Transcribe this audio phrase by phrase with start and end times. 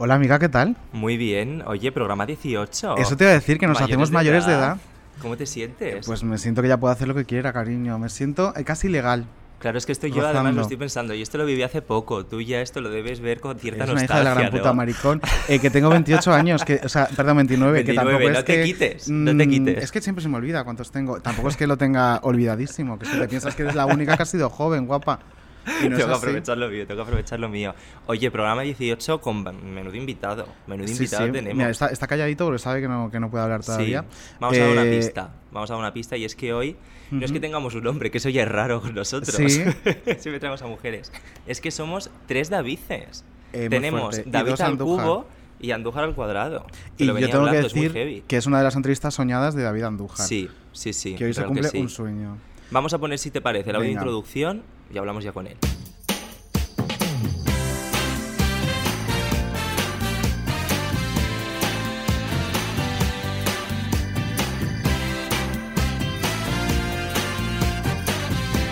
[0.00, 0.76] Hola amiga, ¿qué tal?
[0.92, 1.64] Muy bien.
[1.66, 2.98] Oye, programa 18.
[2.98, 4.76] Eso te iba a decir, que nos hacemos mayores de edad.
[5.20, 6.06] ¿Cómo te sientes?
[6.06, 7.98] Pues me siento que ya puedo hacer lo que quiera, cariño.
[7.98, 9.26] Me siento eh, casi legal.
[9.58, 11.14] claro, es que esto yo además lo estoy pensando.
[11.14, 12.24] Y esto lo viví hace poco.
[12.24, 14.52] Tú ya esto lo debes ver con cierta Eres una hija nostalgia, de la gran
[14.52, 14.74] puta ¿no?
[14.74, 15.20] maricón.
[15.48, 18.44] Eh, que tengo 28 años, que, o sea, perdón, 29, que 29, tampoco no es
[18.44, 18.64] te que...
[18.64, 19.82] quites, no te mm, quites.
[19.82, 21.20] Es que siempre se me olvida cuántos tengo.
[21.20, 24.16] Tampoco es que lo tenga olvidadísimo, que es que te piensas que eres la única
[24.16, 25.18] que ha sido joven, guapa.
[25.66, 27.74] Y no es tengo que aprovechar lo mío, tengo que aprovechar lo mío.
[28.06, 29.42] Oye, programa 18 con
[29.74, 30.46] menudo invitado.
[30.66, 31.32] Menudo invitado sí.
[31.32, 31.56] tenemos.
[31.56, 34.02] Mira, está, está calladito porque sabe que no, que no puede hablar todavía.
[34.08, 34.36] Sí.
[34.40, 35.34] Vamos a dar una Eh, pista.
[35.52, 36.76] Vamos a dar una pista y es que hoy
[37.10, 39.34] no es que tengamos un hombre, que eso ya es raro con nosotros.
[39.36, 39.62] Sí.
[40.18, 41.12] Siempre traemos a mujeres.
[41.46, 43.24] Es que somos tres Davices.
[43.52, 45.26] Eh, Tenemos David al cubo
[45.60, 46.66] y Andújar al cuadrado.
[46.98, 48.24] Y lo yo tengo que hablando, es muy decir heavy.
[48.28, 50.26] que es una de las entrevistas soñadas de David Andújar.
[50.26, 51.14] Sí, sí, sí.
[51.14, 51.78] Que hoy se cumple sí.
[51.78, 52.36] un sueño.
[52.70, 54.00] Vamos a poner, si te parece, el audio de Venga.
[54.02, 55.56] introducción y hablamos ya con él.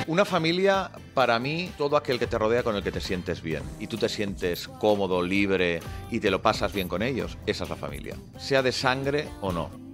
[0.09, 3.63] Una familia, para mí, todo aquel que te rodea con el que te sientes bien
[3.79, 5.81] y tú te sientes cómodo, libre
[6.11, 9.53] y te lo pasas bien con ellos, esa es la familia, sea de sangre o
[9.53, 9.86] no.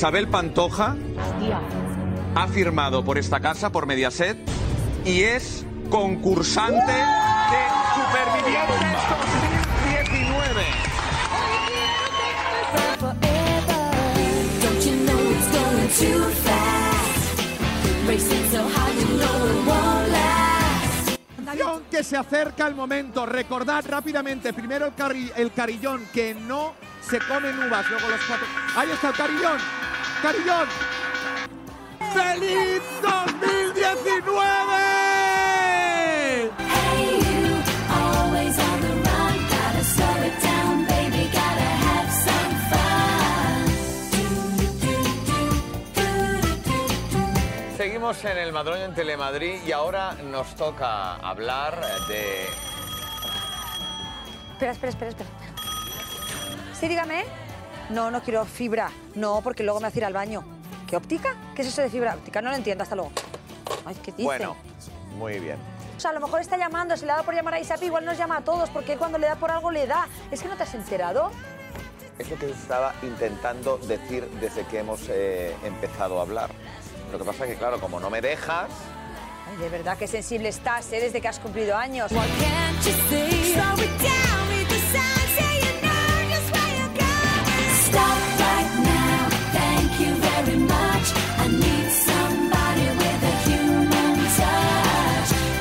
[0.00, 0.96] Isabel Pantoja
[2.34, 4.38] ha firmado por esta casa, por Mediaset,
[5.04, 8.78] y es concursante de Supervivientes
[10.00, 10.64] 2019.
[12.98, 13.90] Forever.
[19.20, 19.89] Don't.
[21.90, 23.26] Que se acerca el momento.
[23.26, 28.46] Recordad rápidamente, primero el, carri- el carillón, que no se comen uvas, luego los cuatro.
[28.76, 29.58] Ahí está el carillón.
[30.22, 30.68] Carillón.
[32.14, 34.89] ¡Feliz 2019!
[47.80, 52.42] Seguimos en el Madroño en Telemadrid y ahora nos toca hablar de...
[54.52, 55.30] Espera, espera, espera, espera.
[56.78, 57.24] Sí, dígame.
[57.88, 58.90] No, no quiero fibra.
[59.14, 60.44] No, porque luego me hace ir al baño.
[60.86, 61.34] ¿Qué óptica?
[61.54, 62.42] ¿Qué es eso de fibra óptica?
[62.42, 63.12] No lo entiendo, hasta luego.
[63.86, 64.24] Ay, ¿qué dice?
[64.24, 64.58] Bueno,
[65.16, 65.56] muy bien.
[65.96, 68.04] O sea, a lo mejor está llamando, si le da por llamar a Isapi, igual
[68.04, 70.06] nos llama a todos, porque cuando le da por algo le da.
[70.30, 71.30] ¿Es que no te has enterado?
[72.18, 76.50] Es lo que estaba intentando decir desde que hemos eh, empezado a hablar.
[77.12, 78.70] Lo que pasa es que, claro, como no me dejas,
[79.50, 81.00] Ay, de verdad que sensible estás, ¿eh?
[81.00, 82.12] Desde que has cumplido años.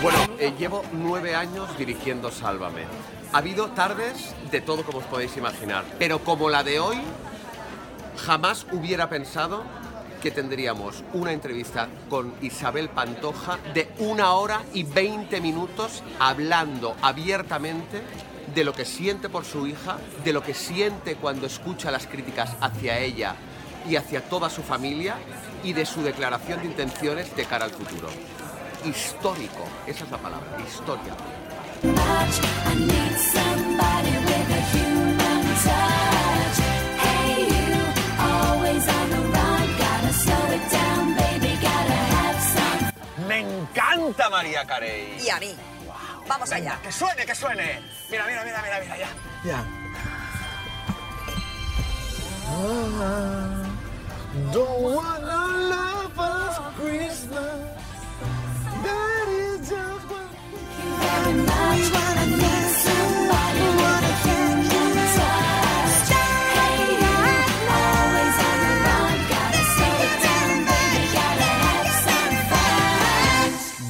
[0.02, 2.84] Bueno, eh, llevo nueve años dirigiendo Sálvame.
[3.34, 6.98] Ha habido tardes de todo como os podéis imaginar, pero como la de hoy,
[8.18, 9.64] jamás hubiera pensado
[10.22, 18.02] que tendríamos una entrevista con Isabel Pantoja de una hora y veinte minutos hablando abiertamente
[18.54, 22.56] de lo que siente por su hija, de lo que siente cuando escucha las críticas
[22.60, 23.36] hacia ella
[23.88, 25.16] y hacia toda su familia
[25.64, 28.10] y de su declaración de intenciones de cara al futuro.
[28.86, 31.14] Histórico, esa es la palabra, historia.
[44.40, 45.18] María Carey.
[45.22, 45.54] Y a mí.
[46.26, 46.82] Vamos Venga, allá.
[46.82, 47.82] que suene, que suene.
[48.10, 49.10] Mira, mira, mira, mira, mira, ya.
[49.44, 49.66] Ya.
[54.54, 55.42] Don't wanna
[55.76, 57.60] love us Christmas.
[58.86, 60.30] That is just what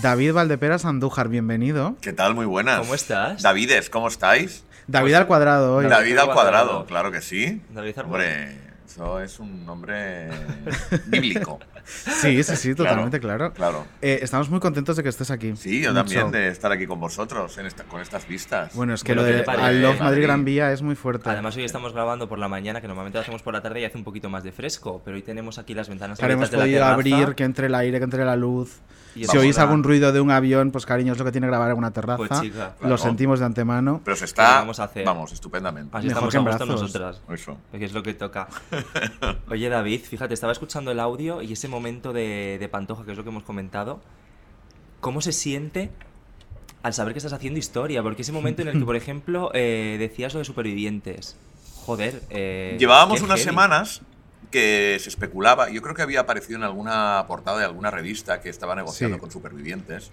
[0.01, 1.95] David Valdeperas Andújar, bienvenido.
[2.01, 2.35] ¿qué tal?
[2.35, 2.79] Muy buenas.
[2.79, 3.41] ¿Cómo estás?
[3.41, 4.63] Davides, ¿cómo estáis?
[4.87, 5.85] David al cuadrado hoy.
[5.85, 6.65] David David al cuadrado.
[6.67, 7.61] cuadrado, claro que sí.
[7.73, 8.57] David al Hombre,
[8.87, 10.29] Eso es un nombre
[11.07, 11.59] bíblico.
[11.85, 13.51] Sí, sí, sí, totalmente, claro.
[13.53, 13.85] Claro.
[14.01, 15.55] Eh, estamos muy contentos de que estés aquí.
[15.55, 16.03] Sí, yo Mucho.
[16.03, 18.73] también de estar aquí con vosotros en esta- con estas vistas.
[18.75, 20.23] Bueno, es que Bueno, lo ¿qué de al Love Madrid Madrid?
[20.23, 21.29] Gran Vía es muy fuerte.
[21.29, 23.85] Además hoy estamos grabando por la mañana, que normalmente lo hacemos por la tarde y
[23.85, 26.67] hace un poquito más de fresco, pero hoy tenemos aquí las ventanas Claro, hemos abiertas
[26.71, 28.79] de la podido abrir, que entre el aire, que entre la luz.
[29.15, 31.47] Y si oís a- algún ruido de un avión, pues cariño, es lo que tiene
[31.47, 32.17] grabar en una terraza.
[32.17, 32.97] Pues, chica, Lo claro.
[32.97, 34.01] sentimos de antemano.
[34.05, 35.05] Pero se ¿Qué está, vamos a hacer?
[35.05, 35.95] vamos, estupendamente.
[35.97, 36.81] Así Mejor estamos que en brazos.
[36.81, 37.21] nosotras.
[37.29, 37.57] Eso.
[37.71, 38.47] Que es lo que toca.
[39.49, 43.17] Oye, David, fíjate, estaba escuchando el audio y ese momento de, de Pantoja, que es
[43.17, 43.99] lo que hemos comentado.
[44.99, 45.91] ¿Cómo se siente
[46.83, 48.03] al saber que estás haciendo historia?
[48.03, 51.37] Porque ese momento en el que, por ejemplo, eh, decías lo de supervivientes.
[51.85, 52.21] Joder.
[52.29, 53.49] eh, Llevábamos unas heavy.
[53.49, 54.01] semanas
[54.51, 58.49] que se especulaba, yo creo que había aparecido en alguna portada de alguna revista que
[58.49, 59.21] estaba negociando Sí.
[59.21, 60.11] con supervivientes,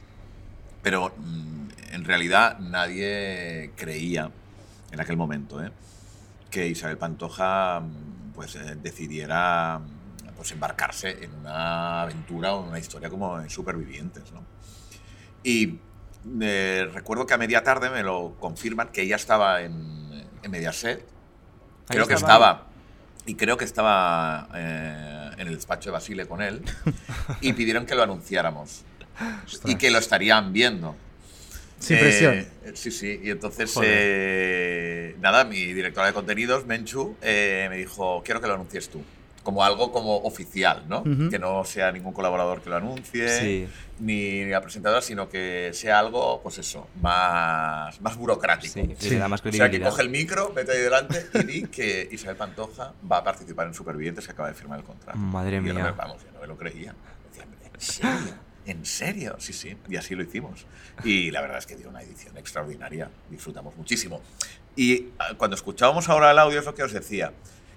[0.82, 4.30] pero mm, en realidad nadie creía
[4.92, 5.70] en aquel momento ¿eh?
[6.50, 12.68] que Isabel Pantoja mm, pues, eh, decidiera mm, pues, embarcarse en una aventura o en
[12.68, 14.30] una historia como en Supervivientes.
[14.32, 14.44] ¿no?
[15.42, 15.80] Y
[16.40, 21.06] eh, recuerdo que a media tarde me lo confirman que ella estaba en, en Mediaset.
[21.88, 22.66] Creo que estaba.
[23.26, 26.62] Y creo que estaba eh, en el despacho de Basile con él.
[27.40, 28.82] y pidieron que lo anunciáramos.
[29.46, 29.72] Ostras.
[29.72, 30.94] Y que lo estarían viendo.
[31.78, 32.46] Sin Eh, presión.
[32.74, 33.20] sí, sí.
[33.22, 38.54] Y entonces, eh, nada, mi directora de contenidos, Menchu, eh, me dijo, quiero que lo
[38.54, 39.02] anuncies tú.
[39.46, 41.02] Como algo como oficial, ¿no?
[41.02, 41.30] Ujú.
[41.30, 43.68] Que no sea ningún colaborador que lo anuncie, Sí.
[44.00, 48.74] ni la presentadora, sino que sea algo, pues eso, más, más burocrático.
[48.74, 51.62] Sí, sí, da más O sea, que coge el micro, vete ahí delante y di
[51.68, 55.16] que Isabel Pantoja va a participar en Supervivientes que acaba de firmar el contrato.
[55.16, 55.84] Madre Y yo no mía.
[55.84, 56.92] me- vamos, yo no me lo creía.
[57.32, 58.34] Decía, ¿en serio?
[58.66, 59.36] ¿En serio?
[59.38, 59.76] Sí, sí.
[59.88, 60.66] Y así lo hicimos.
[61.04, 63.08] Y la verdad es que dio una edición extraordinaria.
[63.30, 64.20] Disfrutamos muchísimo.
[64.74, 67.32] Y ah, cuando escuchábamos ahora el audio es lo que os decía.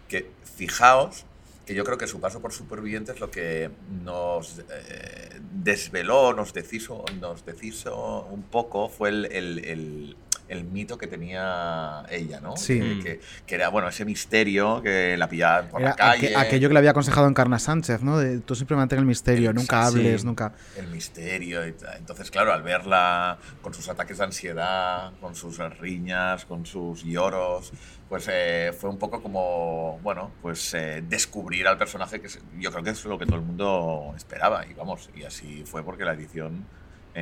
[0.07, 1.25] Que fijaos
[1.69, 3.69] que yo creo que su paso por Supervivientes lo que
[4.03, 10.97] nos eh, desveló, nos deshizo, nos deshizo un poco fue el, el- el- el mito
[10.97, 12.57] que tenía ella, ¿no?
[12.57, 12.79] Sí.
[12.79, 16.35] Que, que- que era, bueno, ese misterio que la pillaban por Era la calle.
[16.35, 18.17] aque- aquello que le había aconsejado Encarna Sánchez, ¿no?
[18.17, 20.27] De tú siempre mantén el misterio, nunca hables, Sí.
[20.27, 20.53] nunca.
[20.75, 21.67] el misterio.
[21.67, 21.75] y.
[21.97, 27.71] Entonces, claro, al verla con sus ataques de ansiedad, con sus riñas, con sus lloros,
[28.07, 32.27] pues eh, fue un poco como, bueno, pues eh, descubrir al personaje que
[32.59, 34.65] yo creo que es lo que todo el mundo esperaba.
[34.65, 36.65] Y vamos, y así fue porque la edición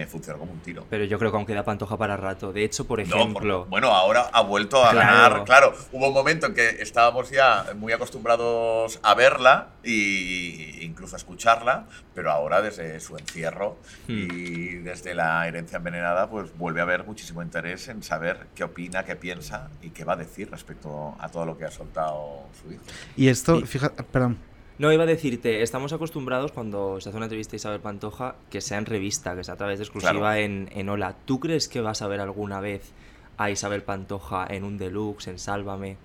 [0.01, 0.85] eh, funcionó como un tiro.
[0.89, 2.53] Pero yo creo que aún queda Pantoja para rato.
[2.53, 3.65] De hecho, por No, por- ejemplo.
[3.65, 5.07] bueno, ahora ha vuelto a Claro.
[5.29, 5.43] ganar.
[5.45, 11.17] Claro, hubo un momento en que estábamos ya muy acostumbrados a verla e incluso a
[11.17, 13.77] escucharla, pero ahora desde su encierro
[14.07, 14.11] Hmm.
[14.31, 19.03] y desde la herencia envenenada, pues vuelve a haber muchísimo interés en saber qué opina,
[19.03, 22.71] qué piensa y qué va a decir respecto a todo lo que ha soltado su
[22.71, 22.83] hijo.
[23.15, 23.65] Y esto, Sí.
[23.65, 24.37] fíjate, perdón.
[24.79, 28.61] No, iba a decirte, estamos acostumbrados cuando se hace una entrevista a Isabel Pantoja que
[28.61, 30.35] sea en revista, que sea a través de exclusiva Claro.
[30.35, 31.15] en, en Hola.
[31.25, 32.91] ¿Tú crees que vas a ver alguna vez
[33.37, 35.97] a Isabel Pantoja en un deluxe, en Sálvame,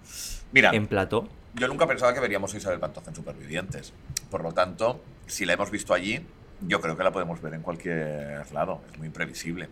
[0.52, 1.28] Mira, en plató?
[1.54, 3.92] Yo nunca pensaba que veríamos a Isabel Pantoja en Supervivientes.
[4.30, 6.20] Por lo tanto, si la hemos visto allí,
[6.62, 8.80] yo creo que la podemos ver en cualquier lado.
[8.90, 9.68] Es muy imprevisible.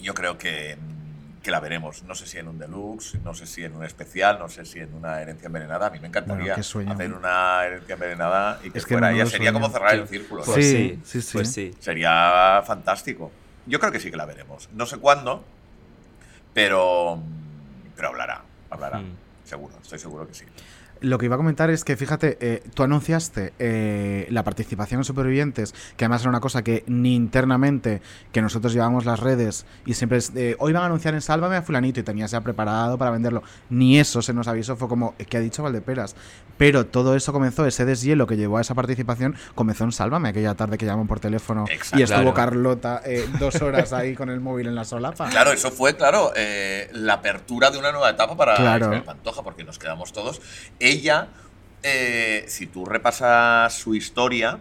[0.00, 1.11] Yo creo que, mm,
[1.42, 2.02] que la veremos.
[2.04, 4.78] No sé si en un deluxe, no sé si en un especial, no sé si
[4.80, 5.88] en una herencia envenenada.
[5.88, 6.92] A mí me encantaría Bueno, qué sueño.
[6.92, 9.26] hacer una herencia envenenada y que Es que fuera ella.
[9.26, 9.60] Sería sueño.
[9.60, 10.42] como cerrar el círculo.
[10.44, 11.32] Pues Sí, sí, sí, sí.
[11.32, 11.74] Pues sí.
[11.80, 13.30] Sería fantástico.
[13.66, 14.68] Yo creo que sí que la veremos.
[14.72, 15.44] No sé cuándo,
[16.54, 17.18] pero,
[17.96, 18.42] pero hablará.
[18.70, 18.98] Hablará.
[18.98, 19.16] Mm.
[19.44, 20.44] Seguro, estoy seguro que sí.
[21.02, 25.04] Lo que iba a comentar es que, fíjate, eh, tú anunciaste eh, la participación en
[25.04, 28.00] Supervivientes, que además era una cosa que ni internamente,
[28.32, 31.62] que nosotros llevamos las redes y siempre es, hoy van a anunciar en Sálvame a
[31.62, 33.42] fulanito y tenías ya preparado para venderlo.
[33.68, 36.14] Ni eso se nos avisó, fue como, ¿qué ha dicho Valdeperas?
[36.58, 40.54] Pero todo eso comenzó, ese deshielo que llevó a esa participación, comenzó en Sálvame, aquella
[40.54, 41.98] tarde que llamó por teléfono Exacto.
[41.98, 42.34] y estuvo Claro.
[42.34, 45.28] Carlota eh, dos horas ahí con el móvil en la solapa.
[45.30, 49.02] Claro, eso fue, claro, eh, la apertura de una nueva etapa para Claro.
[49.04, 50.40] Pantoja, porque nos quedamos todos.
[50.92, 51.28] Ella,
[51.82, 54.58] eh, si tú repasas su historia,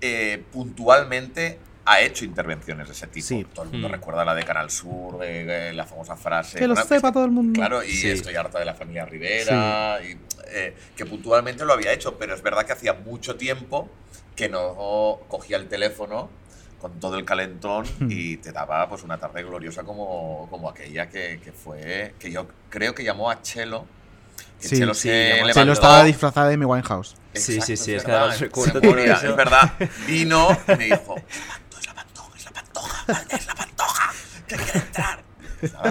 [0.00, 1.58] eh, puntualmente
[1.88, 3.26] ha hecho intervenciones de ese tipo.
[3.26, 3.46] Sí.
[3.54, 3.92] Todo el mundo Mm.
[3.92, 6.58] recuerda la de Canal Sur, de, eh, la famosa frase.
[6.58, 7.52] Que lo sepa todo el mundo.
[7.58, 8.10] Claro, y Sí.
[8.10, 10.18] estoy harta de la familia Rivera, y,
[10.52, 13.88] eh, que puntualmente lo había hecho, pero es verdad que hacía mucho tiempo
[14.34, 16.28] que no cogía el teléfono
[16.80, 18.08] con todo el calentón Hmm.
[18.10, 22.46] y te daba pues una tarde gloriosa como, como aquella que, que fue, que yo
[22.68, 23.86] creo que llamó a Chelo.
[24.58, 25.64] Sí, Chelo sí, se llamó a Se levantó.
[25.66, 27.14] lo estaba disfrazada de Amy Winehouse.
[27.34, 29.26] Sí, sí, sí, es es que verdad, ahora memoria, eso.
[29.30, 29.72] es verdad.
[30.06, 33.54] Vino y me dijo, es la pantoja, es la pantoja, es la pantoja, es la
[33.54, 34.12] pantoja,
[34.48, 35.25] que quiere entrar.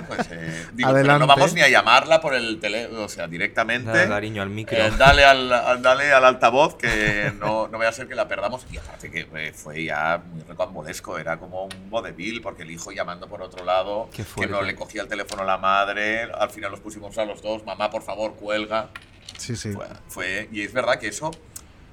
[0.08, 3.86] Pues, eh, digo, pero no vamos ni a llamarla por el teléfono, o sea, directamente.
[3.92, 4.78] Nada, cariño, al micro.
[4.78, 8.28] Eh, dale, al, al- dale al altavoz que no, no vaya a ser que la
[8.28, 8.66] perdamos.
[8.72, 12.92] Y aparte que eh, fue ya muy recambolesco, era como un vodevil, porque el hijo
[12.92, 14.10] llamando por otro lado,
[14.42, 17.42] que no le cogía el teléfono a la madre, al final los pusimos a los
[17.42, 18.90] dos, mamá, por favor, cuelga.
[19.38, 19.72] Sí, sí.
[19.72, 21.32] Fue, fue- y es verdad que eso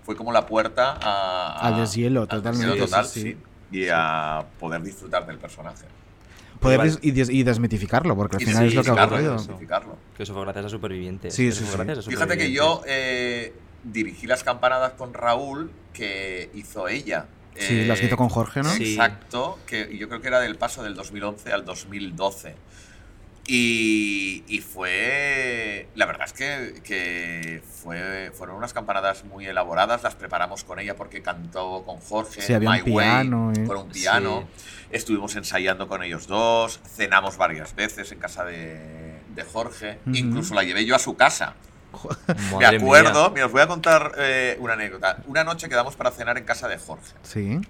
[0.04, 3.32] fue como la puerta a, a- Al deshielo, al totalmente, deshielo total, sí, sí,
[3.70, 3.78] sí.
[3.78, 5.86] Y a poder disfrutar del personaje.
[6.62, 9.32] Poder y, des- y desmitificarlo, porque al Y final es lo que ha ocurrido.
[9.34, 9.96] desmitificarlo.
[10.16, 11.34] Que eso fue gracias a Supervivientes.
[11.34, 11.84] Sí, Eso sí, fue sí.
[11.84, 13.52] gracias a Fíjate que yo eh,
[13.84, 17.26] dirigí las campanadas con Raúl que hizo ella.
[17.56, 18.70] Sí, Eh, las que hizo con Jorge, ¿no?
[18.70, 18.92] Sí.
[18.94, 22.54] Exacto, que yo creo que era del paso del 2011 al 2012.
[23.44, 25.88] Y, y fue.
[25.96, 30.04] La verdad es que, que fue, fueron unas campanadas muy elaboradas.
[30.04, 32.40] Las preparamos con ella porque cantó con Jorge.
[32.40, 33.64] Sí, había un My Way, piano, eh.
[33.66, 34.48] Con un piano.
[34.92, 36.80] Estuvimos ensayando con ellos dos.
[36.86, 39.98] Cenamos varias veces en casa de, de Jorge.
[40.06, 40.14] Ujú.
[40.16, 41.54] Incluso la llevé yo a su casa.
[42.58, 43.30] Me acuerdo, mía.
[43.34, 45.18] mira, os voy a contar eh, una anécdota.
[45.26, 47.60] Una noche quedamos para cenar en casa de Jorge, Sí.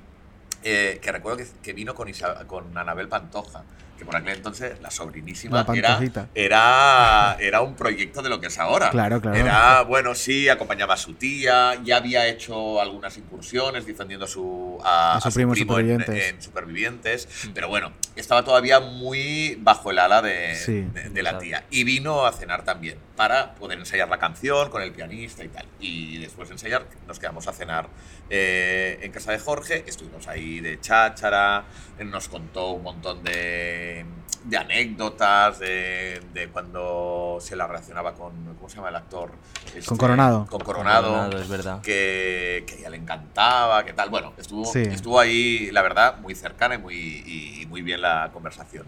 [0.62, 3.64] eh, que recuerdo que, que vino con, Isa- con Anabel Pantoja,
[4.02, 6.00] que por aquel entonces la sobrinísima La era,
[6.34, 8.90] era, era un proyecto de lo que es ahora.
[8.90, 9.36] Claro, claro.
[9.36, 14.78] Era, bueno, sí, acompañaba a su tía, ya había hecho algunas incursiones defendiendo a su,
[14.84, 16.28] a, A su a primo en en- Supervivientes.
[16.30, 20.82] en Supervivientes, pero bueno, estaba todavía muy bajo el ala de, Sí.
[20.92, 21.64] de- de la tía.
[21.70, 25.66] Y vino a cenar también, para poder ensayar la canción con el pianista y tal.
[25.78, 27.88] Y después de ensayar, nos quedamos a cenar
[28.30, 31.64] eh, en casa de Jorge, estuvimos ahí de cháchara,
[32.04, 34.04] nos contó un montón de,
[34.44, 39.30] de anécdotas, de, de cuando se la relacionaba con, ¿cómo se llama el actor?
[39.66, 40.46] Este, Con Coronado.
[40.46, 41.08] Con Coronado.
[41.12, 41.80] Coronado, es verdad.
[41.82, 44.10] Que, que a ella le encantaba, que tal.
[44.10, 44.80] Bueno, estuvo, Sí.
[44.80, 48.86] estuvo ahí, la verdad, muy cercana y muy, y- y muy bien la conversación.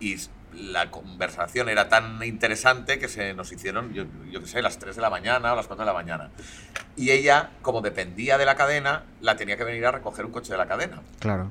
[0.00, 0.16] Y
[0.54, 4.94] la conversación era tan interesante que se nos hicieron, yo, yo qué sé, las 3
[4.94, 6.30] de la mañana o las 4 de la mañana.
[6.96, 10.52] Y ella, como dependía de la cadena, la tenía que venir a recoger un coche
[10.52, 11.02] de la cadena.
[11.18, 11.50] Claro.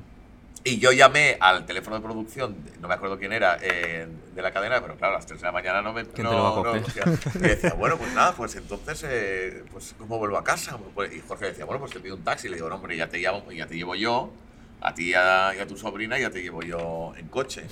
[0.66, 4.50] Y yo llamé al teléfono de producción, no me acuerdo quién era, eh, de la
[4.50, 6.06] cadena, pero claro, a las 3 de la mañana no me.
[6.06, 6.82] ¿Quién no, te lo va a no coger?
[6.82, 7.04] cogía.
[7.34, 10.78] y decía, bueno, pues nada, pues entonces, eh, pues ¿cómo vuelvo a casa?
[10.94, 12.46] Pues- Y Jorge decía, bueno, pues te pido un taxi.
[12.46, 14.32] Y le digo, no, hombre, ya te, llamo, ya te llevo yo,
[14.80, 17.66] a ti y a, y a tu sobrina, ya te llevo yo en coche.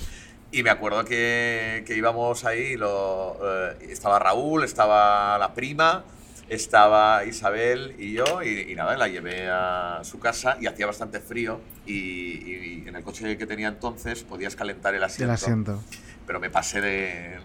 [0.51, 6.03] Y me acuerdo que, que íbamos ahí, lo, eh, estaba Raúl, estaba la prima,
[6.49, 11.19] estaba Isabel y yo, y, y nada, la llevé a su casa y hacía bastante
[11.19, 11.59] frío.
[11.85, 15.33] Y, y en el coche que tenía entonces podías calentar el El asiento.
[15.33, 15.83] asiento.
[16.25, 17.37] Pero me pasé de.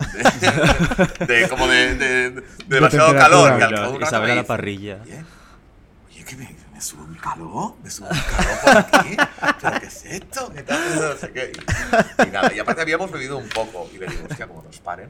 [1.18, 3.58] de, de- como de, de- de demasiado calor.
[3.58, 4.98] y al Claro, Isabel a la parrilla.
[5.02, 5.24] Oye,
[6.10, 9.16] oye, que me, me sube un calor, me sube un calor por aquí.
[9.60, 10.52] ¿Pero qué es esto?
[10.54, 10.80] ¿Qué tal?
[10.94, 11.50] No sé qué.
[12.24, 13.90] Y, y nada, y aparte habíamos bebido un poco.
[13.92, 15.08] Y le digo, hostia, como nos paren,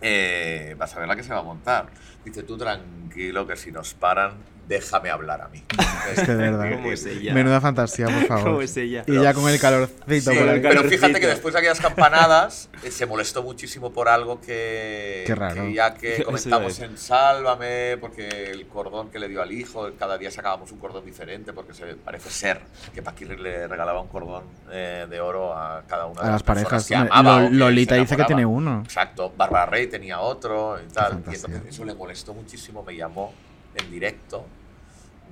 [0.00, 1.86] eh, vas a ver la que se va a montar.
[2.24, 4.32] Dice, tú tranquilo, que si nos paran,
[4.68, 5.62] déjame hablar a mí.
[6.12, 6.70] Es que de verdad.
[6.74, 7.32] ¿Cómo es ella?
[7.32, 8.44] Menuda fantasía, por favor.
[8.44, 9.04] ¿Cómo es ella?
[9.06, 10.60] Y ya con el calorcito Sí, por ahí.
[10.60, 15.34] pero fíjate que después de aquellas campanadas eh, se molestó muchísimo por algo que, Qué
[15.34, 15.62] raro.
[15.62, 20.18] que ya que comentamos en Sálvame, porque el cordón que le dio al hijo, cada
[20.18, 22.60] día sacábamos un cordón diferente, porque se, parece ser
[22.94, 26.42] que Paquirri le regalaba un cordón eh, de oro a cada una de A las
[26.42, 26.86] personas parejas.
[26.86, 28.82] que amaba que Lolita se dice que tiene uno.
[28.84, 31.22] Exacto, Bárbara Rey tenía otro y tal.
[31.30, 33.32] Y entonces eso le molestó muchísimo, me llamó
[33.76, 34.44] en directo,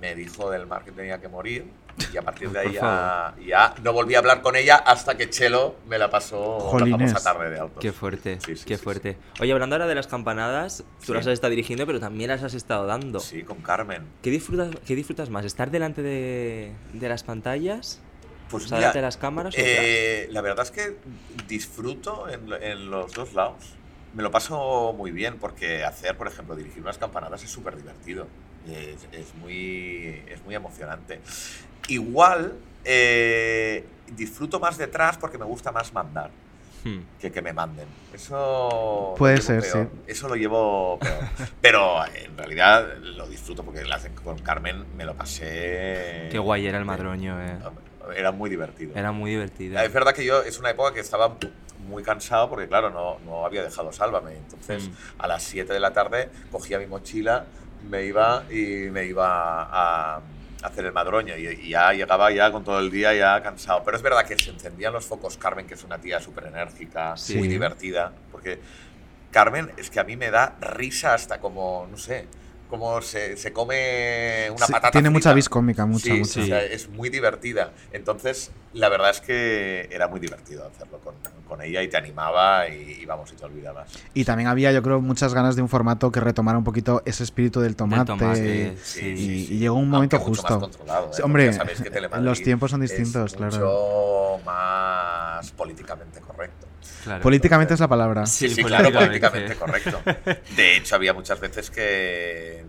[0.01, 1.65] me dijo del mar que tenía que morir
[2.13, 5.29] y a partir de ahí ya, ya no volví a hablar con ella hasta que
[5.29, 7.01] Chelo me la pasó Jolines.
[7.01, 7.81] la famosa tarde de autos.
[7.83, 9.17] Qué fuerte, Sí, sí, qué sí, fuerte.
[9.41, 12.55] Oye, hablando ahora de las campanadas, tú las has estado dirigiendo, pero también las has
[12.55, 13.21] estado dando.
[13.21, 14.03] Sí, con Carmen.
[14.23, 15.45] ¿Qué disfrutas, qué disfrutas más?
[15.45, 18.01] ¿Estar delante de, de las pantallas?
[18.51, 20.97] Pues mira, delante de las cámaras eh, la verdad es que
[21.49, 23.75] disfruto en, en los dos lados.
[24.15, 28.27] Me lo paso muy bien porque hacer, por ejemplo, dirigir unas campanadas es súper divertido.
[28.69, 31.21] Es, es muy, es muy emocionante.
[31.89, 32.55] Igual
[32.85, 36.31] eh, disfruto más detrás porque me gusta más mandar
[36.85, 36.99] Hmm.
[37.21, 37.87] que que me manden.
[38.13, 39.89] Eso Puede ser, peor.
[40.07, 41.19] Eso lo llevo peor.
[41.61, 43.85] Pero en realidad lo disfruto porque
[44.25, 46.29] con Carmen me lo pasé.
[46.31, 47.57] Qué guay era el madroño, eh.
[48.17, 48.93] Era muy divertido.
[48.97, 49.79] Era muy divertido.
[49.81, 51.37] Es verdad que yo es una época que estaba
[51.89, 54.33] muy cansado porque, claro, no, no había dejado Sálvame.
[54.37, 54.93] Entonces, Mm.
[55.19, 57.45] a las 7 de la tarde cogía mi mochila,
[57.89, 60.21] me iba y me iba a,
[60.63, 61.37] hacer el madroño.
[61.37, 63.83] Y, y ya llegaba ya con todo el día ya cansado.
[63.85, 67.17] Pero es verdad que se encendían los focos Carmen, que es una tía súper enérgica,
[67.17, 67.35] Sí.
[67.37, 68.13] muy divertida.
[68.31, 68.61] Porque
[69.33, 72.27] Carmen es que a mí me da risa hasta como, no sé,
[72.73, 76.41] cómo se, se come una Sí, patata tiene mucha vis cómica, mucha, Sí, mucha.
[76.41, 77.71] o sea, es muy divertida.
[77.93, 81.15] Entonces, la verdad es que era muy divertido hacerlo con,
[81.47, 83.91] con ella y te animaba y, y vamos, y te olvidabas.
[84.15, 87.25] Y también había, yo creo, muchas ganas de un formato que retomara un poquito ese
[87.25, 88.07] espíritu del tomate.
[88.07, 89.55] tomate, Sí, y, sí, sí.
[89.55, 90.55] y llegó un momento Aunque mucho justo.
[90.59, 91.13] más controlado, ¿eh?
[91.13, 91.51] Sí, hombre,
[92.23, 93.55] los tiempos son es distintos, claro.
[93.55, 96.72] mucho más políticamente correcto.
[97.05, 97.23] Claro.
[97.23, 98.27] Políticamente es la palabra.
[98.27, 99.57] Sí, Sí, claro, políticamente.
[99.57, 100.01] correcto.
[100.57, 102.65] De hecho, había muchas veces que.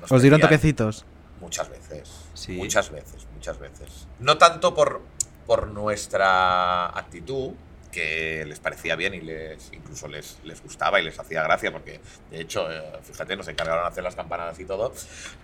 [0.00, 1.04] nos ¿Os dieron toquecitos?
[1.40, 2.10] Muchas veces.
[2.34, 2.52] Sí.
[2.52, 4.06] Muchas veces, muchas veces.
[4.18, 5.02] No tanto por,
[5.46, 7.52] por nuestra actitud,
[7.92, 12.00] que les parecía bien y les incluso les, les gustaba y les hacía gracia, porque
[12.30, 14.92] de hecho, eh, fíjate, nos encargaron de hacer las campanadas y todo,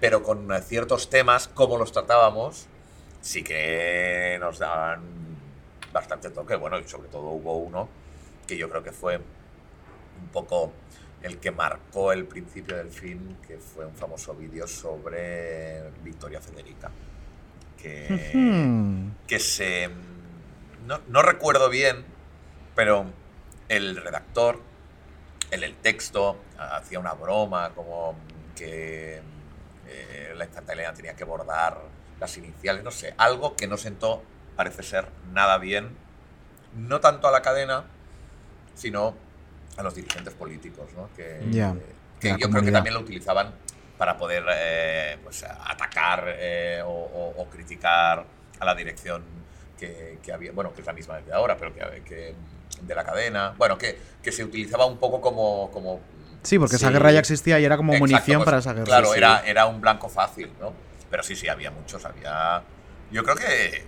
[0.00, 2.66] pero con ciertos temas, como los tratábamos,
[3.20, 5.02] sí que nos daban
[5.92, 6.56] bastante toque.
[6.56, 7.88] Bueno, y sobre todo hubo uno
[8.44, 10.72] que yo creo que fue un poco
[11.22, 16.90] el que marcó el principio del fin, que fue un famoso vídeo sobre Victoria Federica.
[17.78, 19.90] Que, que se...
[20.86, 22.04] No, no recuerdo bien,
[22.74, 23.06] pero
[23.68, 24.60] el redactor,
[25.50, 28.16] en el texto, hacía una broma como
[28.54, 29.20] que
[29.86, 31.80] eh, la infanta Elena tenía que bordar
[32.20, 34.22] las iniciales, no sé, algo que no sentó,
[34.56, 35.96] parece ser, nada bien,
[36.74, 37.84] no tanto a la cadena,
[38.74, 39.14] sino
[39.76, 41.10] a los dirigentes políticos, ¿no?
[41.16, 41.74] Que, Ya,
[42.20, 42.72] que yo creo que comunidad.
[42.78, 43.54] también lo utilizaban
[43.98, 48.24] para poder eh, pues, atacar eh, o, o- o criticar
[48.60, 49.22] a la dirección
[49.78, 52.34] que, que había, bueno, que es la misma desde ahora, pero que, que
[52.80, 55.70] de la cadena, bueno, que, que se utilizaba un poco como...
[55.70, 56.00] como
[56.42, 56.92] Sí, porque esa Sí.
[56.92, 58.84] guerra ya existía y era como Exacto, munición pues, para esa guerra.
[58.86, 59.18] Claro, Sí.
[59.18, 60.72] Era, era un blanco fácil, ¿no?
[61.10, 62.62] Pero sí, sí, había muchos, había...
[63.10, 63.84] Yo creo que,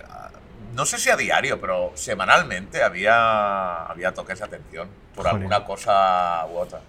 [0.74, 5.36] no sé si a diario, pero semanalmente había, había toques de atención por Joder.
[5.36, 6.80] alguna cosa u otra.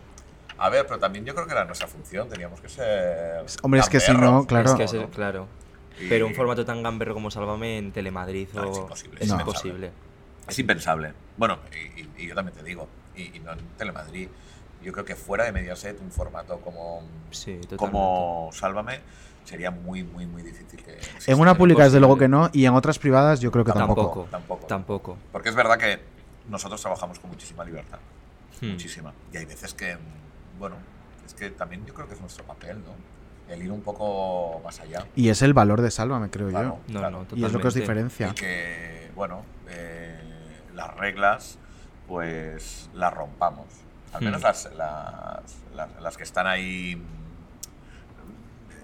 [0.58, 3.46] A ver, pero también yo creo que era nuestra función, teníamos que ser...
[3.62, 4.70] Hombre, es que si no, claro.
[4.72, 5.48] Es que es- claro.
[6.00, 9.30] Y- Pero un formato tan gamberro como Sálvame en Telemadrid No, o- es imposible, es
[9.30, 9.40] No.
[9.40, 9.92] imposible.
[10.48, 11.14] Es impensable.
[11.38, 14.30] Bueno, y, y- y yo también te digo, y, y no en Telemadrid,
[14.84, 19.00] yo creo que fuera de Mediaset un formato como, Sí, como Sálvame
[19.48, 21.00] sería muy, muy, muy difícil que
[21.32, 24.02] En una pública, desde luego que no, y en otras privadas, yo creo que tampoco.
[24.02, 24.28] Tampoco.
[24.30, 24.68] Tampoco.
[24.68, 25.18] Tampoco.
[25.32, 26.00] Porque es verdad que
[26.50, 28.00] nosotros trabajamos con muchísima libertad,
[28.62, 28.72] Hmm.
[28.72, 29.14] muchísima.
[29.32, 30.76] Y hay veces que, mm, bueno,
[31.26, 32.92] es que también yo creo que es nuestro papel, ¿no?
[33.54, 35.06] El ir un poco más allá.
[35.16, 36.94] Y es el valor de Sálvame, creo Claro, yo.
[36.94, 37.26] No, claro.
[37.32, 38.28] no, Y es lo que os diferencia.
[38.28, 40.20] Y que, bueno, eh,
[40.76, 41.58] las reglas,
[42.08, 43.68] pues las rompamos.
[44.14, 44.26] Al Hmm.
[44.26, 47.02] menos las, las, las- las que están ahí,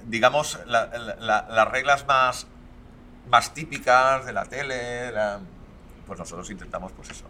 [0.07, 2.47] digamos, la- la- la- las reglas más,
[3.29, 5.39] más típicas de la tele, la-
[6.07, 7.25] pues nosotros intentamos, pues eso,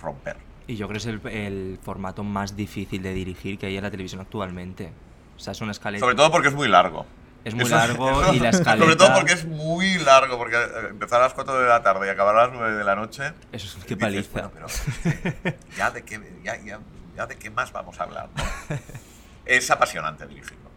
[0.00, 0.36] romper.
[0.66, 3.82] Y yo creo que es el, el formato más difícil de dirigir que hay en
[3.82, 4.92] la televisión actualmente.
[5.36, 6.00] O sea, es una escaleta.
[6.04, 7.06] Sobre todo porque es muy largo.
[7.42, 8.84] Es muy Eso- largo eso- y la escaleta.
[8.84, 12.06] Sobre todo porque es muy largo, porque eh, empezar a las 4 de la tarde
[12.06, 13.32] y acabar a las 9 de la noche.
[13.50, 14.30] Eso es dices, paliza.
[14.48, 16.80] bueno, pero ya de qué, ya, ya-
[17.16, 18.28] ya de qué más vamos a hablar.
[18.36, 18.76] ¿no?
[19.46, 20.69] es apasionante dirigirlo.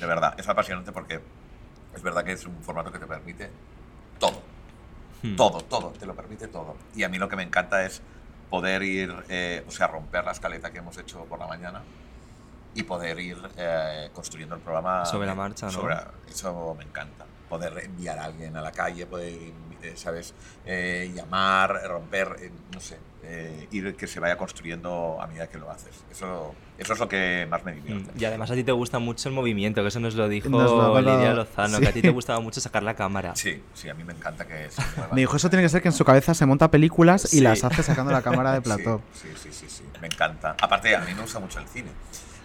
[0.00, 1.20] De verdad, es apasionante porque
[1.94, 3.50] es verdad que es un formato que te permite
[4.18, 4.40] todo.
[5.22, 5.34] Hmm.
[5.36, 6.76] Todo, todo, te lo permite todo.
[6.94, 8.00] Y a mí lo que me encanta es
[8.50, 11.82] poder ir, eh, o sea, romper la escaleta que hemos hecho por la mañana
[12.74, 15.72] y poder ir eh, construyendo el programa Sobre la marcha, ¿no?
[15.72, 15.96] sobre-
[16.28, 17.24] eso me encanta.
[17.48, 19.32] Poder enviar a alguien a la calle, poder,
[19.82, 20.34] eh, ¿sabes?
[20.66, 25.58] Eh, llamar, romper, eh, no sé, eh, ir que se vaya construyendo a medida que
[25.58, 25.90] lo haces.
[26.10, 28.12] Eso, eso es lo que más me divierte.
[28.14, 30.48] Mm, Y además a ti te gusta mucho el movimiento, que eso nos lo dijo
[30.48, 31.82] Nos lo Lidia Lozano, sí.
[31.82, 33.34] que a ti te gustaba mucho sacar la cámara.
[33.36, 35.14] Sí, sí, a mí me encanta que se mueva.
[35.14, 37.40] Me dijo, eso tiene que ser que en su cabeza se monta películas y Sí.
[37.40, 39.02] las hace sacando la cámara de plató.
[39.12, 40.56] Sí, sí, sí, sí, sí, me encanta.
[40.60, 41.90] Aparte, a mí me gusta mucho el cine.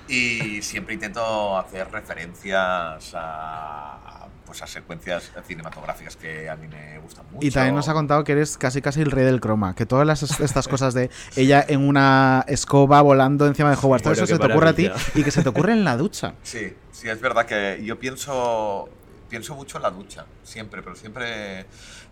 [0.08, 4.12] Y siempre intento hacer referencias a,
[4.45, 7.45] pues a secuencias cinematográficas que a mí me gustan mucho.
[7.45, 10.06] Y también nos ha contado que eres casi casi el rey del croma, que todas
[10.06, 14.36] las, estas cosas de ella en una escoba volando encima de Hogwarts, todo Bueno, eso
[14.36, 15.12] se te ocurre a ti maravilla.
[15.15, 16.34] y que se te ocurre en la ducha.
[16.43, 18.89] Sí, sí, es verdad que yo pienso,
[19.29, 21.65] pienso mucho en la ducha, siempre, pero siempre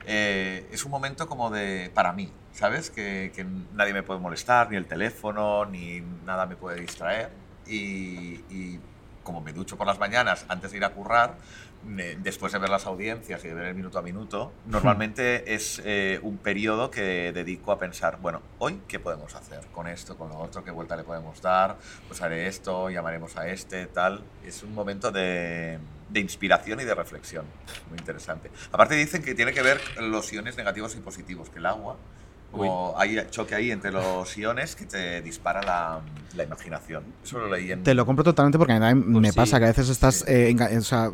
[0.06, 2.90] eh, es un momento como de, para mí, ¿sabes?
[2.90, 7.30] Que, que nadie me puede molestar, ni el teléfono, ni nada me puede distraer.
[7.68, 8.80] Y, y
[9.24, 11.36] como me ducho por las mañanas antes de ir a currar,
[11.84, 16.20] después de ver las audiencias y de ver el minuto a minuto, normalmente es eh,
[16.22, 20.38] un periodo que dedico a pensar, bueno, hoy qué podemos hacer con esto, con lo
[20.38, 24.24] otro, qué vuelta le podemos dar, pues haré esto, llamaremos a este, tal.
[24.46, 27.46] Es un momento de, de inspiración y de reflexión,
[27.90, 28.52] muy interesante.
[28.72, 31.98] Aparte dicen que tiene que ver los iones negativos y positivos, que el agua
[32.52, 36.02] Como hay choque ahí entre los iones que te dispara la,
[36.36, 37.04] la imaginación.
[37.24, 37.84] Eso lo leí en...
[37.84, 39.36] Te lo compro totalmente porque a mí también Pues me sí.
[39.36, 40.26] pasa que a veces estás Sí.
[40.28, 41.12] eh, enga- o sea,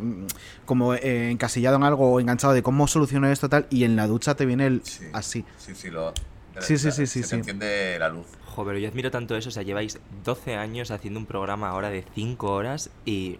[0.66, 4.06] como eh, encasillado en algo o enganchado de cómo soluciono esto tal y en la
[4.06, 5.04] ducha te viene el Sí.
[5.12, 5.44] así.
[5.58, 6.12] Sí, sí, lo...
[6.60, 7.34] Sí, sí, sí, sí, se te sí.
[7.36, 8.26] enciende la luz.
[8.46, 9.48] Jo, pero yo admiro tanto eso.
[9.48, 13.38] O sea, lleváis 12 años haciendo un programa ahora de 5 horas y.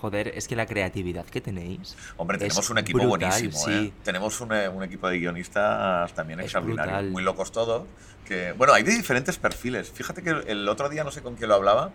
[0.00, 1.96] Joder, es que la creatividad que tenéis.
[2.18, 3.72] Hombre, tenemos un equipo brutal, buenísimo, sí.
[3.72, 3.92] ¿eh?
[4.04, 7.10] Tenemos un, eh, un equipo de guionistas también Es extraordinario, brutal.
[7.10, 7.86] muy locos todos.
[8.26, 9.90] Que, bueno, hay de diferentes perfiles.
[9.90, 11.92] Fíjate que el, otro día, no sé con quién lo hablaba,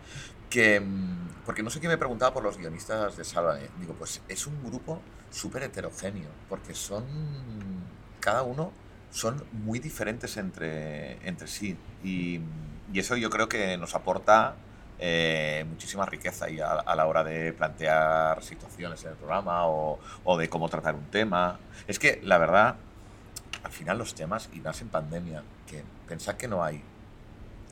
[0.49, 0.79] que...
[0.79, 3.67] mm, Porque no sé quién me preguntaba por los guionistas de Sálvame.
[3.79, 7.05] Digo, pues es un grupo súper heterogéneo, porque son...
[8.19, 8.71] Cada uno
[9.11, 11.77] son muy diferentes entre, entre sí.
[12.03, 12.39] Y,
[12.93, 14.55] y eso yo creo que nos aporta
[15.03, 19.99] eh, muchísima riqueza y a, a la hora de plantear situaciones en el programa o,
[20.23, 21.57] o de cómo tratar un tema.
[21.87, 22.75] Es que, la verdad,
[23.63, 26.81] al final los temas, y más en pandemia, que pensad que no hay,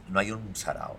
[0.10, 0.98] no hay un sarao.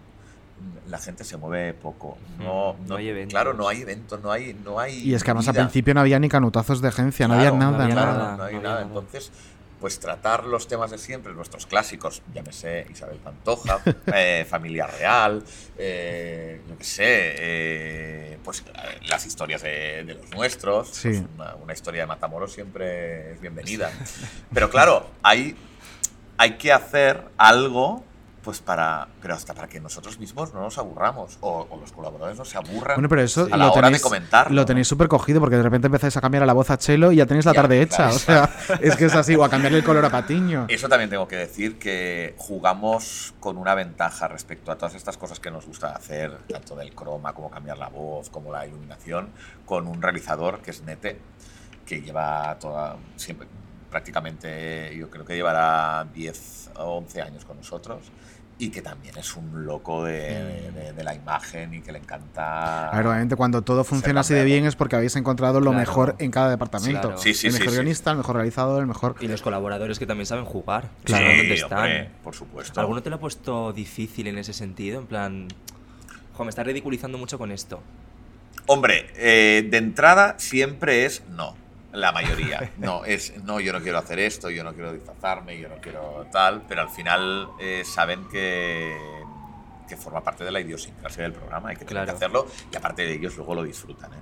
[0.88, 2.18] La gente se mueve poco.
[2.38, 3.32] No, No hay eventos.
[3.32, 5.62] Claro, no hay eventos, no hay, no hay Y es que además al vida.
[5.64, 7.82] principio no había ni canutazos de agencia, no había Claro, nada.
[7.84, 8.12] había nada.
[8.12, 8.36] nada.
[8.36, 8.74] no hay no había nada.
[8.84, 8.86] nada.
[8.86, 9.32] Entonces,
[9.80, 13.80] pues tratar los temas de siempre, nuestros clásicos, llámese Isabel Pantoja,
[14.14, 15.42] eh, Familia Real,
[15.78, 18.62] eh, yo qué sé, eh, pues
[19.08, 20.88] las historias de, de los nuestros.
[20.88, 21.08] Sí.
[21.08, 23.90] pues una, una historia de Matamoros siempre es bienvenida.
[24.52, 25.56] Pero claro, hay,
[26.36, 28.04] hay que hacer algo.
[28.42, 32.38] Pues para, pero hasta para que nosotros mismos no nos aburramos o, o los colaboradores
[32.38, 34.50] no se aburran Bueno, pero eso a la lo hora tenéis, de comentar.
[34.50, 37.12] lo tenéis súper cogido porque de repente empezáis a cambiar a la voz a Chelo
[37.12, 38.14] y ya tenéis la Ya, tarde claro.
[38.14, 38.16] hecha.
[38.16, 38.50] O sea,
[38.81, 40.64] es que es así, o a cambiarle el color a Patiño.
[40.68, 45.38] Eso también tengo que decir que jugamos con una ventaja respecto a todas estas cosas
[45.38, 49.29] que nos gusta hacer, tanto del croma como cambiar la voz, como la iluminación,
[49.66, 51.18] con un realizador que es Nete,
[51.85, 53.46] que lleva toda, siempre,
[53.90, 58.11] prácticamente, yo creo que llevará 10 o 11 años con nosotros.
[58.62, 62.90] Y que también es un loco de, de- de la imagen y que le encanta.
[62.90, 65.79] A ver, obviamente cuando todo funciona así de bien es porque habéis encontrado lo Claro.
[65.79, 67.01] mejor en cada departamento.
[67.01, 67.16] Claro.
[67.18, 67.75] Sí, sí, el mejor sí.
[67.75, 69.16] guionista, el mejor realizador, el mejor...
[69.20, 70.90] Y los colaboradores que también saben jugar.
[71.05, 71.27] Claro.
[71.27, 71.79] dónde están.
[71.79, 72.79] hombre, por supuesto.
[72.81, 75.01] ¿Alguno te lo ha puesto difícil en ese sentido?
[75.01, 75.49] En plan.
[76.35, 77.81] Jo, me está ridiculizando mucho con esto.
[78.66, 81.55] Hombre, eh, de entrada siempre es no.
[81.92, 82.70] La mayoría.
[82.79, 86.26] No, es no, yo no quiero hacer esto, yo no quiero disfrazarme, yo no quiero
[86.31, 88.96] tal, pero al final eh, saben que,
[89.88, 93.03] que forma parte de la idiosincrasia del programa y que tienen que hacerlo y aparte
[93.03, 94.16] de ellos luego lo disfrutan, ¿eh?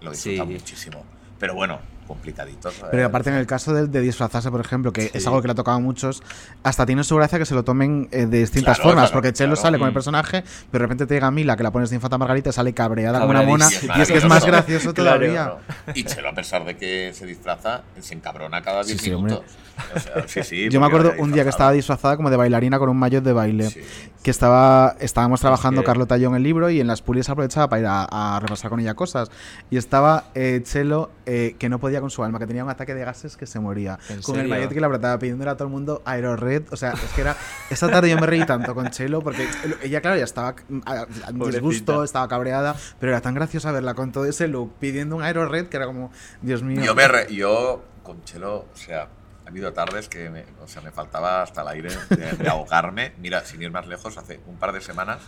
[0.00, 0.52] Lo disfrutan Sí.
[0.54, 1.04] muchísimo.
[1.38, 2.74] Pero bueno, complicaditos.
[2.90, 5.26] Pero aparte en el caso de, de disfrazarse, por ejemplo, que es Sí.
[5.28, 6.22] algo que le ha tocado a muchos,
[6.62, 9.32] hasta tiene su gracia que se lo tomen eh, de distintas Claro, formas, claro, porque
[9.32, 9.62] Chelo claro.
[9.62, 9.94] sale con el Mm.
[9.94, 13.18] personaje, pero de repente te llega Mila, que la pones de infanta Margarita, sale cabreada
[13.20, 15.20] como una mona, y es que es más gracioso Claro.
[15.20, 15.54] todavía.
[15.94, 19.34] Y Chelo, a pesar de que se disfraza, se encabrona cada 10 Sí, sí, hombre.
[19.34, 19.56] minutos.
[19.96, 22.78] O sea, sí, sí, Yo me acuerdo un día que estaba disfrazada como de bailarina
[22.78, 23.70] con un maillot de baile.
[23.70, 23.80] Sí.
[24.22, 27.28] Que estaba, estábamos trabajando que- Carlota y yo en el libro y en las pulis
[27.30, 29.30] aprovechaba para ir a, a repasar con ella cosas.
[29.70, 32.94] Y estaba eh, Chelo eh, que no podía con su alma, que tenía un ataque
[32.94, 33.98] de gases que se moría.
[34.10, 36.64] ¿En Con el maillot que le apretaba, pidiéndole a todo el mundo Aerored.
[36.70, 37.34] O sea, es que era.
[37.70, 39.48] Esa tarde yo me reí tanto con Chelo porque
[39.82, 40.48] ella, claro, ya estaba
[40.84, 42.04] a disgusto, Pobrecita.
[42.04, 45.76] estaba cabreada, pero era tan graciosa verla con todo ese look pidiendo un Aerored que
[45.78, 46.10] era como,
[46.42, 46.82] Dios mío.
[46.82, 49.08] Yo, me re- yo con Chelo, o sea,
[49.44, 53.12] ha habido tardes que me, o sea, me faltaba hasta el aire de, de ahogarme.
[53.18, 55.18] Mira, sin ir más lejos, hace un par de semanas,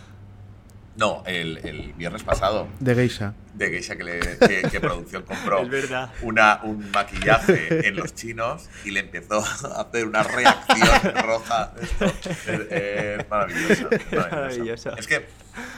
[0.97, 3.33] no, el, el viernes pasado, De geisha.
[3.53, 6.11] de Geisha que, le, que, que producción compró Es verdad.
[6.21, 11.73] una, un maquillaje en los chinos y le empezó a hacer una reacción roja.
[11.81, 13.89] Esto es, es maravilloso.
[13.89, 14.29] maravilloso.
[14.31, 14.97] Maravilloso.
[14.97, 15.25] Es que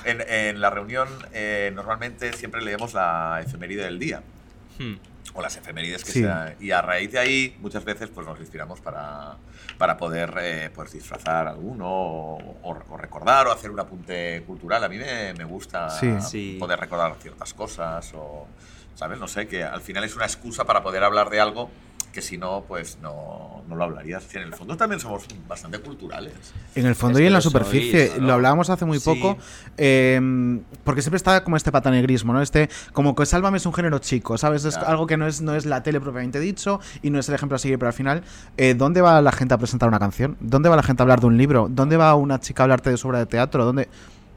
[0.06, 4.22] en, en la reunión eh, normalmente siempre leemos la efeméride del día
[4.80, 4.96] Hmm.
[5.34, 6.22] o las efemérides que Sí.
[6.22, 6.56] sea.
[6.60, 9.36] Y a raíz de ahí, muchas veces pues nos inspiramos para,
[9.78, 14.84] para poder eh, pues, disfrazar alguno o, o- o recordar o hacer un apunte cultural.
[14.84, 16.16] A mí me, me gusta Sí.
[16.22, 16.58] Sí.
[16.60, 18.48] poder recordar ciertas cosas o,
[18.96, 19.20] ¿sabes?
[19.20, 21.70] No sé, que al final es una excusa para poder hablar de algo
[22.18, 24.34] que si no, pues no, no lo hablarías.
[24.34, 26.34] En el fondo también somos bastante culturales.
[26.74, 29.06] En el fondo Es y en la sois, superficie, lo hablábamos hace muy Sí.
[29.06, 29.38] poco,
[29.78, 32.42] eh, porque siempre está como este patanegrismo, ¿no?
[32.42, 34.66] Este, como que Sálvame es un género chico, ¿sabes?
[34.66, 34.90] Es Claro.
[34.90, 37.56] algo que no es, no es la tele propiamente dicho y no es el ejemplo
[37.58, 38.24] a seguir, pero al final,
[38.58, 40.38] eh, ¿dónde va la gente a presentar una canción?
[40.40, 41.68] ¿Dónde va la gente a hablar de un libro?
[41.70, 43.64] ¿Dónde va una chica a hablarte de su obra de teatro?
[43.64, 43.90] ¿Dónde?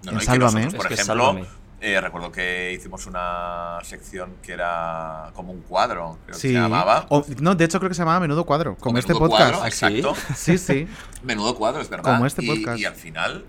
[0.04, 0.64] No, en no, Sálvame.
[0.66, 1.59] nosotros, por Es que ejemplo, Sálvame.
[1.80, 7.06] Eh, recuerdo que hicimos una sección que era como un cuadro, creo que se llamaba.
[7.08, 9.50] O- no, de hecho creo que se llamaba Menudo Cuadro, como este podcast.
[9.52, 10.14] Cuadro, exacto.
[10.36, 10.86] Sí, sí.
[11.22, 12.12] Menudo cuadro, es verdad.
[12.12, 12.78] Como este podcast.
[12.78, 13.44] Y, al final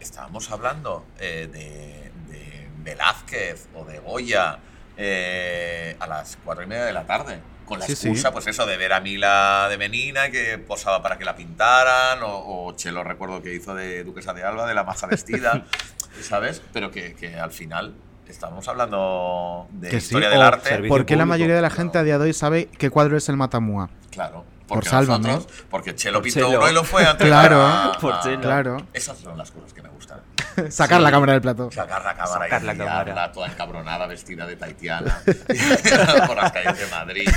[0.00, 4.58] estábamos hablando eh, de, de Velázquez o de Goya
[4.96, 7.40] eh, a las cuatro y media de la tarde.
[7.64, 8.08] con la Sí, sí.
[8.08, 12.22] excusa, pues eso, de ver a Mila de Menina, que posaba para que la pintaran,
[12.22, 15.66] o, o Chelo, recuerdo que hizo de Duquesa de Alba, de la maja vestida,
[16.22, 16.62] ¿sabes?
[16.72, 17.94] Pero que, que al final
[18.28, 20.82] estamos hablando de Que sí, historia del o arte.
[20.88, 21.82] ¿Por qué la mayoría de la claro.
[21.82, 23.90] gente a día de hoy sabe qué cuadro es el Matamua?
[24.10, 24.44] Claro.
[24.66, 25.28] Por Porque Sálvame.
[25.28, 26.58] nosotros- porque Chelo Por pintó Chelo.
[26.60, 27.62] uno y lo fue a Claro.
[27.66, 28.40] a- Por a- Chelo.
[28.42, 28.76] Claro.
[28.92, 29.97] Esas son las cosas que me gustan.
[30.70, 31.70] Sacar la cámara del plato.
[31.70, 33.32] Sacar la cámara Sacar y la cámara.
[33.32, 35.18] toda encabronada, vestida de taitiana,
[36.26, 37.28] por las calles de Madrid.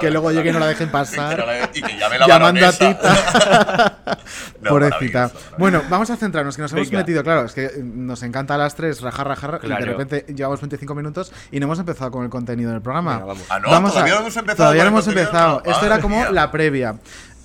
[0.00, 1.36] que luego llegue y no la dejen pasar.
[1.36, 2.72] Que no la- Y que llame la Llamando a.
[2.72, 3.98] Tita.
[4.60, 5.18] No, Pobrecita.
[5.18, 5.56] maravilloso, maravilloso.
[5.58, 6.98] Bueno, vamos a centrarnos, que nos hemos Venga.
[7.00, 9.84] metido, claro, es que nos encanta a las tres rajar, rajar, y de Claro.
[9.84, 13.12] repente llevamos 25 minutos y no hemos empezado con el contenido del programa.
[13.18, 13.44] Venga, vamos.
[13.50, 15.62] Ah, no, Vamos todavía a- no hemos empezado Todavía no hemos empezado.
[15.66, 16.94] Esto era como la previa.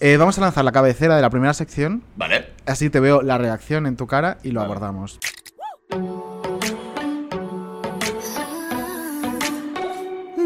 [0.02, 2.48] Eh, vamos a lanzar la cabecera de la primera sección, Vale.
[2.66, 4.72] así te veo la reacción en tu cara y lo Vale.
[4.72, 5.20] abordamos.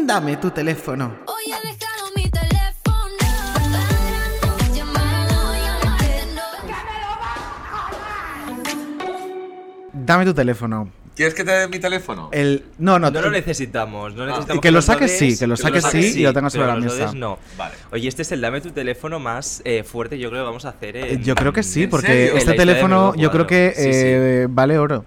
[0.06, 1.16] Dame tu teléfono.
[1.26, 3.16] Hoy he dejado mi teléfono.
[9.92, 10.88] Dame tu teléfono.
[11.16, 12.28] ¿Quieres que te dé mi teléfono?
[12.32, 14.60] El no, no, No lo necesitamos, no necesitamos.
[14.60, 17.12] que lo saques sí, que lo saques sí y lo tengas sobre la mesa.
[17.14, 17.38] no.
[17.56, 17.74] Vale.
[17.92, 20.70] Oye, este es el dame tu teléfono más eh, fuerte, yo creo que vamos a
[20.70, 20.96] hacer.
[20.96, 23.92] En- Yo creo que sí, ¿En porque este teléfono yo creo que Cuadro.
[23.92, 24.06] Sí, sí.
[24.06, 25.04] eh, vale oro.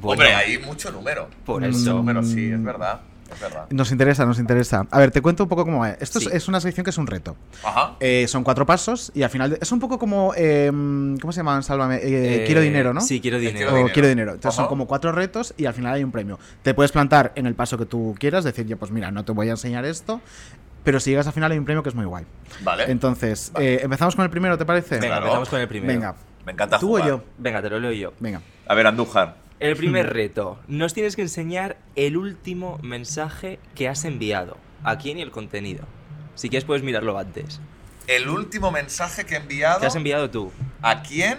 [0.00, 1.28] Bueno, Hombre, hay mucho número.
[1.46, 1.94] Por Mucho eso.
[1.94, 3.00] número, sí, es verdad.
[3.32, 3.66] Es verdad.
[3.70, 4.86] Nos interesa, nos interesa.
[4.90, 5.96] A ver, te cuento un poco cómo es.
[6.00, 6.30] Esto es- Sí.
[6.32, 7.36] es, una sección que es un reto.
[7.64, 7.96] Ajá.
[8.00, 11.38] Eh, son cuatro pasos y al final de- es un poco como eh, ¿cómo se
[11.38, 11.62] llaman?
[11.62, 11.96] Sálvame.
[11.96, 13.00] Eh, eh, quiero dinero, ¿no?
[13.00, 13.70] Sí, quiero dinero.
[13.70, 13.92] o dinero.
[13.92, 14.32] quiero dinero.
[14.34, 16.38] Entonces son como cuatro retos y al final hay un premio.
[16.62, 19.32] Te puedes plantar en el paso que tú quieras, decir, ya pues mira, no te
[19.32, 20.20] voy a enseñar esto,
[20.84, 22.24] pero si llegas al final hay un premio que es muy guay.
[22.60, 22.84] Vale.
[22.90, 23.74] Entonces, Vale.
[23.74, 24.96] eh, empezamos con el primero, ¿te parece?
[24.96, 25.22] Venga, Claro.
[25.26, 25.92] empezamos con el primero.
[25.92, 26.14] Venga.
[26.44, 27.04] Me encanta ¿Tú jugar.
[27.04, 27.24] o yo?
[27.38, 28.12] Venga, te lo leo yo.
[28.20, 28.40] Venga.
[28.68, 29.34] A ver, Andújar.
[29.60, 30.58] El primer reto.
[30.68, 34.56] Nos tienes que enseñar el último mensaje que has enviado.
[34.84, 35.84] ¿A quién y el contenido?
[36.34, 37.60] Si quieres puedes mirarlo antes.
[38.06, 39.80] El último mensaje que he enviado.
[39.80, 40.52] ¿Qué has enviado tú?
[40.82, 41.38] ¿A quién?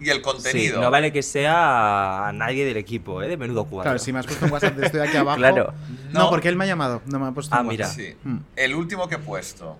[0.00, 0.76] Y el contenido.
[0.76, 3.28] Sí, no vale que sea a nadie del equipo, ¿eh?
[3.28, 3.82] De menudo cuadro.
[3.90, 5.38] Claro, si me has puesto un WhatsApp de estoy aquí abajo.
[5.38, 5.74] Claro.
[6.12, 6.30] No, No.
[6.30, 7.02] porque él me ha llamado.
[7.06, 7.86] No me ha puesto Ah, un mira.
[7.86, 8.00] WhatsApp.
[8.00, 8.14] Sí.
[8.22, 8.36] Mm.
[8.54, 9.76] El último que he puesto.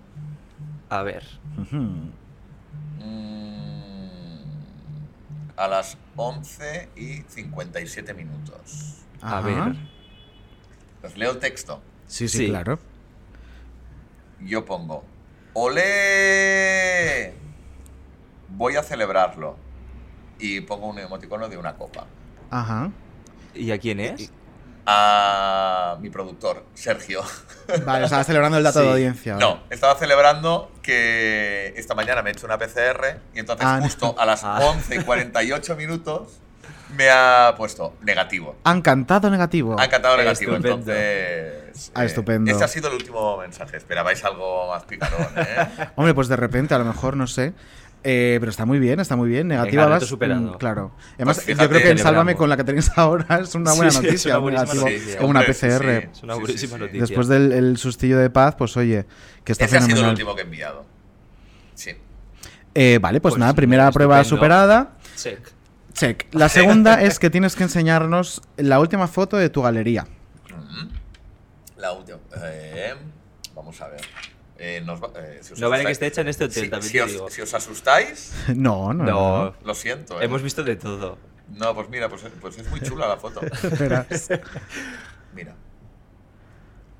[0.89, 1.23] A ver.
[1.71, 2.09] Mm,
[5.59, 8.95] a las 11 y 57 minutos.
[9.21, 9.75] A ver.
[11.03, 11.81] Os leo el texto.
[12.07, 12.47] Sí, sí, Sí.
[12.47, 12.79] claro.
[14.41, 15.03] Yo pongo,
[15.53, 17.33] ¡Olé!
[18.49, 19.57] Voy a celebrarlo.
[20.39, 22.05] Y pongo un emoticono de una copa.
[22.49, 22.91] Ajá.
[23.53, 24.31] ¿Y a quién es?
[24.85, 27.21] A mi productor, Sergio.
[27.85, 28.85] Vale, estaba celebrando el dato Sí.
[28.85, 29.33] de audiencia.
[29.35, 29.45] vale.
[29.45, 33.83] No, estaba celebrando que esta mañana me he hecho una PCR y entonces Ah, no.
[33.83, 34.59] justo a las Ah.
[34.63, 36.39] 11 y 48 minutos
[36.95, 38.55] me ha puesto negativo.
[38.63, 39.79] Han cantado negativo.
[39.79, 40.91] Ha encantado negativo, Estupendo.
[40.91, 41.91] entonces...
[41.93, 42.49] Ah, estupendo.
[42.51, 43.77] Este ha sido el último mensaje.
[43.77, 45.89] Esperabais algo más picarón, ¿eh?
[45.95, 47.53] Hombre, pues de repente, a lo mejor, no sé.
[48.03, 49.47] Eh, pero está muy bien, está muy bien.
[49.49, 50.41] Negativa vas, superado.
[50.53, 50.91] mm, claro.
[51.15, 51.97] Además, Pues yo fíjate, creo que en.
[51.97, 54.39] Sálvame con la que tenéis ahora es una buena Sí, sí, es noticia.
[54.39, 55.15] una un buenísima noticia.
[55.15, 56.01] es una PCR.
[56.03, 56.09] sí.
[56.13, 56.79] Es una buenísima sí.
[56.79, 57.01] noticia.
[57.01, 59.05] Después del el sustillo de paz, pues oye,
[59.43, 60.11] que está Ese ha sido el fenomenal.
[60.13, 60.85] último que he enviado.
[61.75, 61.91] Sí.
[62.75, 64.45] Eh, vale, pues, Pues nada, primera prueba estupendo.
[64.45, 64.97] superada.
[65.17, 65.39] Check.
[65.93, 66.27] Check.
[66.33, 70.03] La segunda es que tienes que enseñarnos la última foto de tu galería.
[70.49, 70.87] Mm.
[71.81, 72.17] La última.
[72.45, 72.93] eh,
[73.55, 74.01] vamos a ver.
[74.61, 76.69] Eh, nos va- eh, si os No vale que esté hecha en este hotel, si,
[76.69, 77.29] también si te os, digo.
[77.29, 79.45] si os asustáis, No, no, no.
[79.45, 80.19] No, lo siento.
[80.21, 80.25] ¿eh?
[80.25, 81.17] hemos visto de todo.
[81.55, 83.39] No, pues mira, pues, pues es muy chula la foto.
[85.33, 85.55] Mira.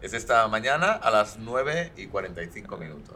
[0.01, 3.15] Es esta mañana a las 9 y 45 minutos.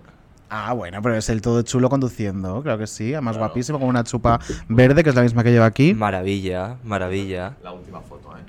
[0.50, 3.14] Ah, bueno, pero es el todo chulo conduciendo, claro que sí.
[3.14, 3.48] Además, Claro.
[3.48, 5.94] guapísimo, con una chupa verde, que es la misma que lleva aquí.
[5.96, 7.56] Maravilla, maravilla.
[7.64, 8.42] La última foto, ¿eh?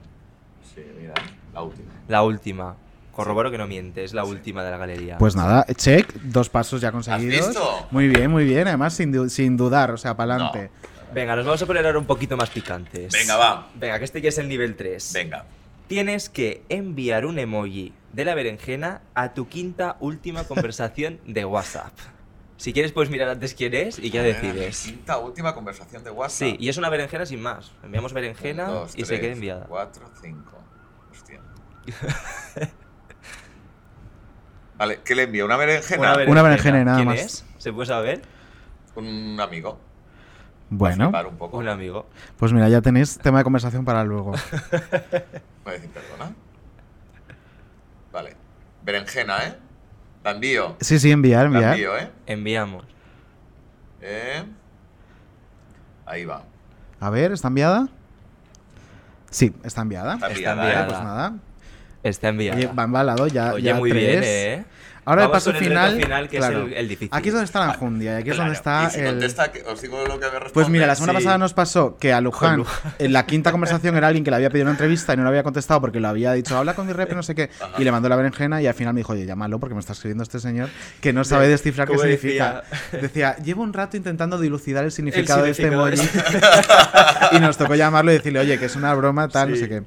[0.74, 1.14] Sí, mira,
[1.54, 1.90] la última.
[2.08, 2.76] La última.
[3.14, 5.18] Corroboro que no miente, es la última de la galería.
[5.18, 7.48] Pues nada, check, dos pasos ya conseguidos.
[7.48, 7.86] visto?
[7.90, 8.66] Muy bien, muy bien.
[8.68, 10.70] Además, sin, du- sin dudar, o sea, para adelante.
[11.12, 13.12] Venga, nos vamos a poner ahora un poquito más picantes.
[13.12, 13.68] Venga, va.
[13.76, 15.12] Venga, que este ya es el nivel 3.
[15.14, 15.44] Venga.
[15.86, 21.92] Tienes que enviar un emoji de la berenjena a tu quinta última conversación de WhatsApp.
[22.56, 24.82] Si quieres puedes mirar antes quién es y ya A ver, decides.
[24.86, 26.48] Quinta última conversación de WhatsApp.
[26.48, 27.72] Sí, y es una berenjena sin más.
[27.84, 29.66] Enviamos berenjena Un, dos, y se queda enviada.
[29.68, 30.52] 4, 5.
[31.12, 31.40] Hostia.
[34.86, 35.44] vale, ¿qué le envío?
[35.46, 36.14] ¿Una berenjena?
[36.26, 37.18] Una berenjena y nada ¿Quién más.
[37.20, 37.44] es?
[37.58, 38.22] ¿Se puede saber?
[38.96, 39.78] Un amigo.
[40.70, 41.58] Bueno, Para un poco.
[41.58, 42.06] Un amigo.
[42.36, 44.32] pues mira, ya tenéis tema de conversación para luego.
[44.32, 44.40] Voy
[45.66, 46.32] a decir perdona.
[48.12, 48.36] Vale.
[48.82, 49.54] Berenjena, ¿eh?
[50.22, 50.76] La envío.
[50.80, 51.72] Sí, sí, enviar, La enviar.
[51.74, 52.10] envío, ¿eh?
[52.26, 52.84] Enviamos.
[54.00, 54.44] Eh,
[56.06, 56.42] Ahí va.
[57.00, 57.88] A ver, ¿está enviada?
[59.30, 60.14] Sí, está enviada.
[60.14, 60.82] Está enviada.
[60.82, 60.84] ¿eh?
[60.88, 61.34] Pues nada.
[62.04, 62.58] Está enviada.
[62.58, 63.54] Oye, va embalado ya.
[63.54, 64.06] Oye, ya muy tres.
[64.06, 64.64] bien, ¿eh?
[65.04, 66.62] Ahora el Vamos paso con el final, reto final, que es claro.
[66.66, 67.08] el- el difícil.
[67.12, 69.24] Aquí es donde está la enjundia y aquí es donde está y si el...
[69.66, 70.50] os digo lo que responde.
[70.52, 71.24] Pues mira, la semana Sí.
[71.24, 72.92] pasada nos pasó que a Luján, Luján.
[72.98, 75.28] en la quinta conversación era alguien que le había pedido una entrevista y no le
[75.28, 77.92] había contestado porque lo había dicho, habla con mi rep no sé qué, y le
[77.92, 80.40] mandó la berenjena y al final me dijo, oye, llámalo porque me está escribiendo este
[80.40, 80.68] señor
[81.00, 82.62] que no sabe descifrar qué ¿Cómo significa.
[82.92, 86.08] Decía, llevo un rato intentando dilucidar el significado, de este significado emoji
[87.36, 89.62] y nos tocó llamarlo y decirle, oye, que es una broma, tal, no Sí.
[89.62, 89.82] sé qué.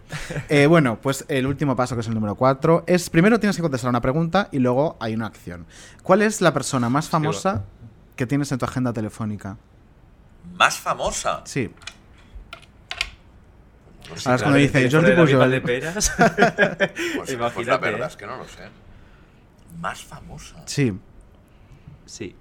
[0.49, 3.62] Eh, bueno, pues el último paso, que es el número 4, es primero tienes que
[3.62, 5.65] contestar una pregunta y luego hay una acción.
[6.03, 7.63] ¿Cuál es la persona más famosa
[8.15, 9.57] que tienes en tu agenda telefónica?
[10.55, 11.41] Más famosa.
[11.45, 11.69] Sí.
[14.15, 15.39] Sé, Ahora es cuando dice Jordi de David Pujol.
[15.39, 16.11] Valdeperas.
[16.17, 17.91] Pues, pues la Imagínate.
[17.91, 18.69] verdad es que no lo sé.
[19.79, 20.55] Más famosa.
[20.65, 20.97] Sí.
[22.05, 22.33] Sí.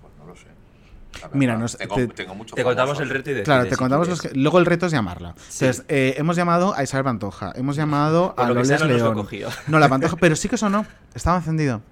[0.00, 0.46] Pues no lo sé.
[1.20, 3.44] La Mira, verdad, nos- tengo, te- tengo mucho Te contamos el reto y decides.
[3.44, 4.30] Claro, te si contamos los que...
[4.34, 5.34] Luego el reto es llamarla.
[5.48, 5.64] Sí.
[5.64, 8.78] Entonces, eh, hemos llamado a Isabel Pantoja, hemos llamado Por a lo que Loles sea,
[8.78, 9.52] no nos lo León.
[9.66, 10.86] No, la Pantoja, pero sí que sonó.
[11.14, 11.82] Estaba encendido.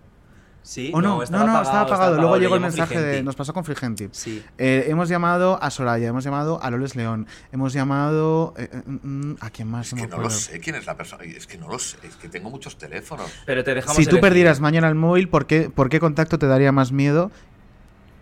[0.62, 1.16] Sí, ¿O no?
[1.16, 2.16] No, estaba no, estaba apagado.
[2.16, 3.22] Luego le llegó el mensaje de...
[3.22, 4.08] Nos pasó con Frigenti.
[4.12, 4.44] Sí.
[4.58, 8.52] Eh, hemos llamado a Soraya, hemos llamado a Loles León, hemos llamado...
[8.58, 9.92] eh, eh, mm, ¿A quién más?
[9.92, 11.24] Es que no lo sé quién es la persona.
[11.24, 11.96] Es que no lo sé.
[12.02, 13.30] Es que tengo muchos teléfonos.
[13.46, 14.20] Pero te dejamos Si tú elegir.
[14.20, 17.30] perdieras mañana el móvil, ¿por qué, ¿por qué contacto te daría más miedo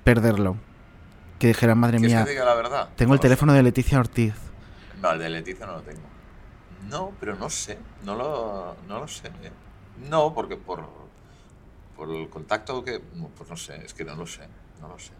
[0.04, 0.56] perderlo?
[1.40, 2.88] Que dijeran, madre ¿Quieres mía, que diga la verdad?
[2.96, 4.34] tengo No el teléfono de Leticia Ortiz.
[5.02, 6.00] No, el de Leticia no lo tengo.
[6.88, 7.78] No, pero no sé.
[8.04, 9.30] No lo, no lo sé.
[10.08, 10.88] No, porque por,
[11.96, 13.00] por el contacto que.
[13.36, 14.42] Pues no sé, es que no lo sé.
[14.80, 15.12] No lo sé.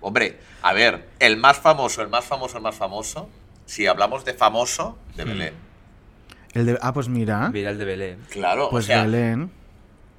[0.00, 3.28] Hombre, a ver, el más famoso, el más famoso, el más famoso.
[3.66, 5.28] Si hablamos de famoso, de Hmm.
[5.28, 5.54] Belén.
[6.54, 6.78] El de...
[6.80, 7.50] Ah, pues mira.
[7.50, 8.18] Mira el de Belén.
[8.30, 9.50] Claro, Pues o sea, Belén.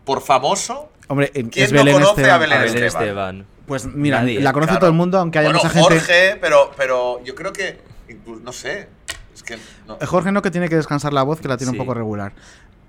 [0.05, 2.31] por famoso, Hombre, ¿Quién es no Belén conoce Esteban.
[2.31, 3.03] a Belén A Belén Esteban.
[3.07, 3.45] Esteban.
[3.65, 4.79] Pues mira, Nadie, la conoce claro.
[4.81, 5.87] todo el mundo, aunque haya bueno, mucha gente.
[5.99, 8.87] Jorge, pero, pero yo creo que, incluso, no sé,
[9.33, 9.97] es que no.
[10.05, 11.77] Jorge no que tiene que descansar la voz, que la tiene Sí.
[11.79, 12.33] un poco regular.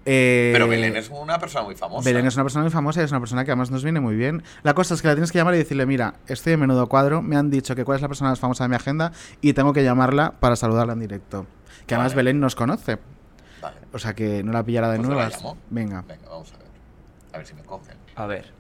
[0.07, 2.09] Eh, Pero Belén es una persona muy famosa.
[2.09, 4.17] Belén es una persona muy famosa y es una persona que además nos viene muy
[4.17, 4.43] bien.
[4.63, 7.21] La cosa es que la tienes que llamar y decirle, mira, estoy en menudo cuadro,
[7.23, 9.73] me han dicho que cuál es la persona más famosa de mi agenda y tengo
[9.73, 11.47] que llamarla para saludarla en directo.
[11.87, 12.15] Que además.
[12.15, 12.99] Belén nos conoce.
[13.61, 15.37] Vale, O sea que no la pillará de Pues la nuevas.
[15.37, 15.59] llamo.
[15.69, 16.67] Venga, venga, vamos a ver.
[17.35, 17.97] A ver si me cogen.
[18.17, 18.53] A ver.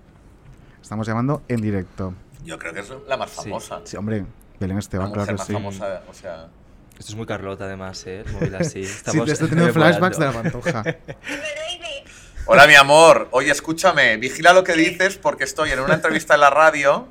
[0.83, 2.13] estamos llamando en directo.
[2.45, 3.81] Yo creo que es la más famosa.
[3.85, 4.25] Sí, hombre,
[4.59, 5.53] Belén la Esteban, mujer claro que más sí.
[5.55, 6.49] famosa, o sea...
[7.01, 8.23] Esto es muy Carlota, además, ¿eh?
[8.27, 8.85] El móvil así.
[8.85, 10.85] Sí, Estamos te estoy teniendo flashbacks de la pantoja.
[12.45, 13.29] Hola, mi amor.
[13.31, 17.09] Oye, escúchame, vigila lo que dices porque estoy en una entrevista en la radio.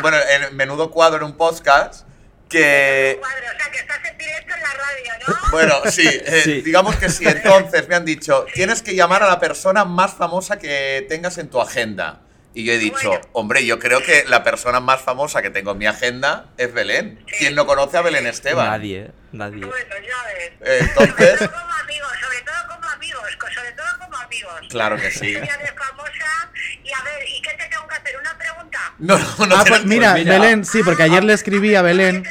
[0.00, 2.06] Bueno, en menudo cuadro en un podcast.
[2.48, 3.18] Que.
[3.20, 5.50] Cuadro, o sea, que estás en directo en la radio, ¿no?
[5.50, 6.60] Bueno, sí, eh, Sí.
[6.62, 7.26] digamos que sí.
[7.26, 11.50] Entonces me han dicho: tienes que llamar a la persona más famosa que tengas en
[11.50, 12.21] tu agenda.
[12.54, 13.24] Y yo he dicho: Bueno.
[13.32, 17.24] hombre, yo creo que la persona más famosa que tengo en mi agenda es Belén.
[17.38, 18.66] ¿Quién no conoce a Belén Esteban?
[18.68, 19.10] Nadie, ¿eh?
[19.32, 19.64] Nadie.
[19.64, 20.52] Bueno, ya ves.
[20.60, 23.22] Eh, Sobre Entonces, todo como amigos, sobre todo como amigos,
[23.54, 24.52] sobre todo como amigos.
[24.68, 25.28] claro que sí.
[25.34, 26.50] Ella de famosa
[26.84, 28.16] y a ver, ¿y qué te tengo que hacer?
[28.20, 28.78] ¿Una pregunta?
[28.98, 29.56] No, no, no.
[29.56, 30.32] Ah, pues mira, mira.
[30.38, 32.22] Belén, sí, porque ayer le escribí a Belén.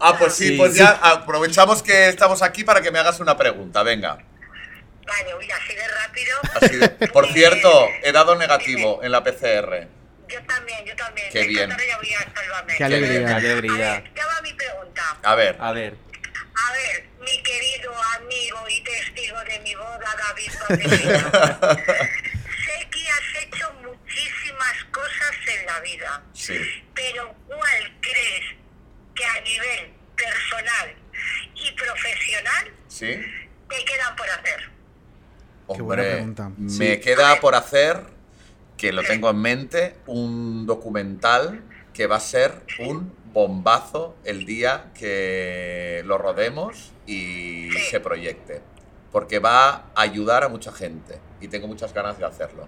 [0.00, 0.78] Ah, pues sí, Sí, pues sí.
[0.78, 3.82] ya aprovechamos que estamos aquí para que me hagas una pregunta.
[3.82, 4.18] Venga.
[5.08, 6.38] Vale, uy, así de rápido.
[6.54, 9.88] Así de- Por cierto, he dado negativo en la PCR.
[10.28, 11.28] Yo también, yo también.
[11.32, 11.70] Qué bien.
[11.70, 12.76] Ya voy a Sálvame.
[12.76, 13.26] Qué alegría.
[13.26, 13.92] Qué A alegría.
[14.00, 15.18] ver, ya va mi pregunta.
[15.22, 15.56] A ver.
[15.60, 15.94] A ver.
[16.60, 20.50] A ver, mi querido amigo y testigo de mi boda, David
[22.66, 26.58] sé que has hecho muchísimas cosas en la vida, Sí.
[26.94, 28.44] pero ¿cuál crees
[29.14, 30.94] que a nivel personal
[31.54, 33.20] y profesional ¿Sí?
[33.70, 34.70] te quedan por hacer?
[35.74, 36.50] Qué buena Hombre, pregunta.
[36.56, 37.00] me Sí.
[37.00, 38.02] queda por hacer,
[38.76, 44.86] que lo tengo en mente, un documental que va a ser un bombazo el día
[44.94, 48.62] que lo rodemos y se proyecte.
[49.12, 52.66] Porque va a ayudar a mucha gente y tengo muchas ganas de hacerlo.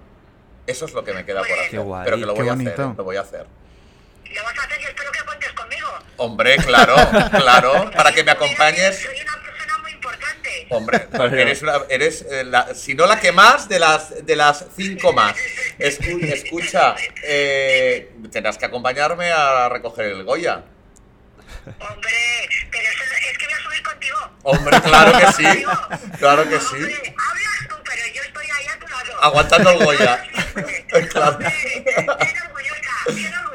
[0.66, 1.80] Eso es lo que me queda por Qué hacer.
[1.80, 2.04] guay.
[2.04, 2.94] Pero que lo Qué voy a hacer, bonito.
[2.96, 3.46] lo voy a hacer.
[4.34, 5.88] Lo vas a hacer y espero que cuentes conmigo.
[6.18, 6.94] Hombre, claro,
[7.30, 8.98] claro, para que me acompañes.
[9.02, 9.39] Soy una.
[10.70, 11.08] Hombre,
[11.40, 15.12] eres, una- eres eh, la- si no la que más, de las, de las cinco
[15.12, 15.36] más.
[15.78, 20.62] Escu- escucha, eh, tendrás que acompañarme a recoger el Goya.
[21.66, 24.16] Hombre, pero eso, es que voy a subir contigo.
[24.44, 25.64] Hombre, claro que sí,
[26.18, 26.66] claro que sí.
[26.76, 29.22] Hombre, hablas tú, pero yo estoy ahí a tu lado.
[29.22, 30.24] Aguantando el Goya.
[31.10, 31.36] Claro.
[31.36, 31.54] Hombre,
[31.84, 33.49] bien orgullosa, bien orgullosa.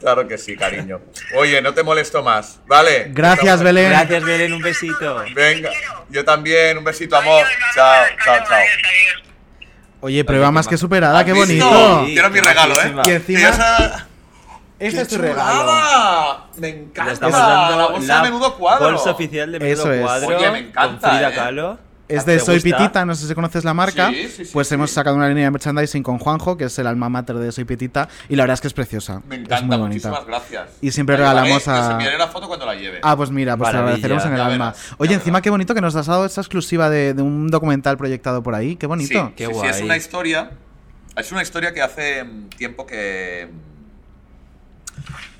[0.00, 1.00] Claro que sí, cariño.
[1.36, 3.06] Oye, no te molesto más, ¿vale?
[3.10, 3.90] Gracias, Belén.
[3.90, 5.24] Gracias, Belén, un besito.
[5.34, 5.70] Venga,
[6.08, 7.44] yo también, un besito, amor.
[7.74, 8.58] Chao, chao, chao.
[10.00, 12.04] Oye, prueba más que superada, qué bonito.
[12.06, 12.94] Sí, Quiero mi regalo, ¿eh?
[13.06, 14.06] Y encima-
[14.78, 16.46] Este ¡Qué es tu regalo.
[16.58, 17.04] Me encanta.
[17.06, 18.90] Le estamos la dando bolsa la de menudo cuadro.
[18.92, 20.00] bolsa oficial de menudo Eso es.
[20.02, 21.34] cuadro Oye, me encanta, con Frida ¿eh?
[21.34, 21.78] Kahlo.
[22.08, 22.78] Es ¿Te de Soy gusta?
[22.78, 24.08] Pitita, no sé si conoces la marca.
[24.10, 24.74] Sí, sí, sí, pues sí.
[24.74, 27.64] hemos sacado una línea de merchandising con Juanjo, que es el alma mater de Soy
[27.64, 29.20] Pitita, y la verdad es que es preciosa.
[29.28, 30.08] Me es encanta, muy bonita.
[30.08, 30.70] muchísimas gracias.
[30.80, 33.00] Y siempre La regalamos a- Les enviaré la foto cuando la lleve.
[33.02, 34.70] Ah, pues mira, pues te agradeceremos en el alma.
[34.72, 35.42] verás, Oye, encima verás.
[35.42, 38.76] qué bonito que nos has dado esta exclusiva de, de un documental proyectado por ahí.
[38.76, 39.32] Qué Sí, bonito.
[39.36, 39.70] Qué sí, sí, guay.
[39.70, 40.50] es una historia.
[41.16, 43.48] Es una historia que hace mm, tiempo que.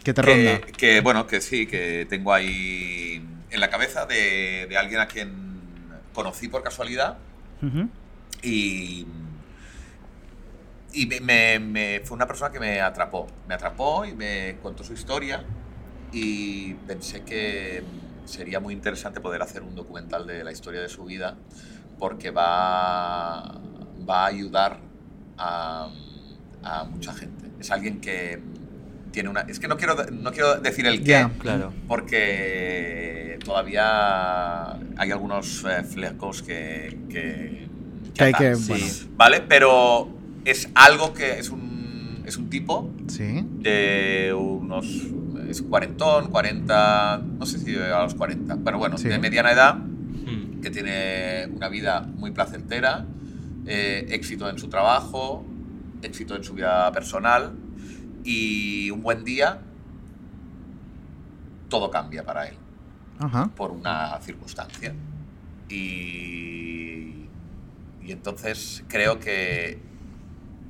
[0.04, 0.66] Que te que, ronda.
[0.76, 5.47] que, bueno, que sí, que tengo ahí en la cabeza de, de alguien a quien
[6.18, 7.16] conocí por casualidad
[8.42, 9.06] y.
[10.92, 13.28] Y me, me- me- fue una persona que me atrapó.
[13.46, 15.44] Me atrapó y me contó su historia.
[16.12, 17.84] Y pensé que
[18.24, 21.36] sería muy interesante poder hacer un documental de la historia de su vida.
[22.00, 23.60] Porque va,
[24.08, 24.80] va a ayudar
[25.36, 25.88] a,
[26.64, 27.44] a mucha gente.
[27.60, 28.40] Es alguien que
[29.10, 29.40] tiene una.
[29.42, 31.26] Es que no quiero, no quiero decir el qué.
[31.40, 31.72] Claro.
[31.86, 37.68] Porque todavía hay algunos eh, flecos que, que,
[38.14, 38.54] Que hay que.
[38.56, 38.68] Sí.
[38.72, 38.86] Bueno,
[39.16, 39.40] ¿Vale?
[39.48, 40.08] Pero
[40.44, 43.44] es algo que es un, es un tipo sí.
[43.60, 44.86] de unos.
[45.48, 47.22] Es cuarentón, 40.
[47.38, 49.08] No sé si a los 40, pero bueno, Sí.
[49.08, 50.60] de mediana edad, Hmm.
[50.60, 53.06] que tiene una vida muy placentera,
[53.66, 55.42] eh, éxito en su trabajo,
[56.02, 57.52] éxito en su vida personal
[58.30, 59.60] y un buen día
[61.70, 62.56] todo cambia para él
[63.18, 63.48] Ajá.
[63.56, 64.94] por una circunstancia.
[65.68, 67.28] Y,
[68.02, 69.78] y entonces creo que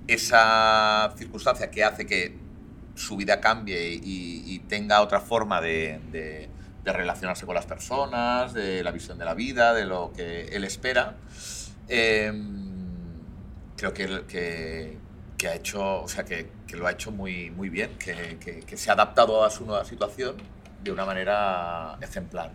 [0.07, 2.37] esa circunstancia que hace que
[2.95, 6.49] su vida cambie y, y tenga otra forma de, de-
[6.85, 10.65] de relacionarse con las personas, de la visión de la vida, de lo que él
[10.65, 11.17] espera,
[11.89, 12.33] eh,
[13.77, 14.97] creo que, que,
[15.39, 18.61] que ha hecho, o sea, que, que lo ha hecho muy, muy bien, que, que-
[18.61, 20.35] que se ha adaptado a su nueva situación
[20.83, 22.51] de una manera ejemplar.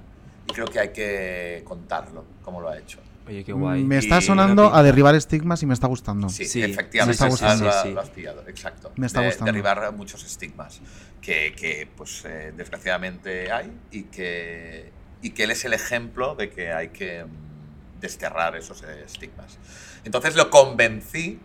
[0.49, 2.99] Y creo que hay que contarlo, como lo ha hecho.
[3.25, 3.85] Oye, qué guay.
[3.85, 6.27] Me está Y- sonando a derribar estigmas y me está gustando.
[6.27, 7.07] Sí, Sí, efectivamente.
[7.07, 7.69] me está gustando.
[7.69, 7.91] Has- sí.
[7.93, 8.91] lo has pillado, exacto.
[8.97, 9.45] Me está De- gustando.
[9.53, 10.81] Derribar muchos estigmas
[11.21, 16.49] que, que, pues, eh, desgraciadamente hay y que, y que él es el ejemplo de
[16.49, 19.57] que hay que mm, desterrar esos eh, estigmas.
[20.03, 21.39] Entonces lo convencí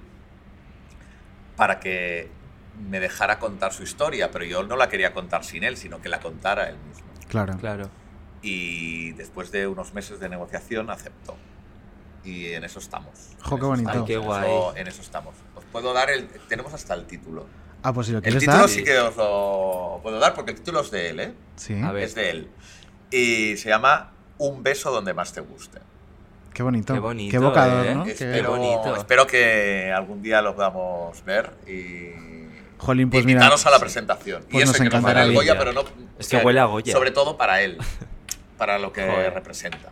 [1.58, 2.30] para que
[2.88, 6.08] me dejara contar su historia, pero yo no la quería contar sin él, sino que
[6.08, 7.04] la contara él mismo.
[7.28, 7.58] Claro.
[7.58, 7.90] Claro.
[8.40, 11.36] Y después de unos meses de negociación aceptó.
[12.24, 13.12] Y en eso estamos.
[13.42, 13.88] Jo, En qué bonito.
[13.90, 14.44] estamos, Ay, qué en guay.
[14.50, 15.34] eso- en eso estamos.
[15.56, 16.28] Os puedo dar el.
[16.48, 17.46] Tenemos hasta el título.
[17.82, 18.68] Ah, pues si lo El quieres título dar.
[18.68, 21.34] sí que os lo puedo dar porque el título es de él, ¿eh?
[21.56, 21.80] Sí.
[21.82, 22.04] A ver.
[22.04, 22.50] Es de él.
[23.10, 25.80] Y se llama Un beso donde más te guste.
[26.58, 26.92] Qué bonito.
[26.92, 27.94] Qué bonito, Qué evocador, ¿eh?
[27.94, 28.02] ¿no?
[28.02, 28.96] Qué- Espero, bonito.
[28.96, 32.10] espero que algún día lo podamos ver y.
[32.78, 33.36] Jolín, pues y mira.
[33.38, 34.42] invitaros a la presentación.
[34.50, 35.34] Pues y nos eso, que nos encantará dará el.
[35.36, 35.82] Goya, pero no.
[35.82, 36.92] Es o que sea, huele a Goya.
[36.92, 37.78] Sobre todo para él.
[38.56, 39.34] Para lo que Joder.
[39.34, 39.90] representa.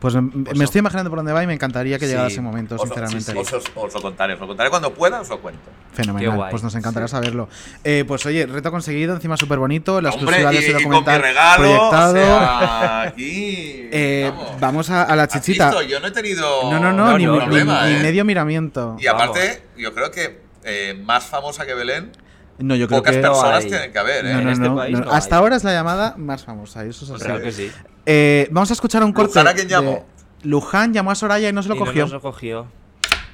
[0.00, 0.64] Pues me, Pues me no.
[0.64, 2.10] estoy imaginando por dónde va y me encantaría que Sí.
[2.12, 3.32] llegara ese momento, Os, sinceramente.
[3.38, 5.60] os- os- os lo contaré, os lo contaré cuando pueda, os lo cuento.
[5.92, 6.36] Fenomenal.
[6.36, 6.50] Guay.
[6.50, 7.48] Pues nos encantará saberlo.
[7.84, 10.00] Eh, pues oye, reto conseguido, encima súper bonito.
[10.00, 12.12] La Hombre, exclusiva y, de ese y con mi documental regalo, proyectado.
[12.12, 13.88] o sea, aquí.
[13.92, 15.66] Eh, vamos a, a la ¿Has chichita.
[15.68, 15.82] visto?
[15.82, 17.98] Yo no he tenido No, no, no, No, ni, ni- problema, ni ¿eh?
[18.02, 18.96] medio miramiento.
[18.98, 22.12] Y aparte, yo creo que eh, más famosa que Belén,
[22.58, 23.22] No, yo creo pocas que.
[23.22, 24.32] personas tienen que haber, ¿eh?
[24.32, 25.04] No, En no, este no, país no.
[25.06, 25.40] no Hasta hay.
[25.42, 27.24] ahora es la llamada más famosa, eso es así.
[27.24, 27.70] Claro que sí.
[28.12, 29.28] Eh, vamos a escuchar un corte.
[29.38, 30.04] ¿Luján a quién de- llamó?
[30.42, 31.94] Luján llamó a Soraya y no se lo Y cogió.
[31.94, 32.66] No nos lo cogió.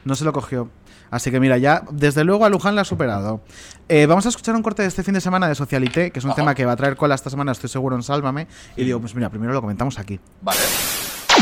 [0.05, 0.69] No se lo cogió.
[1.11, 3.41] Así que mira, ya desde luego a Luján la ha superado.
[3.89, 6.25] Eh, vamos a escuchar un corte de este fin de semana de Socialité, que es
[6.27, 6.37] un Ajá.
[6.43, 8.49] tema que va a traer cola esta semana, estoy seguro en Sálvame.
[8.77, 10.21] Y digo, pues mira, primero lo comentamos aquí.
[10.43, 10.59] Vale.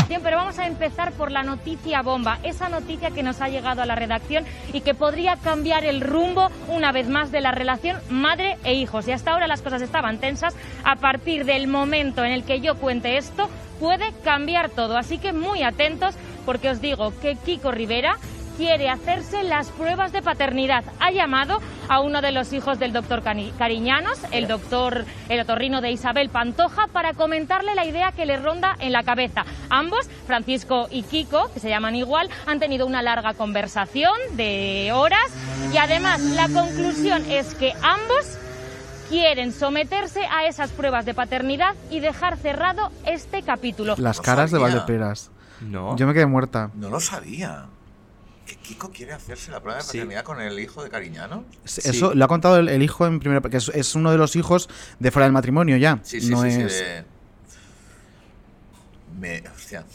[0.07, 3.81] Bien, pero vamos a empezar por la noticia bomba, esa noticia que nos ha llegado
[3.81, 7.97] a la redacción y que podría cambiar el rumbo una vez más de la relación
[8.09, 9.07] madre e hijos.
[9.07, 10.55] Y hasta ahora las cosas estaban tensas.
[10.83, 14.97] A partir del momento en el que yo cuente esto, puede cambiar todo.
[14.97, 16.15] Así que muy atentos
[16.45, 18.17] porque os digo que Kiko Rivera
[18.57, 20.83] quiere hacerse las pruebas de paternidad.
[20.99, 25.91] Ha llamado a uno de los hijos del doctor Cariñanos, el doctor, el otorrino de
[25.91, 29.45] Isabel Pantoja, para comentarle la idea que le ronda en la cabeza.
[29.69, 35.31] Ambos, Francisco y Kiko, que se llaman igual, han tenido una larga conversación de horas
[35.73, 38.37] y además la conclusión es que ambos
[39.09, 43.95] quieren someterse a esas pruebas de paternidad y dejar cerrado este capítulo.
[43.97, 44.59] Las caras de.
[44.59, 45.31] Valdeperas.
[45.61, 45.95] No.
[45.95, 46.71] Yo me quedé muerta.
[46.75, 47.65] No lo sabía.
[48.67, 49.97] ¿Que Kiko quiere hacerse la prueba de Sí.
[49.99, 51.45] paternidad con el hijo de Cariñano?
[51.65, 54.35] Eso lo ha contado el, el hijo en primera que es, es uno de los
[54.35, 55.99] hijos de fuera del matrimonio ya.
[56.03, 56.51] Sí, sí, no sí.
[56.51, 56.73] sí, es.
[56.79, 57.05] de-
[59.19, 59.43] Me...
[59.53, 59.85] Hostia.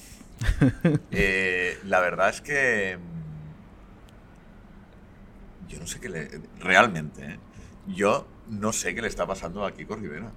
[1.10, 2.98] Eh, la verdad es que...
[5.68, 6.40] Yo no sé qué le...
[6.60, 7.38] Realmente, ¿eh?
[7.88, 10.30] Yo no sé qué le está pasando a Kiko Rivera.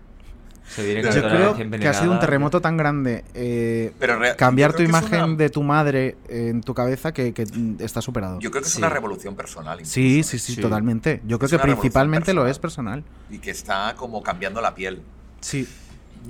[0.68, 4.82] Se viene Yo creo que ha sido un terremoto tan grande eh, Pero cambiar tu
[4.82, 7.46] imagen una- de tu madre en tu cabeza que, que,
[7.80, 8.40] está superado.
[8.40, 8.80] Yo creo que es Sí.
[8.80, 9.78] una revolución personal.
[9.80, 10.62] incluso, Sí, sí, sí, Sí.
[10.62, 11.22] totalmente.
[11.26, 13.04] Yo creo Es que principalmente lo es personal.
[13.30, 15.02] Y que está como cambiando la piel.
[15.42, 15.68] Sí.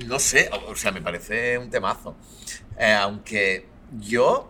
[0.08, 2.16] No sé, o o sea, me parece un temazo.
[2.80, 3.68] Eh, aunque
[4.00, 4.50] yo.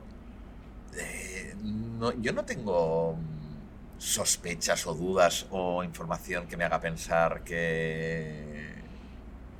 [0.97, 1.53] eh,
[1.99, 3.17] no, yo no tengo
[3.97, 8.72] sospechas o dudas o información que me haga pensar que.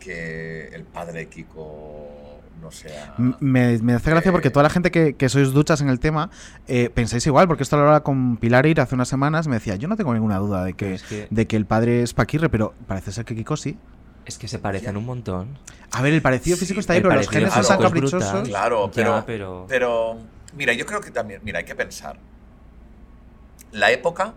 [0.04, 2.10] Que el padre de Kiko
[2.62, 3.14] no sea.
[3.40, 6.30] Me, me hace gracia porque toda la gente que, que sois duchas en el tema
[6.68, 9.76] eh, pensáis igual, porque esto lo hablaba con Pilar Ir hace unas semanas, me decía,
[9.76, 12.50] yo no tengo ninguna duda de que, es que- de que el padre es Paquirre,
[12.50, 13.78] pero parece ser que Kiko sí.
[14.26, 15.58] Es que se parecen un montón.
[15.92, 18.20] A ver, el parecido Sí, físico está ahí, pero los genes son tan caprichosos.
[18.24, 18.44] brutal.
[18.48, 20.18] Claro, Ya, pero, pero- pero
[20.56, 22.18] mira, yo creo que también, mira, hay que pensar.
[23.74, 24.34] La época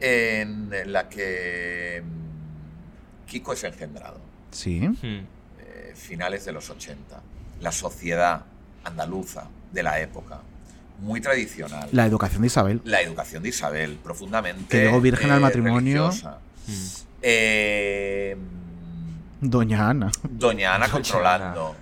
[0.00, 4.18] en la que mm, Kiko es engendrado,
[4.50, 4.80] Sí.
[4.80, 4.96] Hmm.
[5.02, 7.20] eh, finales de los 80,
[7.60, 8.44] la sociedad
[8.84, 10.40] andaluza de la época,
[11.00, 11.88] muy tradicional.
[11.92, 12.80] La educación de Isabel.
[12.84, 14.66] La educación de Isabel, profundamente.
[14.68, 16.10] Que llegó virgen al eh, matrimonio.
[16.10, 16.72] Hmm.
[17.22, 18.36] Eh,
[19.40, 20.10] Doña Ana.
[20.28, 21.76] Doña Ana Doña controlando.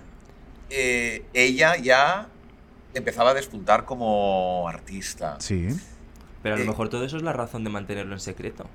[0.69, 2.27] Eh, ella ya
[2.93, 5.37] empezaba a despuntar como artista.
[5.39, 5.69] Sí.
[6.43, 8.69] Pero a lo mejor todo eso es la razón de mantenerlo en secreto.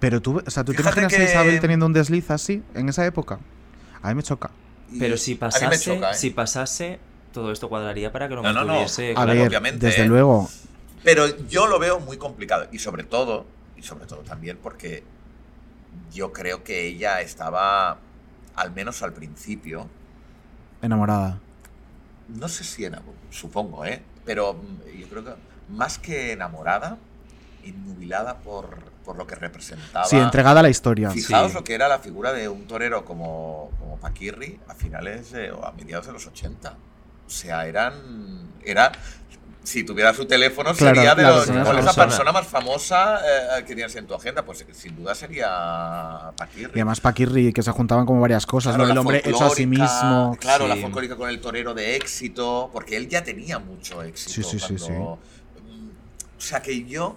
[0.00, 3.04] Pero tú, o sea, ¿tú te imaginas a Isabel teniendo un desliz así en esa
[3.06, 3.40] época?
[4.02, 4.50] A mí me choca.
[4.98, 6.14] Pero si pasase, choca, ¿eh?
[6.14, 6.98] si pasase,
[7.32, 8.66] todo esto cuadraría para que lo No, no, no.
[8.66, 9.10] mantuviese.
[9.12, 10.06] A Claro, ver, obviamente, desde ¿eh?
[10.06, 10.48] luego.
[11.04, 12.68] Pero yo lo veo muy complicado.
[12.72, 13.44] Y sobre todo,
[13.76, 15.02] y sobre todo también porque
[16.12, 17.98] yo creo que ella estaba,
[18.54, 19.88] al menos al principio,
[20.80, 21.38] Enamorada.
[22.28, 24.00] no sé si enamorada, supongo, ¿eh?
[24.24, 25.32] Pero mm, yo creo que
[25.70, 26.98] más que enamorada,
[27.68, 30.04] innubilada por, por lo que representaba.
[30.06, 31.10] Sí, entregada a la historia.
[31.10, 31.54] Fijaos Sí.
[31.56, 35.64] lo que era la figura de un torero como, como Paquirri a finales de- o
[35.64, 36.76] a mediados de los 80.
[37.26, 38.52] O sea, eran.
[38.64, 38.92] Era.
[39.64, 41.40] Si tuviera su teléfono, Claro, sería de los.
[41.40, 43.20] persona ¿Cuál es la persona más famosa
[43.58, 44.42] eh, que tienes en tu agenda?
[44.42, 46.70] Pues sin duda sería Paquirri.
[46.74, 48.92] Y además Paquirri, que se juntaban como varias cosas, Claro, ¿no?
[48.92, 50.34] El hombre hecho a sí mismo.
[50.40, 50.80] Claro, la Sí.
[50.80, 54.32] folclórica con el torero de éxito, porque él ya tenía mucho éxito.
[54.32, 55.18] Sí, sí, sí, cuando-
[55.66, 55.88] Mm,
[56.38, 57.16] O sea que yo,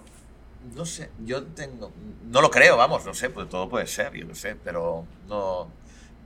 [0.74, 1.92] no sé, yo tengo,
[2.30, 5.68] no lo creo, vamos, no sé, pues todo puede ser, yo qué sé, pero no,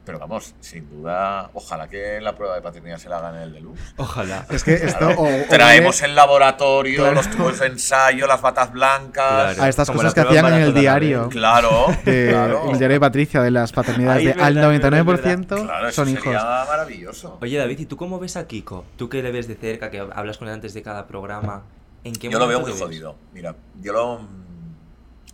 [0.05, 3.53] pero vamos, sin duda, ojalá que la prueba de paternidad se la hagan en el
[3.55, 3.81] deluxe.
[3.97, 4.47] Ojalá.
[4.51, 4.99] Es que esto.
[4.99, 5.21] Claro.
[5.21, 7.15] o- o Traemos vale el laboratorio, Claro.
[7.17, 9.55] los tubos de ensayo, las batas blancas.
[9.55, 9.63] Claro.
[9.65, 11.29] a estas Como cosas que hacían en el diario.
[11.29, 12.71] Claro, claro.
[12.71, 15.89] El diario de Patricia de las paternidades Ay, de verdad, al es verdad, 99% Claro,
[15.89, 16.23] eso son hijos.
[16.23, 17.39] sería maravilloso.
[17.41, 18.85] Oye, David, ¿y tú cómo ves a Kiko?
[18.97, 21.65] Tú que le ves de cerca, que hablas con él antes de cada programa.
[22.07, 22.81] ¿En qué Yo lo veo muy ves?
[22.81, 23.17] jodido.
[23.33, 24.21] Mira, yo lo.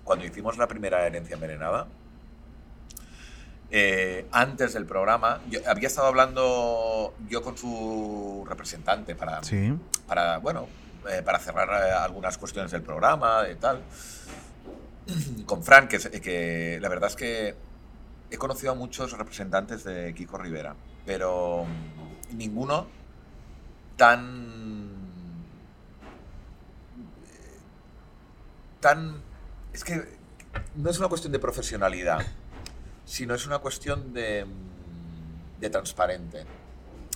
[0.04, 1.86] Cuando hicimos la primera herencia envenenada,
[3.70, 9.74] eh, antes del programa, yo había estado hablando yo con su representante para, Sí.
[10.06, 10.66] para bueno,
[11.10, 13.82] eh, para cerrar eh, algunas cuestiones del programa y tal.
[15.46, 17.54] Con Fran, que, que la verdad es que
[18.30, 22.86] he conocido a muchos representantes de Kiko Rivera, pero mm, ninguno
[23.96, 24.81] tan
[28.82, 29.22] tan
[29.72, 30.04] es que
[30.76, 32.18] no es una cuestión de profesionalidad,
[33.06, 36.44] sino es una cuestión de, mm, de transparente.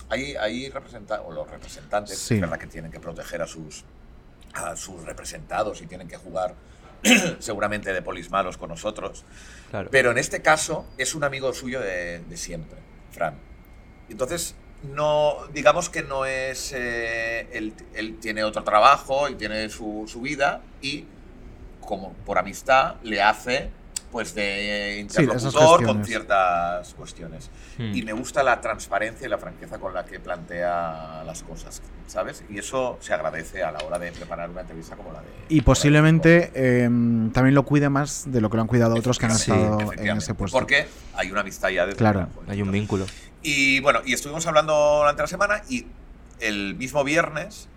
[0.09, 2.35] Hay, hay representa- o los representantes, Sí.
[2.35, 3.83] es verdad que tienen que proteger a sus,
[4.53, 6.55] a sus representados y tienen que jugar
[7.39, 9.23] seguramente de polis malos con nosotros.
[9.69, 9.89] Claro.
[9.91, 12.79] Pero en este caso es un amigo suyo de, de siempre,
[13.11, 13.35] Fran.
[14.09, 14.55] Entonces,
[14.95, 16.71] no, digamos que no es.
[16.73, 21.05] eh, él, él tiene otro trabajo y tiene su, su vida y,
[21.87, 23.69] como por amistad, le hace
[24.11, 26.07] pues de Sí, interlocutor con gestiones.
[26.07, 27.49] ciertas cuestiones.
[27.77, 27.93] Hmm.
[27.95, 32.43] Y me gusta la transparencia y la franqueza con la que plantea las cosas, ¿sabes?
[32.49, 35.27] Y eso se agradece a la hora de preparar una entrevista como la de.
[35.49, 36.83] Y la de posiblemente eh,
[37.33, 39.91] también lo cuide más de lo que lo han cuidado otros que han Sí, estado
[39.93, 40.57] en ese puesto.
[40.57, 42.27] Porque hay una amistad ya desde Claro.
[42.47, 43.05] Hay un vínculo.
[43.43, 45.85] Y bueno, y estuvimos hablando durante la semana y
[46.39, 47.67] el mismo viernes,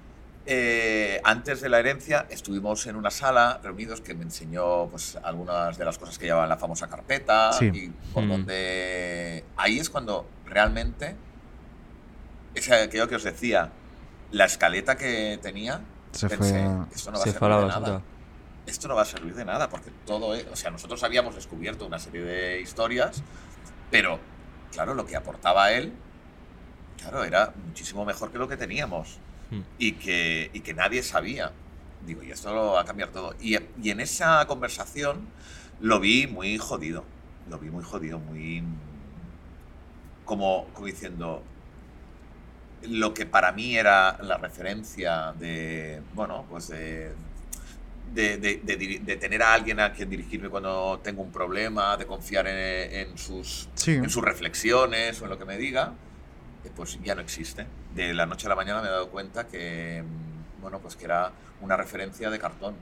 [0.53, 5.79] eh, antes de la herencia, estuvimos en una sala reunidos que me enseñó pues, algunas
[5.79, 7.67] de las cosas que llevaba en la famosa carpeta Sí.
[7.73, 8.29] y por Mm.
[8.29, 9.45] donde...
[9.57, 11.15] Ahí es cuando realmente,
[12.57, 13.71] esa, aquello que os decía,
[14.33, 18.03] la escaleta que tenía, Se pensé, fue esto no va Se a servir de nada
[18.67, 21.87] esto no va a servir de nada, porque todo es, o sea, nosotros habíamos descubierto
[21.87, 23.23] una serie de historias,
[23.91, 24.19] pero
[24.73, 25.93] claro, lo que aportaba él,
[27.01, 29.19] claro, era muchísimo mejor que lo que teníamos
[29.79, 31.53] Y que, y que nadie sabía.
[32.07, 33.35] Digo, y esto lo va a cambiar todo.
[33.41, 35.27] Y, y en esa conversación
[35.81, 37.05] lo vi muy jodido,
[37.49, 38.63] lo vi muy jodido, muy...
[40.25, 41.43] como, como diciendo,
[42.83, 47.13] lo que para mí era la referencia de, bueno, pues de,
[48.15, 51.97] de, de- de diri- de tener a alguien a quien dirigirme cuando tengo un problema,
[51.97, 53.93] de confiar en, en sus, Sí.
[53.93, 55.93] en sus reflexiones o en lo que me diga,
[56.69, 57.67] pues ya no existe.
[57.95, 61.07] De la noche a la mañana me he dado cuenta que, mm, bueno, pues que
[61.07, 61.33] era
[61.63, 62.75] una referencia de cartón,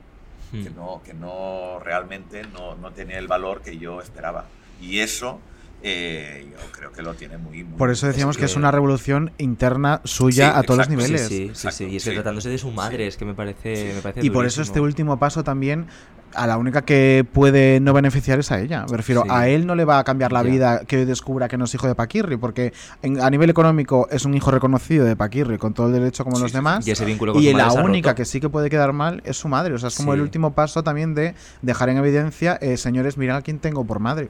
[0.51, 0.63] Hmm.
[0.63, 4.45] que no, que no realmente no, no tenía el valor que yo esperaba.
[4.81, 5.39] Y eso
[5.81, 7.63] eh, yo creo que lo tiene muy...
[7.63, 11.03] muy Por eso decíamos que es una revolución interna suya Sí, a todos los exacto,
[11.07, 11.27] niveles.
[11.27, 11.83] sí, sí, Exacto, sí.
[11.85, 12.15] Y es que sí.
[12.15, 15.17] tratándose de su madre, es que me parece, me parece Y por eso este último
[15.19, 15.87] paso también,
[16.35, 18.85] a la única que puede no beneficiar es a ella.
[18.91, 19.29] Me refiero, Sí.
[19.31, 20.49] a él no le va a cambiar la Ya.
[20.49, 22.71] vida que hoy descubra que no es hijo de Paquirri, porque
[23.01, 26.35] en- a nivel económico es un hijo reconocido de Paquirri, con todo el derecho como
[26.35, 26.57] Sí, los sí, sí.
[26.57, 26.87] demás.
[26.87, 28.17] Y ese vínculo con Y su la madre única roto.
[28.17, 29.73] que sí que puede quedar mal es su madre.
[29.73, 30.17] O sea, es como Sí.
[30.17, 33.99] el último paso también de dejar en evidencia, eh, señores, mirad a quién tengo por
[33.99, 34.29] madre.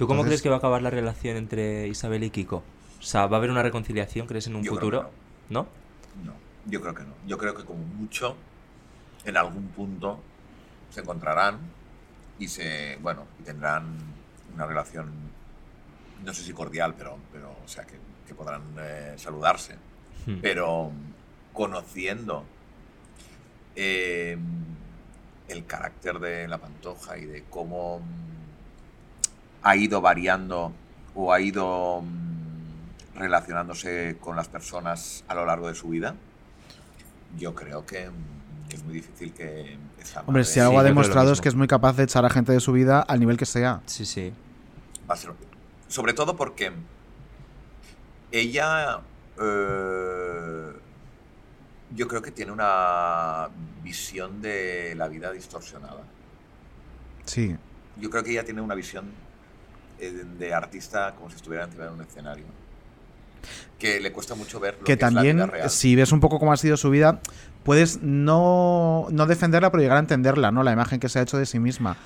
[0.00, 2.62] ¿Tú cómo Entonces- crees que va a acabar la relación entre Isabel y Kiko?
[2.98, 5.10] O sea, ¿va a haber una reconciliación, crees, en un futuro?
[5.50, 5.66] ¿No?
[6.24, 6.32] No,
[6.64, 7.12] yo creo que no.
[7.26, 8.34] Yo creo que como mucho,
[9.26, 10.18] en algún punto,
[10.88, 11.58] se encontrarán
[12.38, 13.98] y se, bueno, y tendrán
[14.54, 15.12] una relación,
[16.24, 17.96] no sé si cordial, pero, pero o sea, que,
[18.26, 19.74] que podrán eh, saludarse.
[20.24, 20.38] Hmm.
[20.40, 20.92] Pero
[21.52, 22.46] conociendo
[23.76, 24.38] eh,
[25.48, 28.00] el carácter de la pantoja y de cómo
[29.62, 30.72] ha ido variando
[31.14, 36.14] o ha ido mm, relacionándose con las personas a lo largo de su vida,
[37.38, 38.12] yo creo que mm,
[38.72, 41.54] es muy difícil que esa Hombre, madre si algo Sí, ha demostrado es que es
[41.54, 43.80] muy capaz de echar a gente de su vida al nivel que sea.
[43.86, 44.32] Sí, sí.
[45.10, 45.32] va a ser-
[45.88, 46.70] sobre todo porque
[48.32, 49.00] ella
[49.42, 50.72] eh,
[51.96, 53.48] yo creo que tiene una
[53.82, 56.02] visión de la vida distorsionada.
[57.24, 57.56] Sí.
[57.96, 59.06] Yo creo que ella tiene una visión
[60.00, 62.44] de artista como si estuviera encima de un escenario.
[63.78, 65.70] Que le cuesta mucho ver lo que que, es la también, vida real.
[65.70, 67.20] si ves un poco cómo ha sido su vida,
[67.64, 70.62] puedes no, no defenderla, pero llegar a entenderla, ¿no?
[70.62, 71.96] La imagen que se ha hecho de sí misma.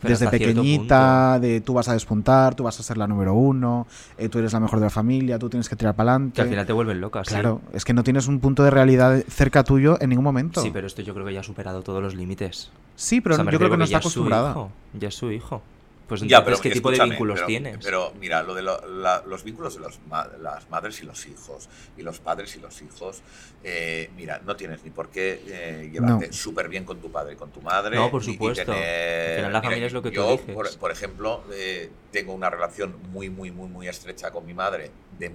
[0.00, 3.88] Pero Desde pequeñita, de tú vas a despuntar, tú vas a ser la número uno,
[4.16, 6.36] eh, tú eres la mejor de la familia, tú tienes que tirar para adelante.
[6.36, 7.30] Que al final te vuelven loca, sí.
[7.30, 10.62] Claro, es que no tienes un punto de realidad cerca tuyo en ningún momento.
[10.62, 12.70] Sí, pero esto yo creo que ya ha superado todos los límites.
[12.94, 14.68] Sí, pero O sea, me yo creo que no está acostumbrada.
[14.94, 15.62] Ya es su hijo.
[16.08, 17.78] Pues Ya, entonces, pero ¿qué tipo de vínculos pero- tienes?
[17.84, 19.98] Pero mira, lo de lo- la- los vínculos de los
[20.40, 23.20] las madres y los hijos, y los padres y los hijos,
[23.62, 26.32] eh, mira, no tienes ni por qué eh, llevarte No.
[26.32, 27.94] súper bien con tu padre y con tu madre.
[27.96, 28.64] No, por ni- ni supuesto.
[28.72, 30.54] tener- Al final la familia es lo que tú eliges.
[30.54, 34.90] Por, por ejemplo, eh, tengo una relación muy, muy, muy, muy estrecha con mi madre,
[35.18, 35.30] de,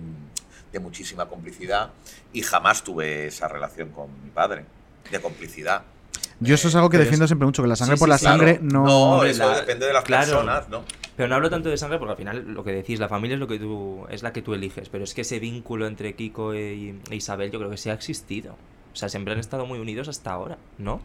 [0.71, 1.91] de muchísima complicidad,
[2.33, 4.65] y jamás tuve esa relación con mi padre,
[5.11, 5.83] de complicidad.
[6.47, 8.09] Yo eso es algo que pero defiendo es- siempre mucho, que la sangre Sí, por
[8.09, 8.25] la sí.
[8.25, 8.73] sangre Claro.
[8.73, 8.85] no...
[8.85, 10.25] No, Hombre, eso la- depende de las claro.
[10.31, 10.83] personas, ¿no?
[11.15, 13.39] Pero no hablo tanto de sangre porque al final lo que decís, la familia es
[13.39, 16.55] lo que tú es la que tú eliges, pero es que ese vínculo entre Kiko
[16.55, 18.53] y, e Isabel yo creo que sí ha existido.
[18.91, 21.01] O sea, siempre han estado muy unidos hasta ahora, ¿no?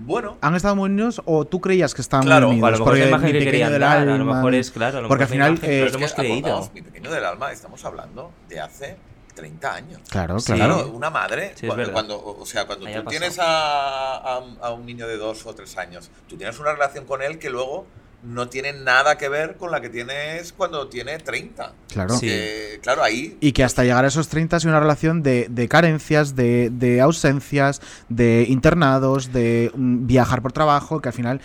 [0.00, 2.78] Bueno, ¿Han estado muy unidos o tú creías que estaban Claro, muy unidos?
[2.78, 4.54] lo mejor es la Porque imagen mi que pequeño querían del dar, a lo mejor
[4.54, 6.14] es claro, a lo Porque al mejor final, imagen, eh, pero es lo que hemos
[6.14, 6.70] creído.
[6.72, 8.96] mi pequeño del alma, estamos hablando de hace
[9.38, 10.00] 30 años.
[10.10, 10.52] Claro, Sí.
[10.52, 10.74] claro.
[10.76, 14.72] Claro, una madre, Sí, es cuando, o sea, cuando Ahí tú tienes a, a- a
[14.72, 17.86] un niño de dos o tres años, tú tienes una relación con él que luego
[18.20, 21.72] no tiene nada que ver con la que tienes cuando tiene 30.
[21.92, 22.16] Claro.
[22.16, 22.26] Sí.
[22.26, 25.46] Que, claro, ahí Y que hasta llegar a esos 30 ha sido una relación de,
[25.48, 31.40] de carencias, de, de ausencias, de internados, de mm, viajar por trabajo, que al final,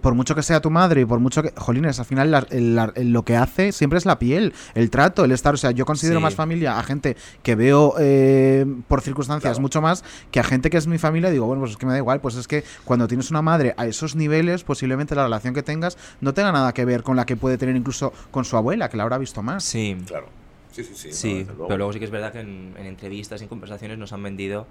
[0.00, 1.52] por mucho que sea tu madre y por mucho que...
[1.56, 5.54] Jolines, al final la- lo que hace siempre es la piel, el trato, el estar...
[5.54, 6.22] O sea, yo considero Sí.
[6.22, 9.62] más familia a gente que veo eh, por circunstancias Claro.
[9.62, 11.30] mucho más que a gente que es mi familia.
[11.30, 12.20] Digo, bueno, pues es que me da igual.
[12.20, 15.96] Pues es que cuando tienes una madre a esos niveles, posiblemente la relación que tengas
[16.20, 18.96] no tenga nada que ver con la que puede tener incluso con su abuela, que
[18.96, 19.64] la habrá visto más.
[19.64, 19.96] Sí.
[20.06, 20.26] claro.
[20.72, 21.12] Sí, sí, sí.
[21.12, 21.68] Sí, luego.
[21.68, 24.22] pero luego sí que es verdad que en, en entrevistas y en conversaciones nos han
[24.24, 24.66] vendido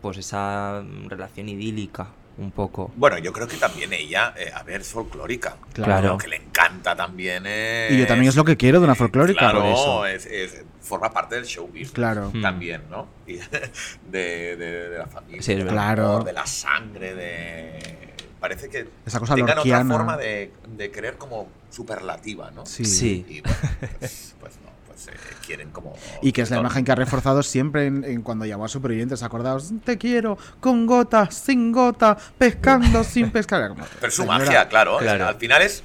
[0.00, 2.90] pues esa relación idílica un poco.
[2.96, 5.56] Bueno, yo creo que también ella, eh, a ver, es folclórica.
[5.72, 6.08] Claro.
[6.08, 7.92] Lo que le encanta también es...
[7.92, 9.38] Y yo también es lo que quiero de una folclórica.
[9.38, 10.06] Claro, por eso.
[10.06, 11.92] es- es- forma parte del show business.
[11.92, 12.30] Claro.
[12.34, 12.42] Hmm.
[12.42, 13.06] También, ¿no?
[13.26, 13.34] Y
[14.10, 15.54] de, de- de la familia, Sí.
[15.56, 16.06] Claro.
[16.10, 18.12] amor, de la sangre, de...
[18.40, 19.94] Parece que Esa cosa tengan otra lorquiana.
[19.94, 22.66] forma de, de querer como superlativa, ¿no?
[22.66, 22.84] Sí.
[22.84, 23.24] Sí.
[23.28, 23.56] Y bueno,
[24.00, 24.71] pues, pues no,
[25.08, 25.12] eh,
[25.46, 25.94] quieren como...
[26.22, 29.22] Y que es la imagen que ha reforzado siempre en, en cuando llamó a supervivientes.
[29.22, 33.68] Acordaos, te quiero, con gota, sin gota, pescando, sin pescar.
[33.68, 34.98] Como, Pero es su señora, magia, claro.
[34.98, 35.26] Claro.
[35.26, 35.82] al final es...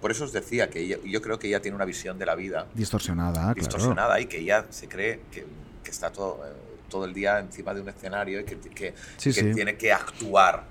[0.00, 2.34] Por eso os decía que ella- yo creo que ella tiene una visión de la
[2.34, 3.54] vida Distorsionada, claro.
[3.54, 5.46] distorsionada y que ella se cree que,
[5.84, 6.52] que está todo, eh,
[6.88, 9.52] todo el día encima de un escenario y que, que- Sí, que sí.
[9.54, 10.64] tiene que actuar,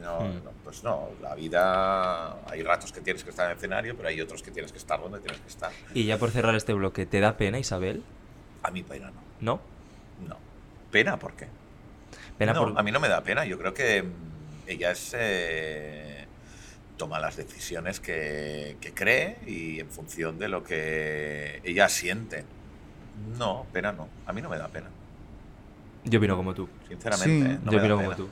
[0.00, 0.20] ¿no?
[0.20, 0.44] No, Mm.
[0.44, 4.08] no, pues no, la vida hay ratos que tienes que estar en el escenario, pero
[4.08, 5.70] hay otros que tienes que estar donde tienes que estar.
[5.94, 8.02] Y ya por cerrar este bloque, ¿te da pena, Isabel?
[8.62, 9.20] A mí pena no.
[9.40, 9.60] ¿No?
[10.28, 10.36] No.
[10.90, 11.46] ¿Pena por qué?
[12.38, 12.78] Pena No, por...
[12.78, 13.44] A mí no me da pena.
[13.44, 14.10] Yo creo que mm,
[14.66, 16.26] ella es, eh,
[16.96, 22.44] toma las decisiones que, que cree y en función de lo que ella siente.
[23.38, 24.08] No, pena no.
[24.26, 24.88] A mí no me da pena.
[26.04, 26.68] Yo opino como tú.
[26.88, 27.60] Sinceramente, Sí.
[27.64, 28.16] no yo opino como pena.
[28.16, 28.28] tú.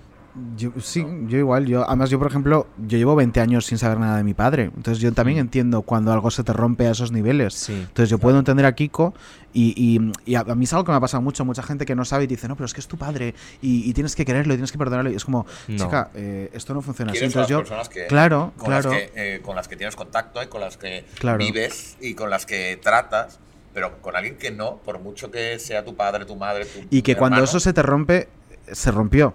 [0.57, 1.67] Yo, sí, yo igual.
[1.67, 4.65] Yo, además, yo, por ejemplo, yo llevo 20 años sin saber nada de mi padre.
[4.77, 5.41] Entonces, yo también Mm.
[5.41, 7.55] entiendo cuando algo se te rompe a esos niveles.
[7.55, 7.73] Sí.
[7.75, 9.15] Entonces, yo puedo entender a Kiko
[9.53, 11.45] y, y- y a, a mí es algo que me ha pasado mucho.
[11.45, 13.89] Mucha gente que no sabe y dice, no, pero es que es tu padre y,
[13.89, 15.11] y tienes que quererlo y tienes que perdonarlo.
[15.11, 15.77] Y es como, No.
[15.85, 17.21] chica, eh, esto no funciona así.
[17.21, 17.59] Quieres a Entonces, las yo.
[17.77, 18.91] personas que, claro, con claro.
[18.91, 21.39] Las que, eh, con las que tienes contacto y con las que Claro.
[21.39, 23.39] vives y con las que tratas,
[23.75, 27.03] pero con alguien que no, por mucho que sea tu padre, tu madre, tu Y
[27.03, 28.29] que cuando hermano, eso se te rompe,
[28.73, 29.35] se rompió.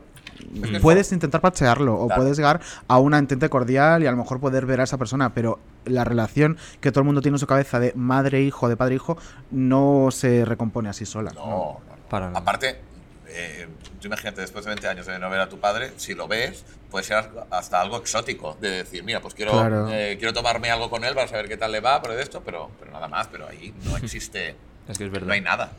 [0.71, 2.21] Que Puedes intentar parchearlo o Claro.
[2.21, 5.33] puedes llegar a una entente cordial y a lo mejor poder ver a esa persona,
[5.33, 9.17] pero la relación que todo el mundo tiene en su cabeza de madre-hijo, de padre-hijo,
[9.51, 11.31] no se recompone así sola.
[11.33, 11.49] No, no,
[11.87, 11.93] no.
[12.09, 12.39] Para nada.
[12.39, 12.79] Aparte,
[13.27, 13.67] eh,
[13.99, 16.63] tú imagínate, después de 20 años de no ver a tu padre, si lo ves,
[16.91, 19.87] puede ser hasta algo exótico, de decir, mira, pues quiero, Claro.
[19.89, 22.41] eh, quiero tomarme algo con él para saber qué tal le va, pero de esto,
[22.45, 24.55] pero, pero nada más, pero ahí no existe,
[24.87, 25.27] Es que es verdad.
[25.27, 25.71] no hay nada.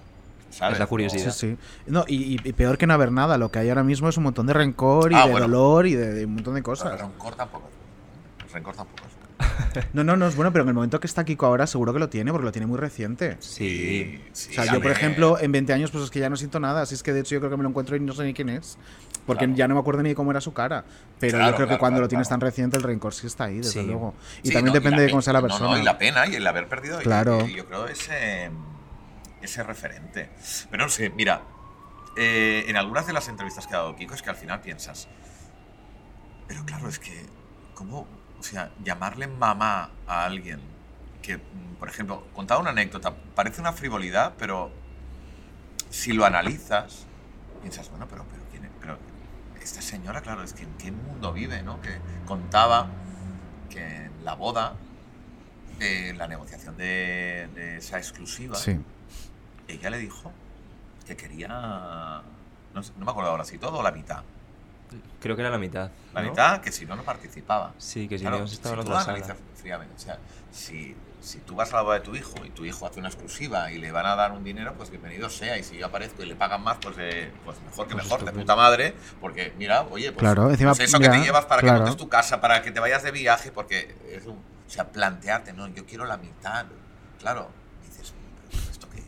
[0.54, 0.74] ¿Sabes?
[0.74, 1.30] Es la curiosidad.
[1.32, 1.56] Sí, sí.
[1.86, 4.46] No, y, peor que no haber nada, lo que hay ahora mismo es un montón
[4.46, 5.46] de rencor y Ah, de bueno.
[5.48, 6.92] dolor y de, de un montón de No, cosas.
[6.92, 7.68] el rencor tampoco.
[8.38, 8.44] es.
[8.46, 9.14] El rencor tampoco es.
[9.92, 11.98] No, no, no es bueno, pero en el momento que está Kiko ahora seguro que
[11.98, 13.36] lo tiene, porque lo tiene muy reciente.
[13.40, 14.20] Sí.
[14.32, 16.60] sí, O sea, yo, por ejemplo, en 20 años, pues es que ya no siento
[16.60, 16.82] nada.
[16.82, 18.32] Así es que de hecho yo creo que me lo encuentro y no sé ni
[18.34, 18.78] quién es.
[19.26, 19.56] Porque Claro.
[19.56, 20.84] ya no me acuerdo ni de cómo era su cara.
[21.18, 23.56] Pero Claro, yo creo que cuando lo tienes tan reciente, el rencor sí está ahí,
[23.58, 23.82] desde Sí.
[23.86, 24.14] luego.
[24.42, 25.70] Y Sí, también no, depende de cómo sea la no, persona.
[25.70, 26.98] No, y la pena y el haber perdido.
[27.00, 27.44] Claro.
[27.46, 28.50] Y, yo creo ese,
[29.44, 30.30] ese referente.
[30.70, 31.42] Pero no sé, mira,
[32.16, 35.08] eh, en algunas de las entrevistas que ha dado Kiko es que al final piensas.
[36.46, 37.26] Pero claro, es que,
[37.74, 38.06] ¿cómo?
[38.38, 40.60] O sea, llamarle mamá a alguien
[41.22, 44.70] que, mm, por ejemplo, contaba una anécdota, parece una frivolidad, pero
[45.90, 47.06] si lo analizas,
[47.62, 48.70] piensas, bueno, pero, pero, ¿quién es?
[48.80, 48.98] pero
[49.60, 51.80] esta señora, claro, es que en qué mundo vive, ¿no?
[51.80, 52.88] Que contaba
[53.70, 54.74] que en la boda,
[55.80, 58.78] eh, la negociación de, de esa exclusiva, Sí.
[59.68, 60.32] Ella le dijo
[61.06, 64.22] que quería, no, sé, no me acuerdo ahora si todo o la mitad.
[65.20, 65.90] Creo que era la mitad.
[66.12, 66.30] La ¿no?
[66.30, 67.72] mitad, que si no, no participaba.
[67.78, 69.12] Sí, que si Claro, no estaba en si otra sala.
[69.16, 70.18] analizas fríamente, o sea,
[70.52, 73.08] si, si tú vas a la boda de tu hijo y tu hijo hace una
[73.08, 75.58] exclusiva y le van a dar un dinero, pues bienvenido sea.
[75.58, 78.24] Y si yo aparezco y le pagan más, pues, eh, pues mejor que Pues mejor,
[78.24, 78.94] de puta madre.
[79.20, 81.78] Porque mira, oye, pues, Claro, encima, pues eso que te llevas para claro.
[81.78, 84.36] que montes tu casa, para que te vayas de viaje, porque es un.
[84.36, 85.66] O sea, plantearte, ¿no?
[85.68, 86.66] Yo quiero la mitad.
[87.18, 87.48] Claro.
[87.84, 88.14] Dices,
[88.50, 89.04] ¿pero esto qué es?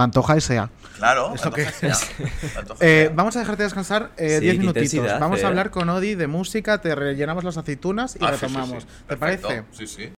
[0.00, 0.70] Pantoja y sea.
[0.96, 2.26] Claro, ¿Esto qué entonces, ya,
[2.60, 5.20] entonces, Eh, vamos a dejarte descansar eh, Sí, 10 qué minutitos.
[5.20, 5.44] Vamos eh.
[5.44, 8.82] a hablar con Odi de música, te rellenamos las aceitunas y Ah, sí, sí, retomamos.
[8.84, 8.88] sí.
[9.06, 9.48] ¿Te Perfecto.
[9.48, 9.66] parece?
[9.72, 10.10] Sí, sí.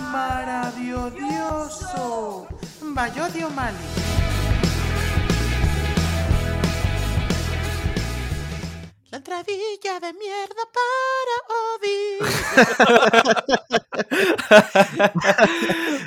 [0.00, 2.48] Maravilloso.
[3.54, 3.76] Mali.
[9.12, 11.34] La entradilla de mierda para
[11.76, 13.22] Odi.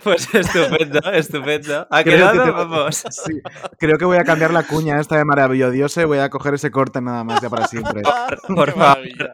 [0.04, 1.88] Pues estupendo, estupendo.
[1.90, 3.04] ¿Ha Creo que te- Vamos.
[3.12, 3.42] Sí.
[3.80, 6.72] Creo que voy a cambiar la cuña esta de maravilloso y voy a coger ese
[6.72, 8.02] corte nada más ya para siempre.
[8.48, 8.76] Por Qué favor.
[8.76, 9.32] maravilla.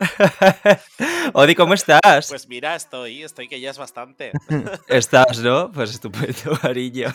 [1.33, 2.27] Odi, ¿cómo estás?
[2.27, 4.31] Pues mira, estoy, estoy que ya es bastante.
[4.87, 5.71] Estás, ¿no?
[5.71, 7.13] Pues estupendo, cariño.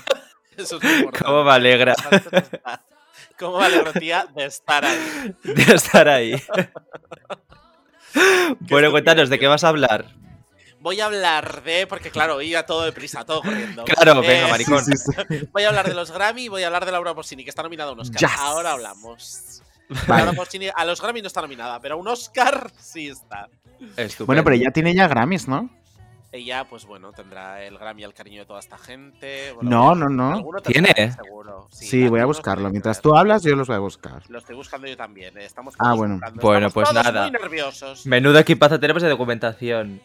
[0.56, 1.04] Eso es.
[1.22, 1.94] Cómo me alegra.
[3.38, 5.34] ¿Cómo me alegro, tía, de estar ahí?
[5.44, 6.42] de estar ahí.
[8.60, 10.06] Bueno, cuéntanos, ¿de qué vas a hablar?
[10.80, 11.86] Voy a hablar de.
[11.86, 13.84] Porque, claro, iba todo deprisa, todo corriendo.
[13.84, 14.84] Claro, venga, Eh, maricón.
[14.84, 15.48] Sí, sí, sí.
[15.52, 17.62] Voy a hablar de los Grammy y voy a hablar de Laura Pausini, que está
[17.62, 18.20] nominada a un Oscar.
[18.20, 18.30] Yes.
[18.38, 19.62] Ahora hablamos.
[19.88, 20.24] Vale.
[20.24, 23.48] Laura Pausini a los Grammy no está nominada, pero a un Oscar sí está.
[23.96, 24.26] Estupendo.
[24.26, 25.68] Bueno, pero ya tiene ya Grammys, ¿no?
[26.36, 29.52] Ella, pues bueno, tendrá el Grammy al cariño de toda esta gente.
[29.54, 30.60] Bueno, No, no, no.
[30.62, 30.92] ¿Tiene?
[31.12, 31.68] Seguro.
[31.70, 32.68] Sí, voy a buscarlo.
[32.70, 34.22] Mientras tú hablas, yo los voy a buscar.
[34.28, 35.36] Lo estoy buscando yo también.
[35.38, 36.14] eh, Estamos Ah, bueno.
[36.14, 36.42] buscando.
[36.42, 37.22] Bueno, Estamos pues todos nada.
[37.30, 38.06] muy nerviosos.
[38.06, 40.00] Menudo equipazo tenemos de documentación.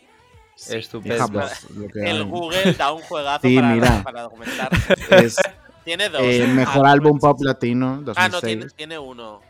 [0.56, 0.78] Sí.
[0.78, 1.16] Estupendo.
[1.16, 2.24] Hija, pues, lo que El.
[2.26, 4.04] Google da un juegazo Sí, para, mira.
[4.04, 4.70] para documentar.
[5.10, 5.36] Es
[5.84, 6.22] Tiene dos.
[6.22, 6.48] eh, ¿eh?
[6.48, 8.42] mejor Ah, álbum pues- pop latino Ah, no, 2006.
[8.42, 9.42] tiene, tiene uno.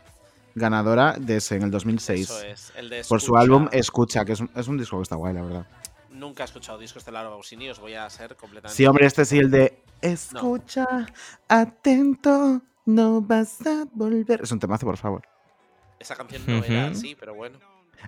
[0.54, 2.20] Ganadora de ese en el 2006.
[2.30, 2.72] Eso es.
[2.76, 5.32] El de Por su álbum Escucha, que es un, es un disco que está guay,
[5.34, 5.66] la verdad.
[6.22, 8.76] Nunca he escuchado discos de Laura Pausini, os voy a ser completamente.
[8.76, 11.04] Sí, hombre, este sí, el de Escucha,
[11.48, 14.40] atento, no vas a volver.
[14.40, 15.22] Es un temazo, por favor.
[15.98, 17.58] Esa canción no era así, pero bueno.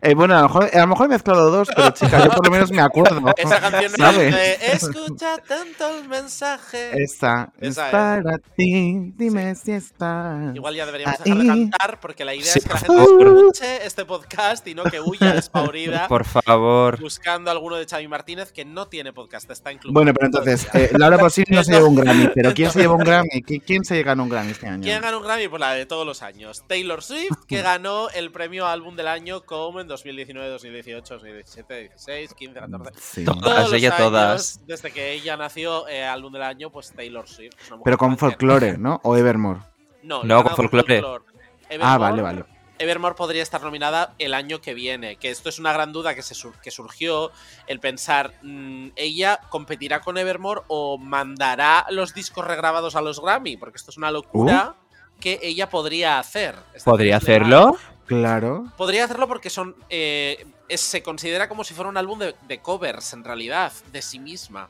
[0.00, 2.44] Eh, bueno, a lo, mejor, a lo mejor he mezclado dos, pero chica, yo por
[2.44, 3.20] lo menos me acuerdo.
[3.36, 4.34] Esa canción es ¿sabes?
[4.34, 6.90] de Escucha tanto el mensaje.
[7.02, 7.92] Esta es Esa es.
[7.92, 10.52] para ti, dime si está.
[10.54, 11.30] Igual ya deberíamos ahí.
[11.30, 13.26] dejar de cantar porque la idea Sí, es que la gente favor.
[13.38, 17.00] escuche este podcast y no que huya despavorida Por favor.
[17.00, 19.94] buscando alguno de Xavi Martínez que no tiene podcast, está en Club.
[19.94, 22.94] Bueno, pero entonces, eh, Laura Pausini no se lleva un Grammy, pero ¿quién se lleva
[22.94, 23.28] un Grammy?
[23.42, 24.82] ¿Qui- ¿Quién se gana un Grammy este año?
[24.82, 25.48] ¿Quién ganó un Grammy?
[25.48, 26.62] Pues la de todos los años.
[26.66, 32.34] Taylor Swift, que ganó el premio álbum del año como en 2019, 2018, 2017, 16,
[32.34, 32.90] 15, 14.
[33.00, 33.24] Sí.
[33.24, 34.60] Todas, Todos los ella años, todas.
[34.66, 37.54] Desde que ella nació, eh, álbum del año, pues Taylor Swift.
[37.60, 39.00] es una mujer Pero con folclore, ¿no?
[39.04, 39.60] O Evermore.
[40.02, 40.98] No, No, con folclore.
[40.98, 41.18] Ah,
[41.70, 42.44] Evermore- vale, vale.
[42.76, 46.22] Evermore podría estar nominada el año que viene, que esto es una gran duda que,
[46.22, 47.30] se sur- que surgió,
[47.68, 53.56] el pensar, mm, ¿ella competirá con Evermore o mandará los discos regrabados a los Grammy?
[53.56, 54.74] Porque esto es una locura
[55.20, 56.56] que ella podría hacer.
[56.74, 57.78] Esta ¿Podría hacerlo?
[58.06, 58.66] Claro.
[58.76, 62.58] Podría hacerlo porque son eh, es- se considera como si fuera un álbum de, de
[62.58, 64.68] covers, en realidad, de sí misma.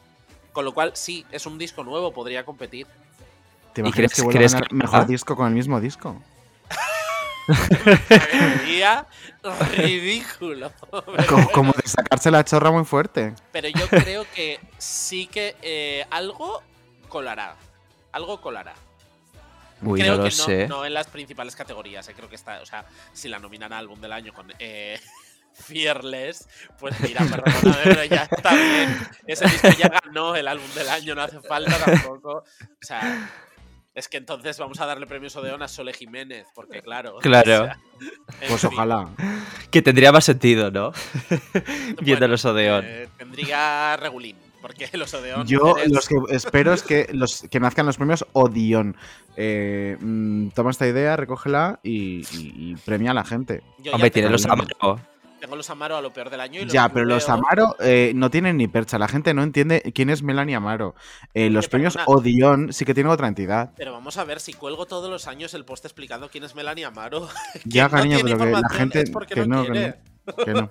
[0.52, 2.86] Con lo cual, sí, es un disco nuevo, podría competir.
[3.72, 5.04] ¿Te ¿Y imaginas crees- que vuelva a ganar que- mejor ah?
[5.04, 6.22] disco con el mismo disco?
[8.08, 9.06] Sería
[9.76, 10.70] ridículo.
[11.28, 13.34] Como, como de sacarse la chorra muy fuerte.
[13.52, 16.62] Pero yo creo que sí que eh, algo
[17.08, 17.56] colará.
[18.12, 18.74] Algo colará.
[19.82, 20.66] Uy, creo no lo que sé.
[20.68, 22.08] no, no en las principales categorías.
[22.08, 22.60] eh, Creo que está.
[22.62, 24.98] O sea, si la nominan a álbum del año con eh,
[25.52, 26.48] Fearless,
[26.78, 28.96] pues mira, perdóname, pero ya está bien.
[29.26, 32.38] Ese disco ya ganó el álbum del año, no hace falta tampoco.
[32.38, 32.44] O
[32.80, 33.30] sea.
[33.94, 37.18] Es que entonces vamos a darle premios Odeón a Sole Jiménez, porque claro.
[37.20, 37.62] Claro.
[37.62, 37.78] o sea,
[38.40, 38.70] en Pues fin.
[38.72, 39.08] ojalá.
[39.70, 40.90] Que tendría más sentido, ¿no?
[42.00, 42.84] Viendo Bueno, los Odeón.
[42.84, 45.46] eh, tendría regulín, porque los Odeón.
[45.46, 48.96] Yo eres- los que espero es que los que nazcan los premios Odion.
[49.36, 53.62] Eh, mm, toma esta idea, recógela y, y- y premia a la gente.
[53.78, 55.00] yo Hombre, tiene tengo los Amaro.
[55.40, 56.60] Tengo los Amaro a lo peor del año.
[56.62, 58.98] Y los Ya, pero los Amaro eh, no tienen ni percha.
[58.98, 60.94] La gente no entiende quién es Melanie Amaro.
[61.34, 61.98] Eh, los premios.
[62.06, 63.72] Odion sí que tienen otra entidad.
[63.76, 66.88] Pero vamos a ver, si cuelgo todos los años el post explicando quién es Melania
[66.88, 67.28] Amaro.
[67.66, 69.00] Ya, cariño, no pero que la gente.
[69.02, 69.94] es porque Que no no, que no,
[70.44, 70.70] que no.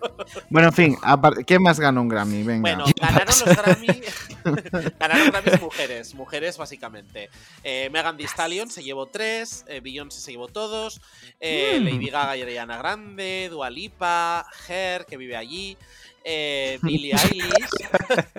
[0.49, 0.97] Bueno, en fin,
[1.45, 2.43] ¿quién más ganó un Grammy?
[2.43, 2.61] Venga.
[2.61, 4.01] Bueno, ganaron los Grammy.
[4.99, 7.29] ganaron Grammys mujeres, mujeres básicamente.
[7.63, 11.01] Eh, Megan Thee Stallion se llevó tres, eh, Beyoncé se llevó todos,
[11.39, 11.83] eh, Mm.
[11.85, 15.77] Lady Gaga y Ariana Grande, Dua Lipa, Her, que vive allí,
[16.23, 17.51] eh, Billie Eilish.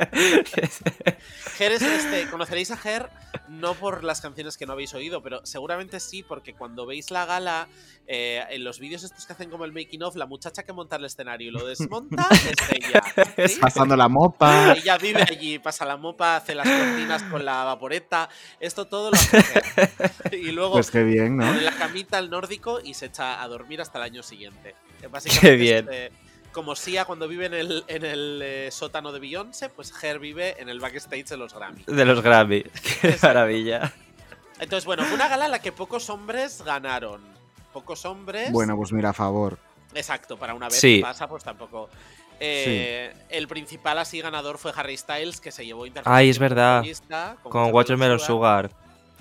[1.59, 3.09] Her es este, conoceréis a Her
[3.49, 7.27] no por las canciones que no habéis oído, pero seguramente sí, porque cuando veis la
[7.27, 7.69] gala,
[8.07, 10.97] eh, en los vídeos estos que hacen como el making of, la muchacha que monta
[10.97, 13.03] el escenario y lo desmonta es ella.
[13.47, 13.59] ¿sí?
[13.61, 14.73] Pasando la mopa.
[14.73, 18.29] Ella vive allí, pasa la mopa, hace las cortinas con la vaporeta,
[18.61, 20.35] esto todo lo hace Her.
[20.35, 21.47] Y luego Pues qué bien, ¿no?
[21.47, 24.75] pone la camita al nórdico y se echa a dormir hasta el año siguiente.
[25.11, 25.89] Básicamente Qué es, bien.
[25.93, 26.11] eh,
[26.55, 30.61] como Sia cuando vive en el, en el eh, sótano de Beyoncé, pues Her vive
[30.63, 31.85] en el backstage de los Grammy.
[31.87, 32.63] De los Grammy.
[33.03, 33.27] Qué Exacto.
[33.27, 33.93] maravilla.
[34.61, 37.21] Entonces, bueno, fue una gala en la que pocos hombres ganaron.
[37.73, 38.53] Pocos hombres.
[38.53, 39.59] Bueno, pues mira, a favor.
[39.95, 40.97] Exacto, para una vez Sí.
[40.97, 41.91] que pasa, pues tampoco.
[42.41, 46.79] Eh, El principal así ganador fue Harry Styles, que se llevó interpretación Ay, es verdad.
[46.81, 48.71] feminista Con Watermelon Sugar.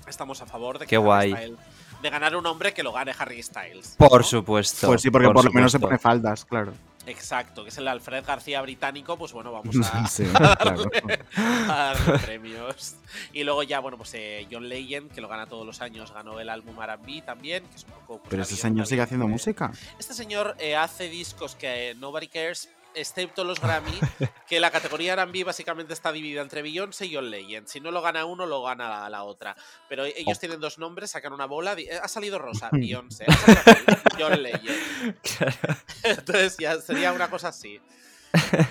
[0.08, 1.32] Estamos a favor de que Qué guay.
[1.32, 1.58] Styles-
[2.04, 3.96] de ganar un hombre que lo gane Harry Styles.
[3.98, 4.28] Por ¿no?
[4.28, 4.88] supuesto.
[4.88, 6.74] Pues sí, porque por, lo menos se pone faldas, claro.
[7.06, 10.84] Exacto, que es el Alfred García británico, pues bueno, vamos a, Sí, a claro.
[10.86, 12.96] darle, a darle premios.
[13.34, 16.40] Y luego ya, bueno, pues eh, John Legend, que lo gana todos los años, ganó
[16.40, 18.18] el álbum R&B también, que es un poco...
[18.20, 19.72] pues, Pero ese señor sigue haciendo música.
[20.00, 23.92] Este señor eh, hace discos que eh, nobody cares, excepto los Grammy,
[24.48, 27.68] que la categoría R&B básicamente está dividida entre Beyoncé y John Legend.
[27.68, 29.56] Si no lo gana uno, lo gana la, la otra.
[29.90, 30.40] Pero ellos Oh.
[30.40, 35.18] tienen dos nombres, sacan una bola, ha salido Rosa, Beyoncé, ha salido azul, John Legend.
[36.04, 37.80] Entonces ya sería una cosa así.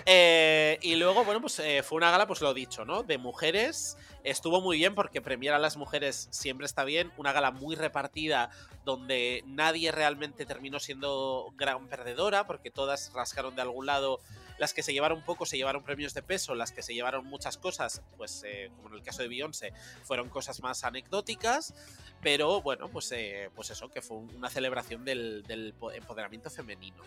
[0.06, 3.02] Eh, y luego, bueno, pues eh, fue una gala, pues lo dicho, ¿no?
[3.02, 3.96] De mujeres.
[4.24, 7.10] Estuvo muy bien porque premiar a las mujeres siempre está bien.
[7.16, 8.50] Una gala muy repartida
[8.84, 14.20] donde nadie realmente terminó siendo gran perdedora porque todas rascaron de algún lado.
[14.58, 17.56] Las que se llevaron poco se llevaron premios de peso, las que se llevaron muchas
[17.56, 19.72] cosas, pues eh, como en el caso de Beyoncé,
[20.04, 21.74] fueron cosas más anecdóticas.
[22.20, 27.02] Pero bueno, pues, eh, pues eso, que fue una celebración del, del po- empoderamiento femenino.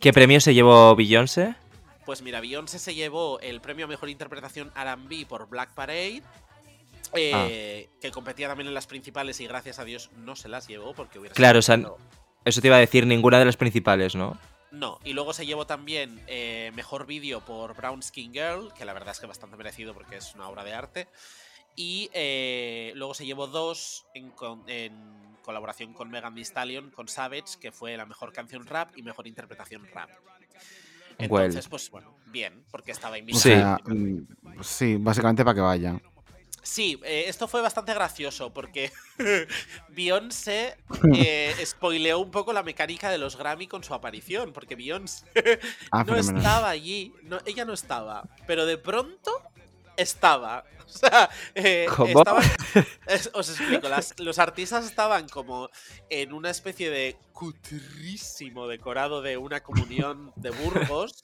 [0.00, 1.54] ¿Qué premio se llevó Beyoncé?
[2.08, 6.22] Pues mira, Beyoncé se llevó el premio a mejor interpretación RB por Black Parade.
[7.12, 10.94] eh, Que competía también en las principales y gracias a Dios no se las llevó
[10.94, 12.06] porque hubiera Claro, o sido sea,
[12.46, 14.38] eso te iba a decir, ninguna de las principales, ¿no?
[14.70, 18.94] No, y luego se llevó también eh, mejor vídeo por Brown Skin Girl, que la
[18.94, 21.08] verdad es que bastante merecido porque es una obra de arte.
[21.76, 24.32] Y eh, luego se llevó dos en,
[24.66, 29.02] en colaboración con Megan Thee Stallion, con Savage, que fue la mejor canción rap y
[29.02, 30.08] mejor interpretación rap.
[31.18, 31.70] Entonces, Well.
[31.70, 33.42] pues bueno, bien, porque estaba invitado.
[33.42, 33.50] Sí.
[33.50, 36.00] sea, mm, sí, básicamente para que vaya.
[36.62, 38.92] Sí, eh, esto fue bastante gracioso porque
[39.88, 40.76] Beyoncé
[41.14, 45.24] eh, spoileó un poco la mecánica de los Grammy con su aparición, porque Beyoncé
[45.90, 49.30] Ah, no estaba allí, no, ella no estaba, pero de pronto
[49.98, 50.64] estaba.
[50.88, 52.20] O sea, eh, ¿Cómo?
[52.20, 52.42] estaban-
[53.06, 55.68] es- os explico, las- los artistas estaban como
[56.08, 61.22] en una especie de cutrísimo decorado de una comunión de Burgos.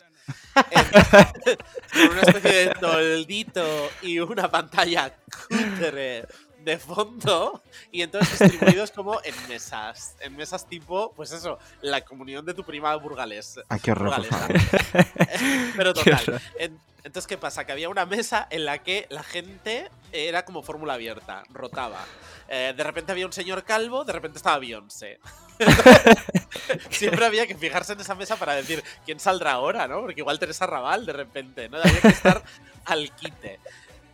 [0.71, 0.85] en-
[1.93, 5.17] con una especie de toldito y una pantalla
[5.49, 6.27] cutre
[6.65, 7.63] de fondo
[7.93, 12.65] y entonces distribuidos como en mesas, en mesas tipo, pues eso, la comunión de tu
[12.65, 13.61] prima burgalés.
[13.69, 14.49] Ah, qué horror, burgalesa.
[15.77, 16.23] Pero Qué total.
[16.29, 16.41] horror.
[16.59, 17.67] en- entonces, ¿qué pasa?
[17.67, 22.03] Que había una mesa en la que la gente era como fórmula abierta, rotaba.
[22.49, 25.21] Eh, de repente había un señor calvo, de repente estaba Beyoncé.
[26.91, 30.01] Siempre había que fijarse en esa mesa para decir quién saldrá ahora, ¿no?
[30.01, 31.77] Porque igual Teresa Raval de repente, ¿no?
[31.79, 32.43] Había que estar
[32.87, 33.61] al quite.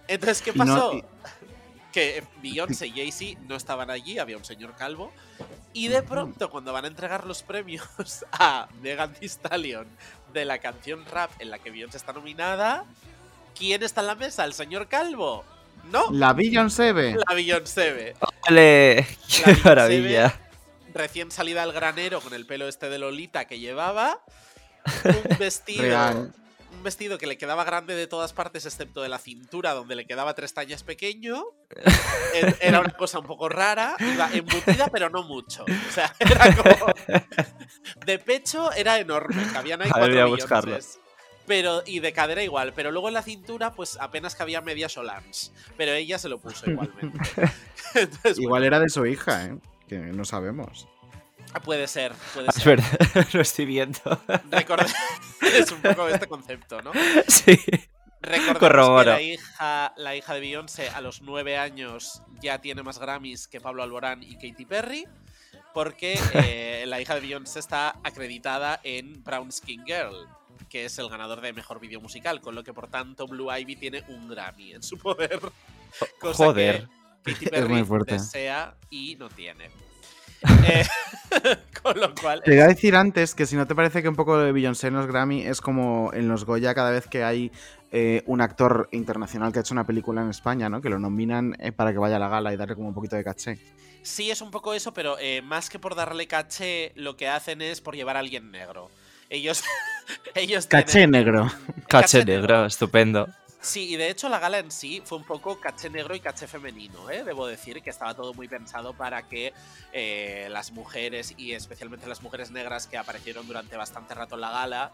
[0.09, 0.93] Entonces, ¿qué Y no- pasó?
[0.95, 1.05] y-
[1.93, 5.13] Que Beyoncé y Jay-Z no estaban allí, había un señor calvo.
[5.73, 7.87] Y de pronto, cuando van a entregar los premios
[8.33, 9.87] a Megan Thee Stallion
[10.33, 12.85] de la canción rap en la que Beyoncé está nominada,
[13.57, 14.45] ¿quién está en la mesa?
[14.45, 15.45] ¿El señor calvo?
[15.91, 16.11] ¿No?
[16.11, 16.93] La Beyoncé.
[16.93, 18.15] La Beyoncé.
[18.49, 19.07] ¡Ole!
[19.29, 20.41] ¡Qué Beyoncé maravilla!
[20.93, 24.21] Recién salida al granero con el pelo este de Lolita que llevaba.
[25.05, 25.83] Un vestido.
[25.83, 26.33] Real.
[26.81, 30.07] Un vestido que le quedaba grande de todas partes, excepto de la cintura, donde le
[30.07, 31.45] quedaba tres tallas pequeño.
[32.63, 33.97] Era una cosa un poco rara.
[33.99, 35.65] Iba embutida, pero no mucho.
[35.65, 36.87] O sea, era como.
[38.07, 39.43] De pecho era enorme.
[39.53, 40.71] Cabían ahí cuatro buscarlo.
[40.71, 40.99] Beyoncés.
[41.47, 45.51] Pero, y de cadera igual, pero luego en la cintura, pues apenas cabía media Solange.
[45.77, 47.19] Pero ella se lo puso igualmente.
[47.95, 49.59] Entonces, Igual era de su hija, ¿eh?
[49.87, 50.89] Que no sabemos.
[51.59, 52.77] Puede ser, puede Es ser.
[52.81, 53.99] verdad, lo estoy viendo.
[54.51, 54.93] Recordé-
[55.55, 56.93] es un poco este concepto, ¿no?
[57.29, 57.59] Sí.
[58.23, 62.99] Recordemos que la hija, la hija de Beyoncé a los nueve años ya tiene más
[62.99, 65.07] Grammys que Pablo Alborán y Katy Perry,
[65.73, 70.29] porque eh, la hija de Beyoncé está acreditada en Brown Skin Girl,
[70.69, 73.77] que es el ganador de mejor vídeo musical, con lo que por tanto Blue Ivy
[73.77, 75.41] tiene un Grammy en su poder.
[76.21, 76.89] Cosa Joder.
[77.25, 78.13] que Katy Es Perry muy fuerte.
[78.15, 79.71] desea y no tiene.
[80.65, 80.85] Eh,
[81.83, 82.43] con lo cual.
[82.45, 84.89] Te iba a decir antes que si no te parece que un poco de Beyoncé
[84.89, 87.51] en los Grammy es como en los Goya cada vez que hay
[87.93, 90.81] eh, un actor internacional que ha hecho una película en España, ¿no?
[90.81, 93.17] Que lo nominan eh, para que vaya a la gala y darle como un poquito
[93.17, 93.59] de caché.
[94.03, 97.61] Sí, es un poco eso, pero eh, más que por darle caché, lo que hacen
[97.61, 98.91] es por llevar a alguien negro.
[99.29, 99.63] Ellos.
[100.35, 101.51] ellos Caché tienen- negro.
[101.89, 103.29] Caché negro, estupendo.
[103.63, 106.47] Sí, y de hecho la gala en sí fue un poco caché negro y caché
[106.47, 107.25] femenino, ¿eh?
[107.25, 109.53] Debo decir que estaba todo muy pensado para que
[109.93, 114.51] eh, las mujeres, y especialmente las mujeres negras que aparecieron durante bastante rato en la
[114.51, 114.93] gala,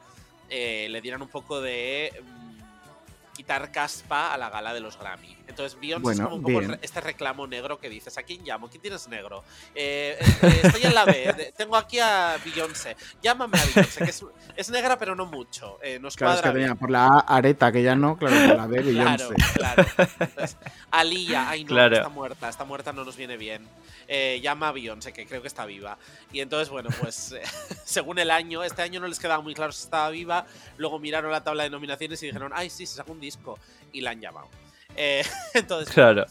[0.49, 5.36] eh, le dieran un poco de mm, quitar caspa a la gala de los Grammy.
[5.49, 6.79] Entonces Beyoncé Bueno, es como un poco bien.
[6.83, 8.69] este reclamo negro que dices, ¿a quién llamo?
[8.69, 9.45] ¿Quién tienes negro?
[9.75, 12.97] Eh, eh, eh, estoy en la B, tengo aquí a Beyoncé.
[13.23, 14.25] Llámame a Beyoncé, que es,
[14.57, 15.79] es negra pero no mucho.
[15.83, 18.57] Eh, nos Claro, es que tenía por la A Areta, que ya no, claro, por
[18.57, 19.35] la B Claro, Beyoncé.
[19.55, 19.85] claro.
[20.21, 20.57] Entonces,
[20.91, 21.97] Alía, ay no, Claro.
[21.97, 23.67] está muerta, está muerta, no nos viene bien.
[24.09, 25.99] Eh, llama a Beyoncé, que creo que está viva.
[26.33, 27.43] Y entonces, bueno, pues eh,
[27.85, 30.47] según el año, este año no les quedaba muy claro si estaba viva.
[30.77, 33.59] Luego miraron la tabla de nominaciones y dijeron, ay, sí, se sacó un disco.
[33.93, 34.49] Y la han llamado.
[34.97, 35.23] Eh,
[35.55, 36.25] entonces, Claro.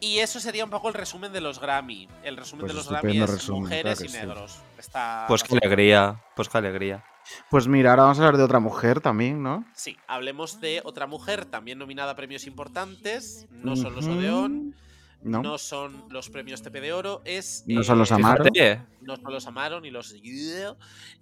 [0.00, 2.08] y eso sería un poco el resumen de los Grammy.
[2.22, 4.18] El resumen Pues de los Grammy es resumen, mujeres claro y sí.
[4.18, 4.58] negros.
[4.78, 7.04] Está Pues qué alegría, pues qué alegría.
[7.50, 9.64] Pues mira, ahora vamos a hablar de otra mujer también, ¿no?
[9.74, 13.46] Sí, hablemos de otra mujer también nominada a premios importantes.
[13.50, 14.06] No son los.
[14.06, 14.76] Odeón.
[15.22, 15.42] No.
[15.42, 17.64] No son los premios TP de Oro, es.
[17.66, 18.44] No son los eh, Amaro.
[18.44, 20.14] Fíjate, No son los Amaro ni los.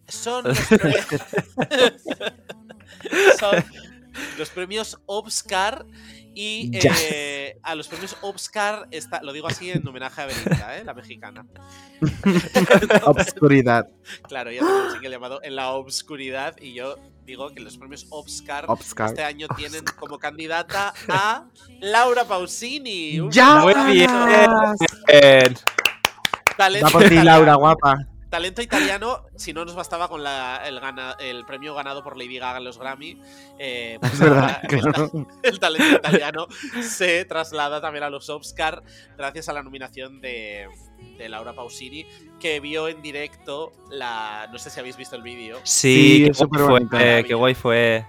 [0.09, 1.05] Son los, pre-
[3.39, 3.65] son
[4.37, 5.87] los premios Oscar.
[6.35, 6.93] Y Ya.
[7.11, 10.85] eh, a los premios Oscar, está, lo digo así en homenaje a Belinda, ¿eh?
[10.85, 11.47] la mexicana.
[13.05, 13.89] Obscuridad.
[14.29, 16.57] Claro, ella tiene un single llamado En la Obscuridad.
[16.61, 19.09] Y yo digo que los premios Oscar, Oscar.
[19.09, 21.47] este año tienen como candidata a
[21.81, 23.21] Laura Pausini.
[23.31, 23.61] ¡Ya!
[23.61, 24.11] Muy bien.
[26.61, 27.15] Va por ti.
[27.17, 27.97] Laura, guapa.
[28.35, 32.39] Talento italiano, si no nos bastaba con la- el, gana- el premio ganado por Lady
[32.41, 33.17] Gaga en los Grammy,
[33.61, 35.11] eh, pues verdad, el, claro.
[35.45, 36.47] el talento italiano
[36.83, 38.83] se traslada también a los Oscar
[39.17, 40.67] gracias a la nominación de,
[41.17, 42.05] de Laura Pausini,
[42.41, 44.49] que vio en directo la.
[44.51, 45.61] No sé si habéis visto el vídeo.
[45.63, 48.05] Sí, qué guay fue, qué guay fue.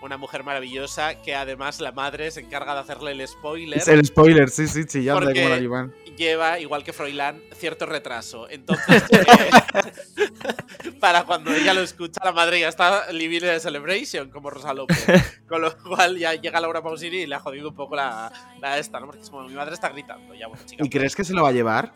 [0.00, 3.78] Una mujer maravillosa que además la madre se encarga de hacerle el spoiler.
[3.78, 5.92] Es el spoiler, sí, sí, como la Iván.
[6.16, 8.48] lleva, igual que Froilán, cierto retraso.
[8.48, 14.30] Entonces, eh, para cuando ella lo escucha, la madre ya está living in a celebration,
[14.30, 15.06] como Rosa López.
[15.48, 18.30] Con lo cual ya llega Laura Pausini y le ha jodido un poco la,
[18.60, 19.06] la esta, ¿no?
[19.06, 20.34] Porque es como mi madre está gritando.
[20.34, 20.84] Ya, bueno, chica.
[20.84, 21.92] ¿Y crees que se lo va a llevar?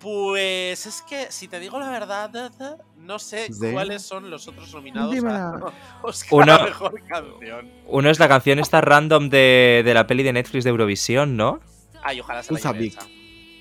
[0.00, 2.50] Pues es que, si te digo la verdad,
[2.96, 3.72] no sé Sí.
[3.72, 5.48] cuáles son los otros nominados Dímela.
[5.48, 5.72] a
[6.02, 7.70] Oscar Uno- a Mejor Canción.
[7.86, 11.60] Uno es la canción esta random de, de la peli de Netflix de Eurovisión, ¿no?
[12.02, 13.00] Ay, ojalá se la lleve esa.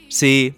[0.08, 0.56] Sí.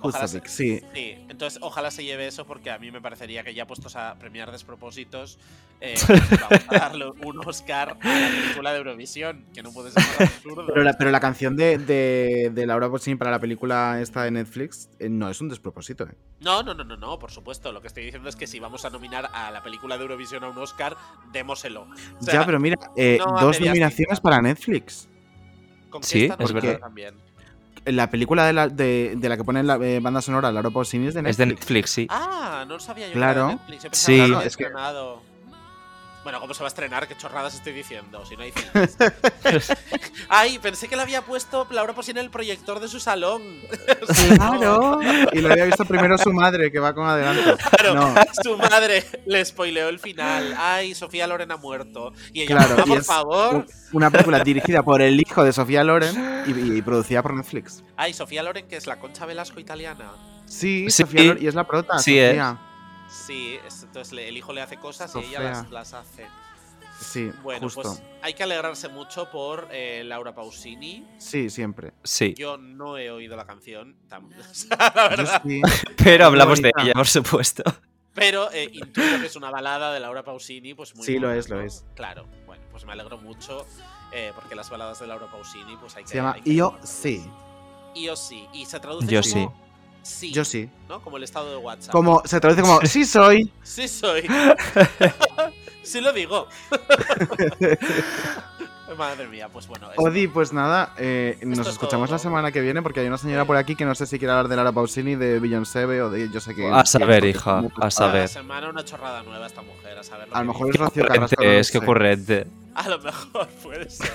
[0.00, 0.80] Ojalá se- sí.
[0.94, 4.18] Sí, entonces ojalá se lleve eso porque a mí me parecería que ya puestos a
[4.18, 5.38] premiar despropósitos,
[5.82, 9.90] eh, pues vamos a darle un Oscar a la película de Eurovisión, que no puede
[9.90, 10.66] ser más absurdo.
[10.66, 14.30] Pero la, pero la canción de, de, de Laura Pausini para la película esta de
[14.30, 16.04] Netflix eh, no es un despropósito.
[16.04, 16.14] ¿eh?
[16.40, 17.70] No, no, no, no, no, por supuesto.
[17.70, 20.42] Lo que estoy diciendo es que si vamos a nominar a la película de Eurovisión
[20.42, 20.96] a un Oscar,
[21.32, 21.82] démoselo.
[22.18, 25.06] O sea, ya, pero mira, eh, no dos nominaciones para Netflix.
[25.90, 26.78] ¿Con Sí, es verdad.
[26.78, 27.25] también?
[27.86, 31.06] La película de la, de, de la que pone la eh, banda sonora Laura Pausini
[31.06, 31.36] es de Es Netflix.
[31.38, 32.06] de Netflix, sí.
[32.10, 33.12] Ah, no lo sabía yo.
[33.12, 33.40] que Claro.
[33.40, 33.82] era de Netflix.
[33.84, 34.22] Yo pensaba Sí.
[34.22, 35.22] que No, es que- estrenado.
[36.26, 37.06] Bueno, ¿cómo se va a estrenar?
[37.06, 38.26] ¿Qué chorradas estoy diciendo?
[38.26, 38.96] Si no hay cines.
[40.28, 43.42] Ay, pensé que le había puesto Laura Pausini en el proyector de su salón.
[44.34, 44.98] Claro.
[45.32, 47.56] Y lo había visto primero su madre, que va con adelanto.
[47.70, 48.14] Claro, No.
[48.42, 50.52] su madre le spoileó el final.
[50.58, 52.12] Ay, Sofía Loren ha muerto.
[52.32, 53.54] Y ella, Claro, "Mamá, y por favor.
[53.54, 57.84] un- una película dirigida por el hijo de Sofía Loren y, y producida por Netflix.
[57.96, 60.10] Ay, Sofía Loren, que es la Concha Velasco italiana.
[60.46, 61.02] Sí, Sí.
[61.04, 62.00] Sofía Loren, y es la prota.
[62.00, 62.42] Sí, eh.
[63.26, 66.26] Sí, es- entonces le- el hijo le hace cosas y ella las, las hace.
[67.00, 67.82] Sí, Bueno, justo.
[67.82, 71.06] pues hay que alegrarse mucho por eh, Laura Pausini.
[71.18, 71.92] Sí, siempre.
[72.02, 72.34] Sí.
[72.38, 74.28] Yo no he oído la canción, la Yo
[75.10, 75.42] verdad.
[75.46, 75.60] sí.
[76.02, 77.62] Pero hablamos de ella, por supuesto.
[78.14, 81.50] Pero eh, intuyo que es una balada de Laura Pausini, pues muy Sí, lo es,
[81.50, 81.84] lo es.
[81.94, 83.66] Claro, bueno, pues me alegro mucho
[84.12, 86.08] eh, porque las baladas de Laura Pausini, pues hay que.
[86.08, 86.92] Se llama hay que Io alegrarse.
[87.18, 87.30] Sí.
[88.16, 88.46] Sí.
[88.54, 89.65] Y se traduce Yo como sí.
[90.32, 90.68] Yo sí.
[90.88, 91.00] ¿no?
[91.02, 91.92] Como el estado de WhatsApp.
[91.92, 93.50] Como, se traduce como sí soy.
[93.62, 94.22] Sí soy.
[95.82, 96.46] sí lo digo.
[98.96, 99.90] Madre mía, pues bueno.
[99.90, 100.00] esto.
[100.00, 102.22] Odi, pues nada, eh, nos es escuchamos la todo.
[102.22, 104.48] semana que viene porque hay una señora por aquí que no sé si quiere hablar
[104.48, 106.70] de Laura Pausini, de Beyoncé o de yo sé qué.
[106.72, 108.28] A saber, hija, como- a saber.
[108.28, 111.42] semana una chorrada nueva esta mujer, a saber lo A lo mejor es Rocío Carrasco.
[111.44, 112.46] no Es que ocurrente.
[112.74, 114.14] A lo mejor puede ser.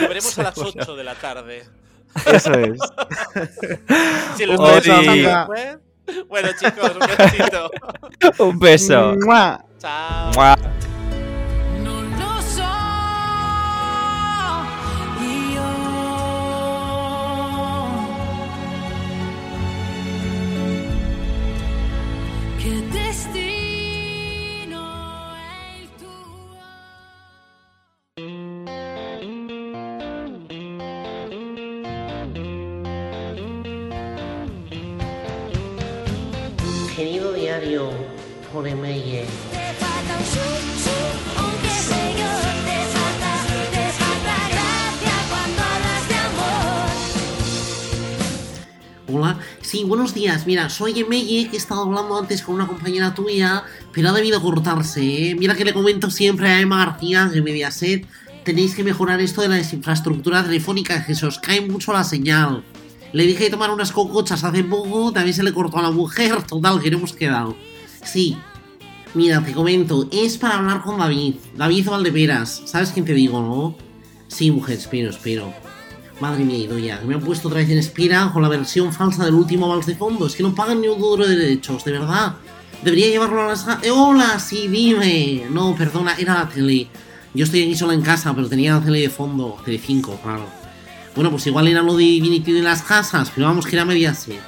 [0.00, 1.64] Lo veremos a las 8 de la tarde.
[2.26, 2.78] Eso es.
[4.36, 5.78] Si lo después.
[6.28, 7.70] Bueno, chicos, un besito.
[8.44, 9.14] Un beso.
[9.24, 9.64] ¡Mua!
[9.78, 10.32] Chao.
[10.34, 10.56] Mua.
[37.62, 37.76] De
[46.16, 46.88] amor.
[49.08, 50.46] Hola, sí, buenos días.
[50.46, 54.42] Mira, soy Emeye, que he estado hablando antes con una compañera tuya, pero ha debido
[54.42, 55.36] cortarse, ¿eh?
[55.36, 58.06] Mira que le comento siempre a Emma García de Mediaset,
[58.44, 62.64] tenéis que mejorar esto de las infraestructuras telefónicas, que se os cae mucho la señal.
[63.12, 66.42] Le dije de tomar unas cocochas hace poco, también se le cortó a la mujer,
[66.44, 67.54] total, que no hemos quedado.
[68.04, 68.36] Sí,
[69.14, 73.76] mira, te comento, es para hablar con David, David Valdeperas, ¿sabes quién te digo, no?
[74.28, 75.52] Sí, mujer, espero, espero.
[76.20, 79.24] Madre mía, Idoya, que me han puesto otra vez en espera con la versión falsa
[79.24, 80.26] del último vals de fondo.
[80.26, 82.36] Es que no pagan ni un duro de derechos, de verdad.
[82.82, 83.66] Debería llevarlo a las...
[83.82, 85.46] ¡Eh, hola, sí, dime.
[85.50, 86.88] No, perdona, era la tele.
[87.34, 89.58] Yo estoy aquí sola en casa, pero tenía la tele de fondo.
[89.64, 90.61] Tele 5, claro.
[91.14, 94.40] Bueno, pues igual era lo de Divinity de las casas, pero vamos que era Mediaset.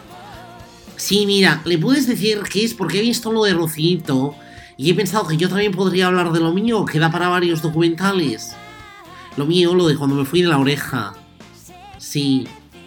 [0.96, 4.34] Sí, mira, le puedes decir que es porque he visto lo de Rocito
[4.76, 7.60] y he pensado que yo también podría hablar de lo mío, que da para varios
[7.62, 8.52] documentales.
[9.36, 11.14] Lo mío, lo de cuando me fui de la oreja.
[11.98, 12.46] Sí.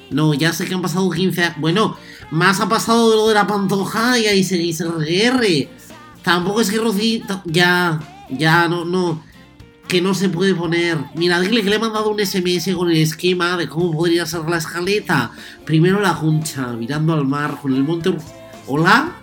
[0.09, 1.57] No, ya sé que han pasado 15 años.
[1.59, 1.97] Bueno,
[2.31, 5.69] más ha pasado de lo de la pantoja y ahí seguís el RR.
[6.23, 7.41] Tampoco es que Rocito.
[7.45, 7.99] Ya,
[8.29, 9.21] ya, no, no.
[9.87, 10.97] Que no se puede poner.
[11.15, 14.41] Mira, dile que le he mandado un SMS con el esquema de cómo podría ser
[14.41, 15.31] la escaleta.
[15.65, 18.13] Primero la juncha, mirando al mar con el monte.
[18.67, 19.13] ¿Hola?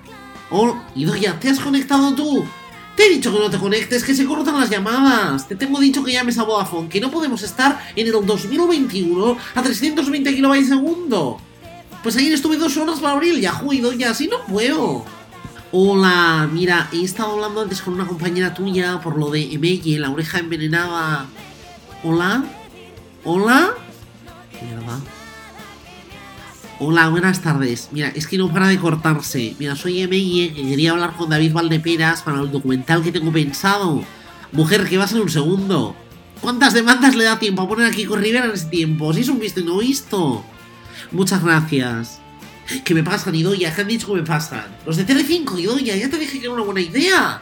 [0.51, 0.83] ¿Hola?
[0.95, 2.45] Idoya, ¿te has conectado tú?
[2.97, 5.49] Te he dicho que no te conectes, que se cortan las llamadas.
[5.49, 9.63] Te tengo dicho que llames a Vodafone, que no podemos estar en el 2021 a
[9.63, 11.39] 320 kilobytes segundo.
[12.03, 15.05] Pues ayer estuve dos horas para abrir el Yahoo, Idoya, así no puedo.
[15.77, 20.09] Hola, mira, he estado hablando antes con una compañera tuya por lo de Emelle, la
[20.09, 21.27] oreja envenenada.
[22.05, 22.45] Hola,
[23.25, 23.75] hola.
[24.63, 25.01] Mierda.
[26.79, 27.89] Hola, buenas tardes.
[27.91, 29.57] Mira, es que no para de cortarse.
[29.59, 34.05] Mira, soy Emelle, que quería hablar con David Valdeperas para el documental que tengo pensado.
[34.53, 35.97] Mujer, que va a ser un segundo.
[36.41, 39.13] ¿Cuántas demandas le da tiempo a poner aquí con Rivera en ese tiempo?
[39.13, 40.45] Si es un visto y no visto.
[41.11, 42.21] Muchas gracias.
[42.85, 43.75] ¿Qué me pasan, Idoya?
[43.75, 44.65] ¿Qué han dicho que me pasan?
[44.87, 47.41] Los de Tele5, Idoya, ya te dije que era una buena idea.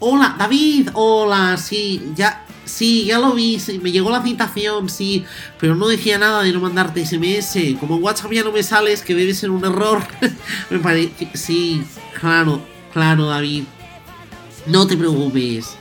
[0.00, 0.90] Hola, David.
[0.94, 3.58] Hola, sí, ya, sí, ya lo vi.
[3.58, 5.24] sí, me llegó la citación, sí,
[5.58, 7.78] pero no decía nada de no mandarte SMS.
[7.80, 10.02] Como en WhatsApp ya no me sales, que debe ser un error.
[10.70, 11.82] me parece, sí,
[12.20, 12.60] claro,
[12.92, 13.64] claro, David.
[14.66, 15.76] No te preocupes.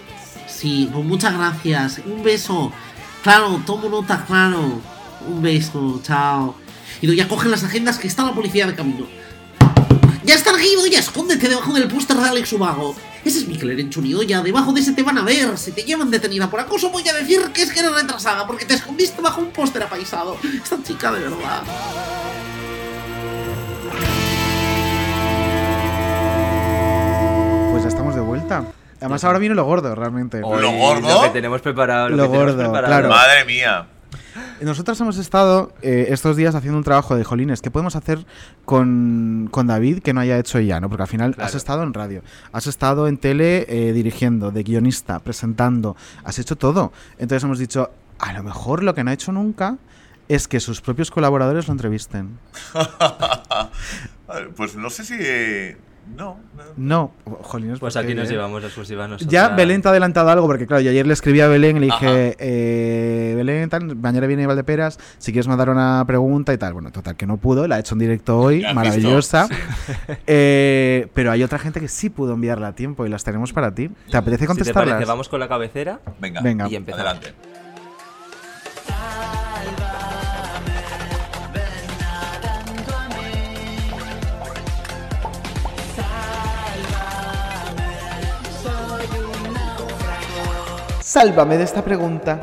[0.48, 2.02] Sí, pues muchas gracias.
[2.06, 2.72] Un beso.
[3.22, 4.82] Claro, tomo nota, claro.
[5.28, 6.56] Un beso, chao.
[7.02, 9.08] Y ya cogen las agendas que está la policía de camino.
[10.24, 12.96] ¡Ya está aquí, ya escóndete debajo del póster de Alex Ubago!
[13.24, 15.58] Ese es Mikel Erenchunido, ya debajo de ese te van a ver.
[15.58, 18.66] Si te llevan detenida por acoso, voy a decir que es que eres retrasada porque
[18.66, 20.38] te escondiste bajo un póster apaisado.
[20.64, 21.64] Esta chica, de verdad.
[27.72, 28.64] Pues ya estamos de vuelta.
[29.00, 30.40] Además, ahora viene lo gordo, realmente.
[30.42, 32.10] Lo que tenemos preparado.
[32.10, 32.88] Lo, Lo que tenemos gordo, preparado.
[32.88, 33.10] claro.
[33.10, 33.88] Madre mía.
[34.62, 37.62] Nosotros hemos estado eh, estos días haciendo un trabajo de jolines.
[37.62, 38.26] ¿Qué podemos hacer
[38.66, 40.80] con, con David que no haya hecho ya?
[40.80, 40.90] ¿no?
[40.90, 45.20] Porque al final has estado en radio, has estado en tele eh, dirigiendo, de guionista,
[45.20, 46.92] presentando, has hecho todo.
[47.20, 49.78] Entonces hemos dicho, a lo mejor lo que no ha hecho nunca
[50.28, 52.40] es que sus propios colaboradores lo entrevisten.
[54.56, 55.16] pues no sé si.
[56.16, 56.38] No.
[56.78, 57.12] No,
[57.42, 57.80] jolines.
[57.80, 59.32] Pues porque- aquí nos llevamos la exclusiva nosotros.
[59.32, 61.80] Ya Belén te ha adelantado algo, porque claro, yo ayer le escribí a Belén y
[61.82, 66.74] le dije, eh, Belén, tal, mañana viene Valdeperas, si quieres mandar una pregunta y tal.
[66.74, 69.48] Bueno, total, que no pudo, la ha hecho en directo hoy, ¿Ya has maravillosa.
[70.28, 73.74] Eh, pero hay otra gente que sí pudo enviarla a tiempo y las tenemos para
[73.74, 73.90] ti.
[74.10, 74.94] ¿Te apetece Si te contestarlas?
[74.96, 76.00] parece, vamos con la cabecera.
[76.20, 76.68] Venga, Venga.
[76.70, 77.06] Y empezamos.
[77.06, 77.34] adelante.
[91.08, 92.42] Sálvame de esta pregunta.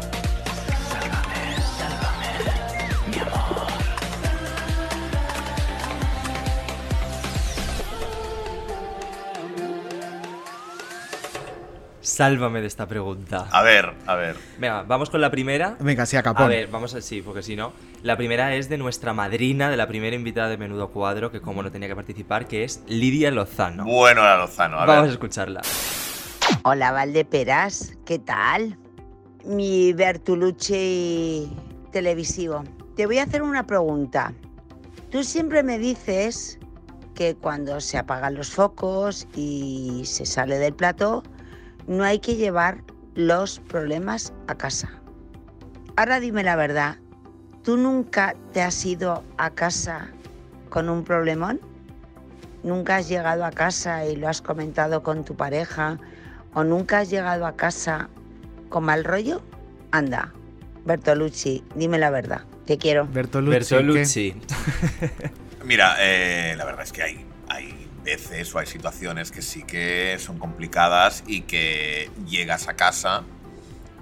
[12.00, 13.48] Sálvame de esta pregunta.
[13.50, 14.36] A ver, a ver.
[14.56, 15.76] Venga, vamos con la primera.
[15.80, 16.44] Venga, sí, a capón.
[16.44, 17.74] A ver, vamos a sí, porque si no.
[18.02, 21.62] La primera es de nuestra madrina, de la primera invitada de Menudo Cuadro, que como
[21.62, 23.84] no tenía que participar, que es Lidia Lozano.
[23.84, 25.10] Bueno, la Lozano, a Vamos a ver.
[25.10, 25.60] escucharla.
[26.66, 28.78] Hola Valdeperas, ¿qué tal?
[29.44, 31.54] Mi Bertolucci
[31.92, 32.64] televisivo.
[32.96, 34.32] Te voy a hacer una pregunta.
[35.10, 36.58] Tú siempre me dices
[37.14, 41.22] que cuando se apagan los focos y se sale del plato,
[41.86, 42.82] no hay que llevar
[43.14, 44.88] los problemas a casa.
[45.96, 46.96] Ahora dime la verdad,
[47.62, 50.08] ¿tú nunca te has ido a casa
[50.70, 51.60] con un problemón?
[52.62, 55.98] ¿Nunca has llegado a casa y lo has comentado con tu pareja?
[56.54, 58.08] ¿O nunca has llegado a casa
[58.68, 59.42] con mal rollo?
[59.90, 60.32] Anda,
[60.84, 62.42] Bertolucci, dime la verdad.
[62.66, 63.06] Te quiero.
[63.06, 63.50] Bertolucci.
[63.74, 64.34] Bertolucci.
[65.64, 70.16] Mira, eh, la verdad es que hay, hay veces o hay situaciones que sí que
[70.18, 73.22] son complicadas y que llegas a casa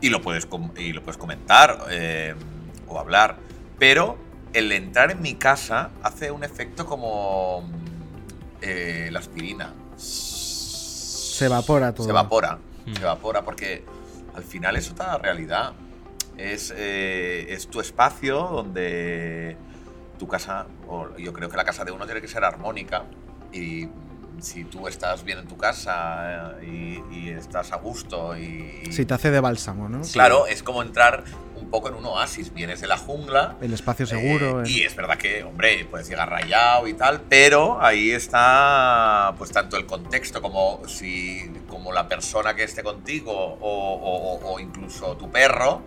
[0.00, 2.34] y lo puedes, com- y lo puedes comentar eh,
[2.88, 3.36] o hablar.
[3.78, 4.18] Pero
[4.52, 7.68] el entrar en mi casa hace un efecto como
[8.60, 9.72] eh, la aspirina.
[11.32, 12.04] Se evapora todo.
[12.04, 13.82] Se evapora, se evapora porque
[14.34, 15.72] al final es otra realidad.
[16.36, 19.56] Es, eh, es tu espacio donde
[20.18, 23.04] tu casa, o yo creo que la casa de uno tiene que ser armónica
[23.50, 23.88] y
[24.40, 29.04] si tú estás bien en tu casa eh, y, y estás a gusto y, Si
[29.04, 30.02] te hace de bálsamo, ¿no?
[30.12, 31.24] Claro, es como entrar
[31.56, 32.52] un poco en un oasis.
[32.52, 34.62] Vienes de la jungla El espacio seguro.
[34.64, 39.50] eh, y es verdad que, hombre, puedes llegar rayado y tal, pero ahí está pues
[39.52, 44.60] tanto el contexto como si como la persona que esté contigo o, o- o- o
[44.60, 45.82] incluso tu perro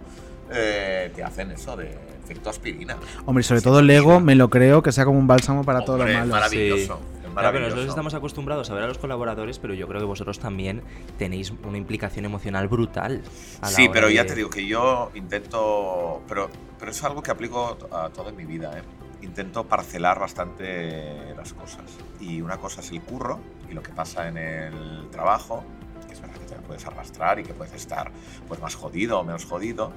[0.52, 2.98] eh, te hacen eso de efecto aspirina.
[3.26, 5.98] Hombre, sobre todo el ego, me lo creo que sea como un bálsamo para todo
[5.98, 6.32] lo Hombre, malo.
[6.34, 7.00] maravilloso.
[7.12, 7.15] Sí.
[7.42, 10.40] Claro, pero nosotros estamos acostumbrados a ver a los colaboradores, pero yo creo que vosotros
[10.40, 10.82] también
[11.18, 13.22] tenéis una implicación emocional brutal.
[13.62, 16.50] a la Sí, hora pero ya de- te digo que yo intento, pero,
[16.80, 18.84] pero es algo que aplico a todo en mi vida, ¿eh?
[19.22, 21.84] Intento parcelar bastante las cosas.
[22.20, 23.40] Y una cosa es el curro
[23.70, 25.64] y lo que pasa en el trabajo,
[26.08, 28.12] que es verdad que te puedes arrastrar y que puedes estar
[28.48, 29.92] pues, más jodido o menos jodido,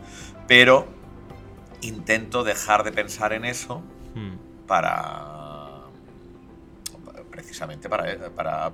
[0.46, 0.86] pero
[1.82, 3.82] intento dejar de pensar en eso
[4.14, 4.36] Hmm.
[4.66, 5.37] para
[7.38, 8.72] precisamente para, para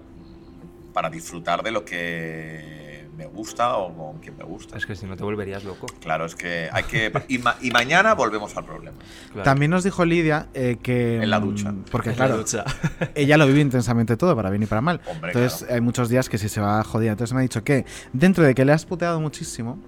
[0.95, 2.84] para disfrutar de lo que
[3.17, 4.77] me gusta o con quien me gusta.
[4.77, 5.87] Es que si no te volverías loco.
[6.01, 7.13] Claro, es que hay que...
[7.29, 8.97] Y, ma- y mañana volvemos al problema.
[9.43, 11.23] También nos dijo Lidia eh, que.
[11.23, 11.73] En la ducha.
[11.73, 12.65] mm, Porque, En la claro, ducha.
[13.15, 15.01] ella lo vive intensamente todo, para bien y para mal.
[15.07, 15.75] Hombre, Entonces, claro.
[15.75, 17.13] hay muchos días que sí se va jodida.
[17.13, 19.79] Entonces, me ha dicho que, dentro de que le has puteado muchísimo,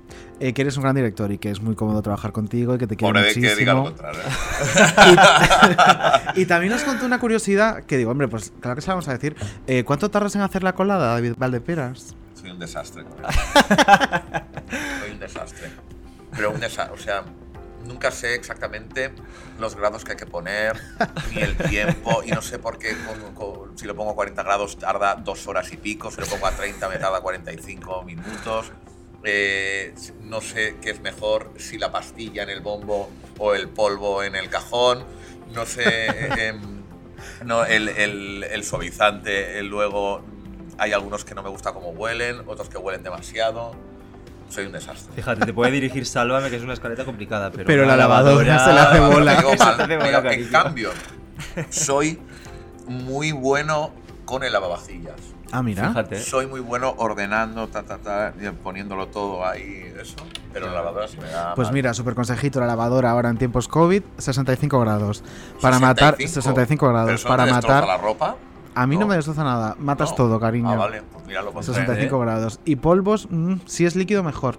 [0.40, 2.86] eh, que eres un gran director y que es muy cómodo trabajar contigo y que
[2.86, 3.52] te quiere Pobre de muchísimo.
[3.52, 4.20] que diga lo contrario.
[6.36, 9.08] y también nos contó una curiosidad que digo, hombre, pues claro que se la vamos
[9.08, 9.36] a decir.
[9.66, 12.14] Eh, ¿Cuánto tardas en hacer la colada, David Valdeperas?
[12.46, 13.02] Soy un desastre.
[15.00, 15.70] Soy un desastre.
[16.34, 16.94] Pero un desastre.
[16.94, 17.24] O sea,
[17.84, 19.12] nunca sé exactamente
[19.58, 20.80] los grados que hay que poner,
[21.34, 24.42] ni el tiempo, y no sé por qué con- con- si lo pongo a 40
[24.42, 28.70] grados tarda dos horas y pico, si lo pongo a 30 me tarda 45 minutos.
[29.24, 29.92] Eh,
[30.22, 34.36] no sé qué es mejor, si la pastilla en el bombo o el polvo en
[34.36, 35.04] el cajón.
[35.52, 36.06] No sé.
[36.48, 36.76] em,
[37.44, 40.22] no, el, el- el suavizante, el luego
[40.78, 43.74] hay algunos que no me gusta cómo huelen, otros que huelen demasiado.
[44.48, 45.12] Soy un desastre.
[45.14, 47.66] Fíjate, te puede dirigir Sálvame, que es una escaleta complicada, pero.
[47.66, 49.34] Pero la lavadora se le hace bola.
[49.42, 50.90] mal, hace bola, pero en cambio,
[51.70, 52.20] soy
[52.86, 53.90] muy bueno
[54.24, 55.16] con el lavavajillas.
[55.52, 55.88] Ah, mira.
[55.88, 56.20] Fíjate.
[56.20, 58.32] Soy muy bueno ordenando, ta, ta, ta,
[58.62, 60.16] poniéndolo todo ahí, eso.
[60.52, 61.54] Pero la lavadora sí me da.
[61.54, 61.74] Pues mal.
[61.74, 65.22] mira, super consejito, la lavadora ahora en tiempos COVID, 65 grados.
[65.60, 66.42] Para matar, 65.
[66.42, 67.20] 65 ¿Pero grados.
[67.20, 67.86] eso Para matar.
[67.86, 68.36] la ropa?
[68.76, 69.06] A mí no, No.
[69.08, 70.16] me destroza nada, matas No.
[70.16, 70.70] todo, cariño.
[70.70, 71.72] Ah, vale, pues mira, lo pondré.
[71.74, 72.60] 65 grados.
[72.64, 74.58] Y polvos, mm, si es líquido, mejor.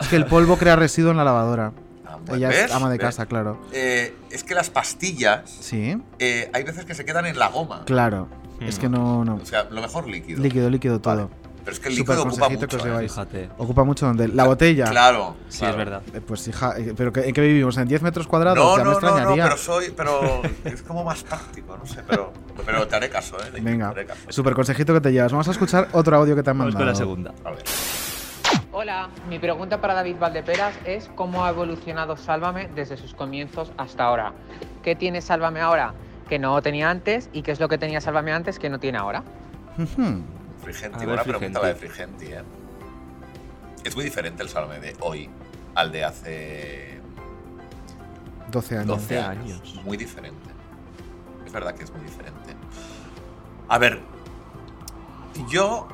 [0.00, 1.72] Es que el polvo crea residuo en la lavadora.
[2.26, 2.72] pues, Ella es ¿ves?
[2.72, 3.06] ama de ¿Ves?
[3.06, 3.60] casa, claro.
[3.72, 7.82] Eh, es que las pastillas, Sí, eh, hay veces que se quedan en la goma.
[7.84, 8.28] claro.
[8.60, 9.34] Es que no, no.
[9.34, 10.40] O sea, lo mejor líquido.
[10.42, 11.28] Líquido, líquido todo.
[11.66, 13.20] Pero es que el Súper líquido ocupa consejito que mucho.
[13.22, 13.48] os ¿eh?
[13.58, 14.28] Ocupa mucho donde.
[14.28, 14.88] La botella.
[14.88, 15.34] Claro.
[15.48, 15.72] Sí, claro.
[15.72, 16.02] es verdad.
[16.14, 17.76] Eh, Pues hija, eh, ¿pero en qué vivimos?
[17.76, 18.56] ¿En 10 metros cuadrados?
[18.64, 19.44] No, ya no, me no, no, extrañaría.
[19.46, 22.32] pero soy, pero es como más práctico, no sé, pero,
[22.64, 23.60] pero te haré caso, ¿eh?
[23.60, 24.20] Venga, haré caso.
[24.28, 25.32] super consejito que te llevas.
[25.32, 26.92] Vamos a escuchar otro audio que te han Vamos mandado.
[26.92, 27.34] con la segunda.
[27.44, 27.64] A ver.
[28.70, 34.04] Hola, mi pregunta para David Valdeperas es cómo ha evolucionado Sálvame desde sus comienzos hasta
[34.04, 34.34] ahora.
[34.84, 35.94] ¿Qué tiene Sálvame ahora
[36.28, 38.98] que no tenía antes y qué es lo que tenía Sálvame antes que no tiene
[38.98, 39.24] ahora?
[40.72, 42.42] Frigenti, buena pregunta la de Frigenti, ¿eh?
[43.84, 45.30] Es muy diferente el Salome de hoy
[45.76, 47.00] al de hace
[48.50, 48.86] 12 años.
[48.88, 49.74] 12 12 años.
[49.84, 50.50] Muy diferente.
[51.46, 52.56] Es verdad que es muy diferente.
[53.68, 54.00] A ver,
[55.48, 55.86] yo.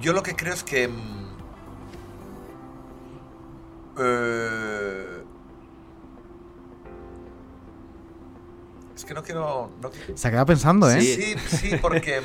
[0.00, 0.88] Yo lo que creo es que.
[0.88, 1.28] mm,
[3.98, 5.22] eh,
[8.96, 9.70] es que no quiero.
[9.82, 11.00] no quiero- Se ha quedado pensando, ¿eh?
[11.02, 12.22] Sí, sí, porque.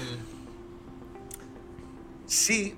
[2.26, 2.76] Sí,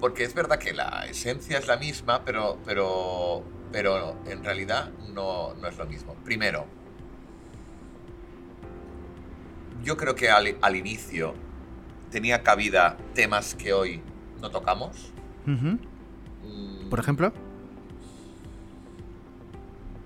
[0.00, 3.42] porque es verdad que la esencia es la misma, pero, pero,
[3.72, 6.14] pero en realidad no, no es lo mismo.
[6.24, 6.66] Primero,
[9.82, 11.34] yo creo que al, al inicio
[12.10, 14.02] tenía cabida temas que hoy
[14.40, 15.12] no tocamos.
[15.46, 17.32] Mm, Por ejemplo.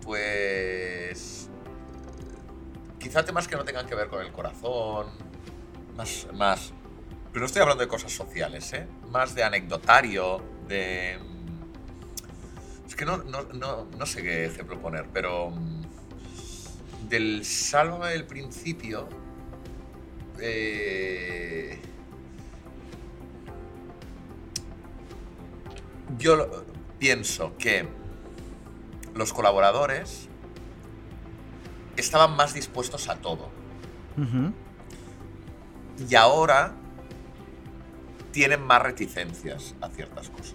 [0.02, 1.50] Pues.
[2.98, 5.06] Quizá temas que no tengan que ver con el corazón.
[5.96, 6.26] Más.
[6.32, 6.72] más
[7.32, 8.86] pero no estoy hablando de cosas sociales, ¿eh?
[9.10, 11.18] Más de anecdotario, de.
[11.18, 15.50] mm, Es que no, no, no, no sé qué ejemplo poner, pero.
[15.50, 15.82] mm,
[17.08, 19.08] Del Sálvame del principio.
[20.40, 21.78] eh,
[26.18, 26.64] yo
[26.98, 27.86] pienso que
[29.14, 30.28] los colaboradores
[31.96, 33.50] estaban más dispuestos a todo.
[36.08, 36.74] Y ahora
[38.32, 40.54] tienen más reticencias a ciertas cosas.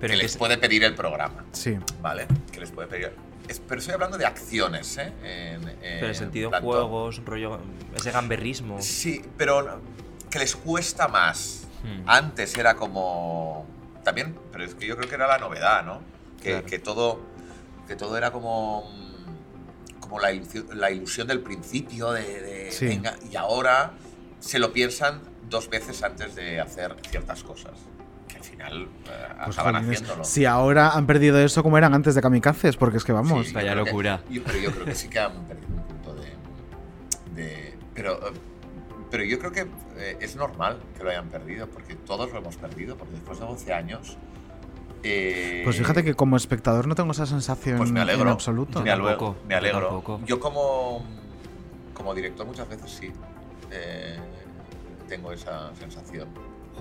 [0.00, 1.44] Pero que que les es- puede pedir el programa.
[1.52, 1.78] Sí.
[2.00, 2.26] ¿Vale?
[2.50, 3.12] Que les puede pedir.
[3.48, 5.12] es- pero estoy hablando de acciones, ¿eh?
[5.22, 7.58] En, Pero en sentido juegos, rollo.
[7.94, 8.80] Ese gamberrismo.
[8.80, 9.80] Sí, pero
[10.30, 11.66] que les cuesta más.
[11.82, 12.08] Hmm.
[12.08, 13.66] Antes era como.
[14.04, 16.00] También, pero es que yo creo que era la novedad, ¿no?
[16.42, 16.66] Que, Claro.
[16.66, 17.20] que todo.
[17.88, 18.88] Que todo era como.
[20.00, 22.40] Como la ilusión, la ilusión del principio de.
[22.40, 22.86] de Sí.
[22.86, 23.92] venga, y ahora
[24.40, 25.20] se lo piensan
[25.52, 27.72] dos veces antes de hacer ciertas cosas.
[28.26, 28.88] Que al final eh,
[29.44, 30.24] Pues, acaban jolines, haciéndolo.
[30.24, 33.46] Si ahora han perdido eso como eran antes de Kamikazes, porque es que vamos.
[33.46, 36.14] Sí, yo creo que- yo- pero yo creo que sí que han perdido un punto
[36.14, 36.32] de.
[37.34, 38.32] de- pero, eh,
[39.10, 39.66] pero yo creo que
[39.98, 43.46] eh, es normal que lo hayan perdido, porque todos lo hemos perdido, porque después de
[43.46, 44.16] 12 años.
[45.04, 48.22] eh, Pues fíjate que como espectador no tengo esa sensación Pues me alegro.
[48.22, 48.80] en absoluto.
[48.82, 50.02] Me, tampoco, me alegro.
[50.24, 51.04] Yo como,
[51.92, 53.12] como director muchas veces sí
[53.72, 54.16] eh,
[55.16, 56.28] tengo esa sensación.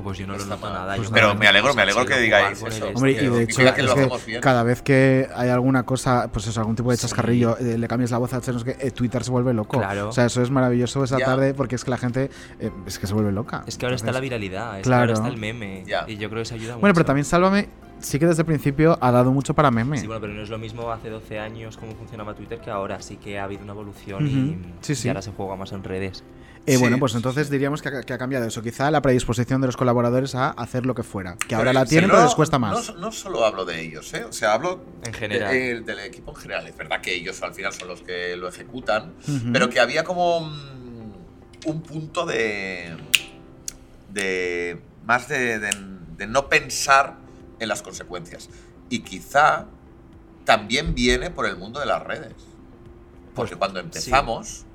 [0.02, 0.96] Pues yo no lo noto nada.
[0.96, 2.88] Pues Pero me alegro- que me alegro que digáis eso.
[2.96, 6.62] Hombre, y de hecho, que es que cada vez que hay alguna cosa, pues eso,
[6.62, 9.22] algún tipo de chascarrillo, eh, le cambias la voz a no sé qué, eh, Twitter
[9.24, 9.78] se vuelve loco.
[9.80, 10.08] Claro.
[10.10, 11.26] O sea, eso es maravilloso esa Ya.
[11.26, 13.64] tarde porque es que la gente eh, es que se vuelve loca.
[13.68, 15.02] Es que ahora está la viralidad, es que claro.
[15.02, 15.84] ahora está el meme.
[15.86, 16.06] Ya.
[16.08, 16.80] Y yo creo que eso ayuda mucho.
[16.82, 17.68] Bueno, pero también Sálvame
[18.00, 19.98] sí que desde el principio ha dado mucho para meme.
[20.00, 23.02] Sí, bueno, pero no es lo mismo hace 12 años cómo funcionaba Twitter que ahora.
[23.02, 24.36] Sí que ha habido una evolución Ujú.
[24.36, 25.08] y, Sí, sí.
[25.08, 26.24] y ahora se juega más en redes.
[26.68, 28.62] Eh, bueno, pues entonces diríamos que ha, que ha cambiado eso.
[28.62, 31.36] Quizá la predisposición de los colaboradores a hacer lo que fuera.
[31.48, 32.90] Que ahora la Sí, tienen, no- pero les cuesta más.
[32.94, 34.24] No, no solo hablo de ellos, ¿eh?
[34.26, 35.52] O sea, hablo En general.
[35.52, 36.68] de- eh, del equipo en general.
[36.68, 39.52] Es verdad que ellos al final son los que lo ejecutan, Ujú.
[39.52, 41.14] pero que había como mm,
[41.66, 42.96] un punto de.
[44.10, 44.82] de.
[45.06, 47.18] más de, de- de no pensar
[47.60, 48.50] en las consecuencias.
[48.90, 49.66] Y quizá
[50.46, 52.36] también viene por el mundo de las redes.
[53.34, 54.66] Porque cuando empezamos,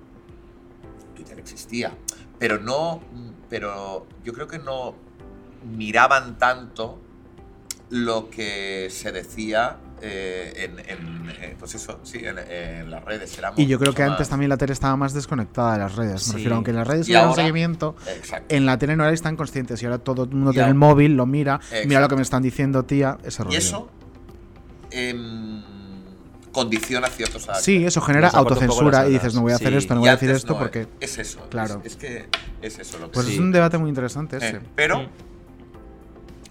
[1.37, 1.93] Existía.
[2.39, 3.01] Pero no.
[3.49, 4.95] Pero yo creo que no
[5.77, 7.01] miraban tanto
[7.91, 13.39] lo que se decía eh, en, en, eh, pues eso, sí, en, en las redes.
[13.57, 16.23] Y yo creo que antes también la tele estaba más desconectada de las redes.
[16.23, 16.31] Sí.
[16.31, 18.55] Me refiero, aunque en las redes un ahora- seguimiento, Exacto.
[18.55, 19.81] en la tele no erais tan conscientes.
[19.83, 22.23] Y ahora todo el mundo Y tiene el móvil, lo mira, mira lo que me
[22.23, 23.55] están diciendo, tía, ese rollo.
[23.55, 23.89] Y eso
[24.91, 25.63] em,
[26.57, 27.65] condiciona ciertos actos.
[27.65, 29.77] Sí, eso genera Nos autocensura y dices, no voy a hacer Sí.
[29.77, 30.89] esto, no voy a decir esto no, porque...
[31.01, 31.47] Es eso.
[31.51, 31.83] Claro.
[31.85, 32.29] Es, es que
[32.63, 33.35] es eso lo que Pues sí.
[33.35, 34.61] es un debate muy interesante Eh, ese.
[34.75, 35.09] pero Mm.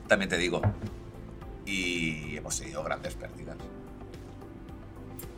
[0.07, 0.61] también te digo,
[1.65, 3.57] y hemos tenido grandes pérdidas.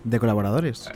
[0.04, 0.90] De colaboradores.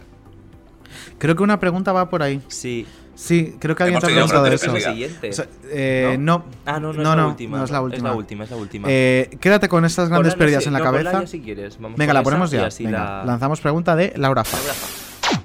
[1.18, 2.42] Creo que una pregunta va por ahí.
[2.50, 2.86] Sí.
[3.22, 4.74] Sí, creo que alguien te ha preguntado eso.
[4.74, 6.44] O sea, eh, no.
[6.66, 7.58] Ah, no, no, no, es la última.
[7.60, 7.98] no es la última.
[7.98, 8.88] Es la última, es la última.
[8.90, 11.22] Eh, quédate con estas grandes Ponla, pérdidas en la cabeza.
[11.22, 11.80] ya si quieres.
[11.80, 12.66] Vamos Venga, la ponemos ya.
[12.66, 14.58] así Venga, la- lanzamos pregunta de Laura Fa.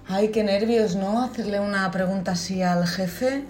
[0.08, 1.22] Ay, qué nervios, ¿no?
[1.22, 3.44] Hacerle una pregunta así al jefe.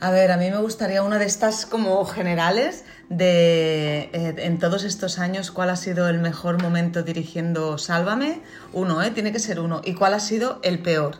[0.00, 4.82] A ver, a mí me gustaría una de estas como generales de eh, en todos
[4.82, 8.40] estos años cuál ha sido el mejor momento dirigiendo Sálvame.
[8.72, 9.12] Uno, ¿eh?
[9.12, 9.82] Tiene que ser uno.
[9.84, 11.18] ¿Y cuál ha sido el peor?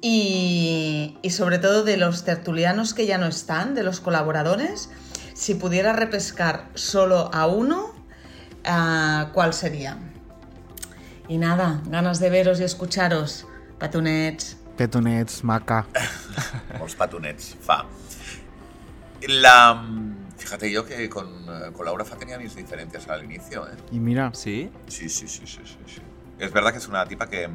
[0.00, 4.90] Y, y sobre todo de los tertulianos que ya no están, de los colaboradores,
[5.34, 7.94] si pudiera repescar solo a uno,
[8.64, 9.96] ah, ¿cuál sería?
[11.28, 13.46] Y nada, ganas de veros y escucharos.
[13.78, 14.56] Patunets.
[14.76, 15.86] Petonets, Maca.
[16.80, 17.84] Los patunets, fa.
[19.28, 19.84] La,
[20.36, 23.66] fíjate yo que con, eh, con Laura Fa tenía mis diferencias al inicio.
[23.68, 23.76] ¿eh?
[23.92, 24.30] Y mira.
[24.34, 24.70] ¿Sí?
[24.86, 26.00] Sí, sí, sí, sí, sí, sí.
[26.38, 27.48] Es verdad que es una tipa que,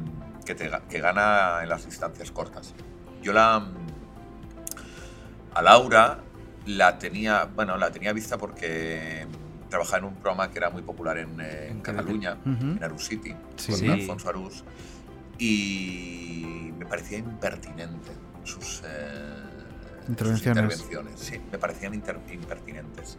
[0.44, 2.74] que, te que gana en las distancias cortas.
[3.22, 3.66] Yo la...
[5.54, 6.18] A Laura
[6.66, 9.26] la tenía, bueno, la tenía vista porque
[9.68, 12.66] trabajaba en un programa que era muy popular en, eh, en Cataluña, Ujú.
[12.76, 13.70] en Arús City, Sí.
[13.72, 13.88] con Sí.
[13.90, 14.64] Alfonso Arús,
[15.38, 18.10] y me parecía impertinente
[18.44, 19.42] sus, eh,
[20.00, 20.80] sus Intervenciones.
[20.80, 21.20] intervenciones.
[21.20, 23.18] Sí, me parecían inter- impertinentes.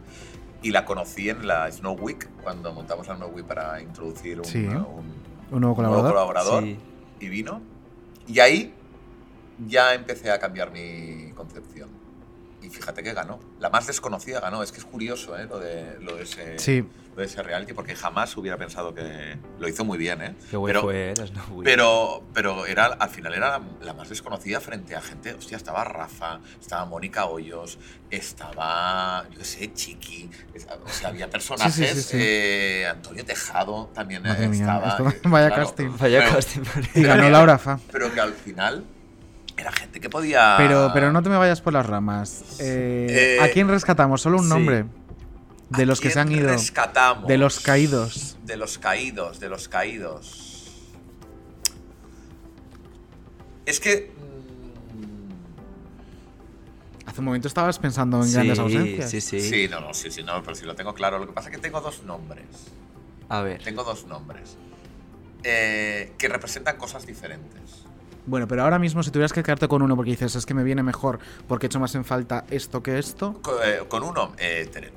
[0.62, 4.44] Y la conocí en la Snow Week, cuando montamos la Snow Week para introducir un,
[4.44, 4.64] Sí.
[4.66, 5.14] un-
[5.50, 6.12] Un nuevo colaborador.
[6.12, 6.78] colaborador, Sí.
[7.20, 7.62] Y vino.
[8.26, 8.74] Y ahí
[9.66, 12.05] ya empecé a cambiar mi concepción.
[12.66, 13.38] Y fíjate que ganó.
[13.60, 14.60] La más desconocida ganó.
[14.62, 15.46] Es que es curioso ¿eh?
[15.48, 16.84] lo, de, lo, de ese, Sí.
[17.14, 20.20] lo de ese reality, porque jamás hubiera pensado que lo hizo muy bien.
[20.22, 20.34] ¿eh?
[20.50, 21.64] Qué guay pero, Snow Week.
[21.64, 25.32] pero, pero era, al final era la, la más desconocida frente a gente.
[25.34, 27.78] Hostia, estaba Rafa, estaba Mónica Hoyos,
[28.10, 30.28] estaba, yo qué sé, Chiqui.
[30.84, 31.74] O sea, había personajes.
[31.76, 32.16] Sí, sí, sí, sí.
[32.20, 34.88] eh, Antonio Tejado también mía, estaba.
[34.88, 35.90] esto- eh, vaya claro, casting.
[35.98, 36.62] Vaya pero- casting.
[36.94, 37.78] Y ganó Laura Fa.
[37.92, 38.84] Pero que al final
[39.56, 40.54] era gente que podía.
[40.58, 42.42] Pero, pero no te me vayas por las ramas.
[42.60, 44.20] Eh, Eh, ¿A quién rescatamos?
[44.22, 44.48] Solo un sí.
[44.50, 44.84] nombre.
[45.70, 46.48] De los que se han ¿Quién ido.
[46.50, 47.26] Rescatamos.
[47.26, 48.36] De los caídos.
[48.44, 50.84] De los caídos, de los caídos.
[53.64, 54.12] Es que.
[57.06, 59.10] Hace un momento estabas pensando en Sí, grandes ausencias.
[59.10, 59.40] sí, sí.
[59.40, 61.18] Sí, no, no, sí, sí, no, pero sí lo tengo claro.
[61.18, 62.46] Lo que pasa es que tengo dos nombres.
[63.28, 63.62] A ver.
[63.62, 64.56] Tengo dos nombres.
[65.48, 67.85] eh, que representan cosas diferentes.
[68.26, 70.64] Bueno, pero ahora mismo si tuvieras que quedarte con uno porque dices es que me
[70.64, 74.68] viene mejor porque he hecho más en falta esto que esto, eh, con uno, eh,
[74.72, 74.96] Terelu.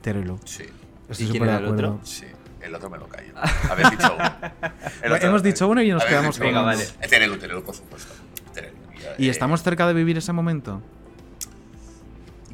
[0.00, 0.38] Terelu.
[0.44, 0.64] Sí.
[1.08, 1.94] Estoy ¿Y quién era el acuerdo.
[1.94, 2.06] otro?
[2.06, 2.26] Sí.
[2.60, 3.32] El otro me lo callo.
[3.70, 4.24] Habéis dicho uno.
[5.02, 6.64] El otro- Hemos dicho uno y nos quedamos con uno.
[6.64, 6.84] vale.
[7.00, 8.12] Eh, Terelu, Terelu, por supuesto.
[8.52, 8.76] Terelu.
[9.16, 10.82] ¿Y Eh, estamos cerca de vivir ese momento?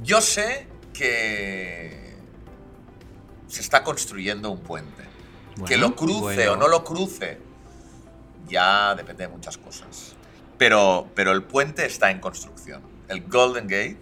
[0.03, 2.15] Yo sé que
[3.49, 5.03] se está construyendo un puente.
[5.67, 6.53] que lo cruce bueno.
[6.53, 7.39] o no lo cruce,
[8.49, 10.14] ya depende de muchas cosas.
[10.65, 12.81] Pero, pero el puente está en construcción.
[13.07, 13.99] El Golden Gate.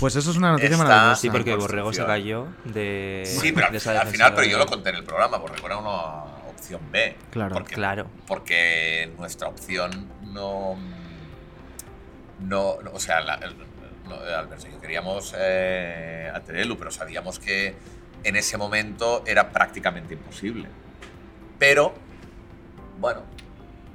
[0.00, 1.16] Pues eso es una noticia Está- maravillosa.
[1.22, 3.22] Sí, porque Borrego se cayó de.
[3.24, 5.78] Sí, pero de esa al, final, pero yo lo conté en el programa, Borrego era
[5.78, 7.16] una opción B.
[7.30, 7.54] Claro.
[7.54, 8.06] Porque, Claro.
[8.26, 10.76] porque nuestra opción no.
[12.40, 13.56] No, no, o sea, la, el-
[14.06, 17.74] no, Albert y yo queríamos eh, a Terelu, pero sabíamos que
[18.24, 20.68] en ese momento era prácticamente imposible.
[21.58, 21.94] Pero,
[23.00, 23.22] bueno,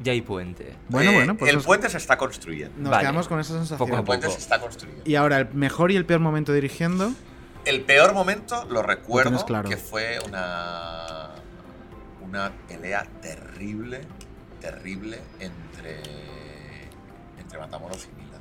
[0.02, 0.76] Ya hay puente.
[0.88, 2.90] Bueno, eh, bueno, pues el os- puente se está construyendo.
[2.90, 3.94] Nos quedamos con esa sensación.
[3.94, 5.04] El puente se está construyendo.
[5.06, 7.12] Y ahora, el mejor y el peor momento dirigiendo.
[7.66, 9.68] El peor momento lo recuerdo claro.
[9.70, 11.32] que fue una
[12.22, 14.02] una pelea terrible,
[14.62, 16.00] terrible entre
[17.40, 18.38] entre Matamoros y Mila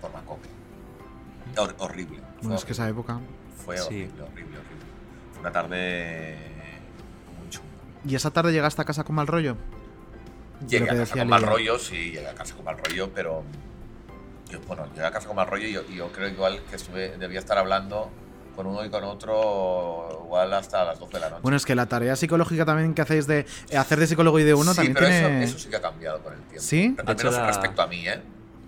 [0.00, 0.48] por Macoque.
[1.56, 2.18] Hor- horrible.
[2.18, 3.20] Fue Bueno, es que esa época.
[3.64, 3.84] Fue Sí.
[3.84, 4.84] horrible, horrible, horrible.
[5.32, 6.36] Fue una tarde
[7.38, 7.68] muy chunga.
[8.04, 9.56] ¿Y esa tarde llegaste a casa con mal rollo?
[10.68, 13.42] Llegué a casa decía con mal rollo, sí, llegué a casa con mal rollo, pero
[14.50, 16.76] yo, bueno, llegué a casa con mal rollo y yo, y yo creo igual que
[16.76, 18.10] estuve, debía estar hablando
[18.56, 21.42] con uno y con otro igual hasta las 12 de la noche.
[21.42, 24.44] Bueno, es que la tarea psicológica también que hacéis de eh, hacer de psicólogo y
[24.44, 25.42] de uno sí, también pero tiene.
[25.44, 26.60] eso, eso sí que ha cambiado con el tiempo.
[26.62, 26.94] ¿Sí?
[27.04, 28.22] Al hecho, menos la- respecto a mí, ¿eh?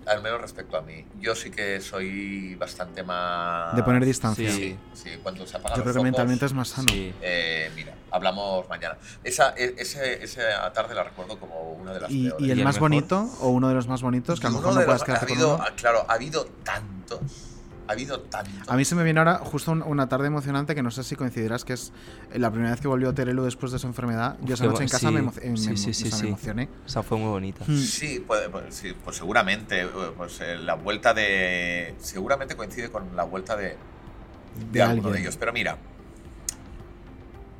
[0.07, 1.05] Al menos respecto a mí.
[1.19, 3.75] Yo sí que soy bastante más...
[3.75, 4.51] De poner distancia.
[4.51, 6.87] Sí, sí, cuando se apagan Yo los creo que focos, mentalmente es más sano.
[6.93, 8.97] eh, mira, hablamos mañana.
[9.23, 12.47] Esa, e- ese, esa tarde la recuerdo como una de las ¿Y, peores.
[12.47, 14.71] y el más bonito o uno de los más bonitos que a lo Y mejor
[14.71, 15.33] uno no de puedas los- quedarte
[15.71, 17.19] ha Claro, ha habido tantos.
[17.87, 18.67] Ha habido tantos.
[18.67, 21.15] A mí se me viene ahora justo un- una tarde emocionante que no sé si
[21.15, 21.93] coincidirás que es
[22.33, 24.37] la primera vez que volvió Terelu después de su enfermedad.
[24.41, 25.93] Yo esa noche en bu- casa sí, me, emo- eh, me sí, emo- sí, o
[25.93, 26.69] sí, sea, me emocioné.
[26.85, 27.63] Esa fue muy bonita.
[27.65, 29.81] Sí, pues, pues, sí, pues seguramente.
[29.83, 29.87] eh,
[30.17, 31.95] Pues eh, la vuelta de.
[31.99, 33.63] Seguramente coincide con la vuelta de.
[33.67, 33.75] De,
[34.71, 35.13] De alguno alguien.
[35.13, 35.37] de ellos.
[35.37, 35.77] Pero mira.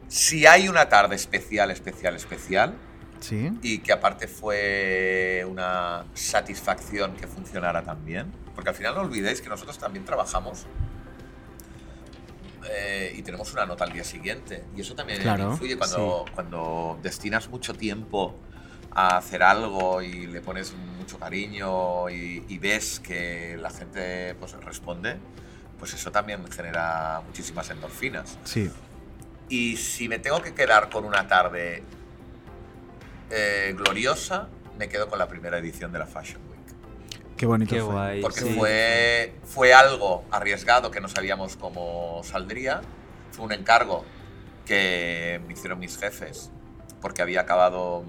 [0.07, 2.73] Si hay una tarde especial, especial, especial.
[3.19, 3.51] Sí.
[3.61, 8.31] Y que aparte fue una satisfacción que funcionara tan bien.
[8.55, 10.65] Porque al final no olvidéis que nosotros también trabajamos.
[12.69, 14.63] eh, y tenemos una nota al día siguiente.
[14.75, 18.35] Y eso también Claro, influye cuando, cuando destinas mucho tiempo
[18.91, 24.53] a hacer algo y le pones mucho cariño y, y ves que la gente pues,
[24.63, 25.17] responde,
[25.79, 28.37] pues eso también genera muchísimas endorfinas.
[28.43, 28.69] Sí.
[29.49, 31.83] Y si me tengo que quedar con una tarde
[33.31, 34.47] eh, gloriosa,
[34.77, 36.57] me quedo con la primera edición de la Fashion Week.
[37.35, 37.91] Qué bonito Qué fue.
[37.93, 38.21] guay.
[38.21, 38.53] Porque sí.
[38.57, 42.81] fue, fue algo arriesgado que no sabíamos cómo saldría.
[43.31, 44.03] Fue un encargo
[44.65, 46.51] que me hicieron mis jefes
[47.01, 48.03] porque había acabado.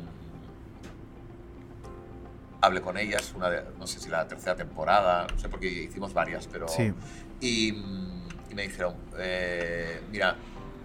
[2.61, 6.13] Hablé con ellas, una de- no sé si la tercera temporada, no sé porque hicimos
[6.13, 6.67] varias, pero.
[6.67, 6.93] Sí.
[7.41, 10.35] Y, mm, y me dijeron: eh, Mira,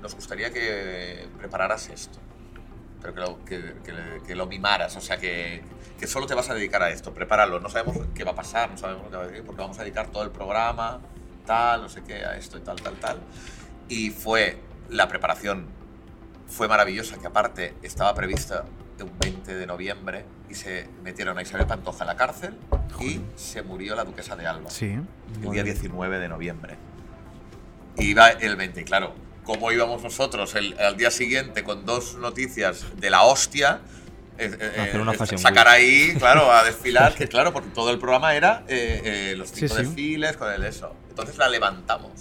[0.01, 2.19] nos gustaría que prepararas esto,
[3.03, 5.61] pero que lo, que, que- que lo mimaras, o sea, que,
[5.99, 7.59] que solo te vas a dedicar a esto, prepáralo.
[7.59, 9.77] No sabemos qué va a pasar, no sabemos lo que va a decir, porque vamos
[9.77, 10.99] a dedicar todo el programa,
[11.45, 13.19] tal, no sé qué, a esto y tal, tal, tal.
[13.89, 14.57] Y fue
[14.89, 15.67] la preparación,
[16.47, 18.63] fue maravillosa, que aparte estaba prevista
[19.01, 22.55] un 20 de noviembre y se metieron a Isabel Pantoja en la cárcel
[23.01, 24.97] y se murió la duquesa de Alba Sí.
[25.43, 26.77] el día 19 de noviembre.
[27.97, 29.13] Iba el 20, y claro,
[29.43, 33.81] ¿cómo íbamos nosotros el, al día siguiente con dos noticias de la hostia?
[34.37, 37.99] eh, eh, Hacer una eh, sacar ahí, claro, a desfilar, que claro, porque todo el
[37.99, 39.01] programa era eh,
[39.31, 39.83] eh, los Sí, cinco sí.
[39.83, 40.93] desfiles con el eso.
[41.09, 42.11] Entonces la levantamos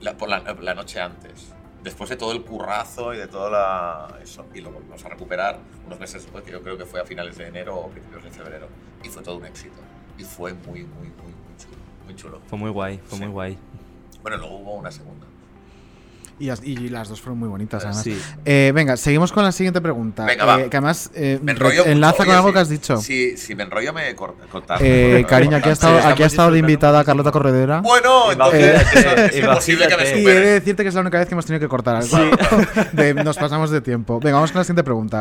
[0.00, 1.48] la, por la, la noche antes,
[1.82, 5.58] después de todo el currazo y de toda la eso, y lo volvimos a recuperar
[5.86, 8.30] unos meses después, que yo creo que fue a finales de enero o principios de
[8.30, 8.68] febrero,
[9.02, 9.76] y fue todo un éxito.
[10.18, 11.76] Y fue muy, muy, muy, muy chulo.
[12.04, 12.40] Muy chulo.
[12.46, 13.58] Fue muy guay, fue muy guay.
[14.22, 15.26] Bueno, luego hubo una segunda.
[16.38, 18.02] Y, as- y las dos fueron muy bonitas, además.
[18.02, 18.20] sí.
[18.44, 20.26] Eh, venga, seguimos con la siguiente pregunta.
[20.26, 20.56] Venga, eh, va.
[20.68, 21.86] Que además eh, mucho.
[21.86, 22.96] enlaza con Oye, algo si- que has dicho.
[22.98, 24.78] Si, si me enrollo, me cor- cortas.
[24.82, 27.80] Eh, cariño, aquí ha estado, aquí ha estado de invitada Carlota Corredera.
[27.80, 31.00] Bueno, entonces Eh, eso es imposible que me Y he de decirte que es la
[31.00, 32.18] única vez que hemos tenido que cortar algo.
[32.92, 34.20] De- nos pasamos de tiempo.
[34.20, 35.20] Venga, vamos con la siguiente pregunta.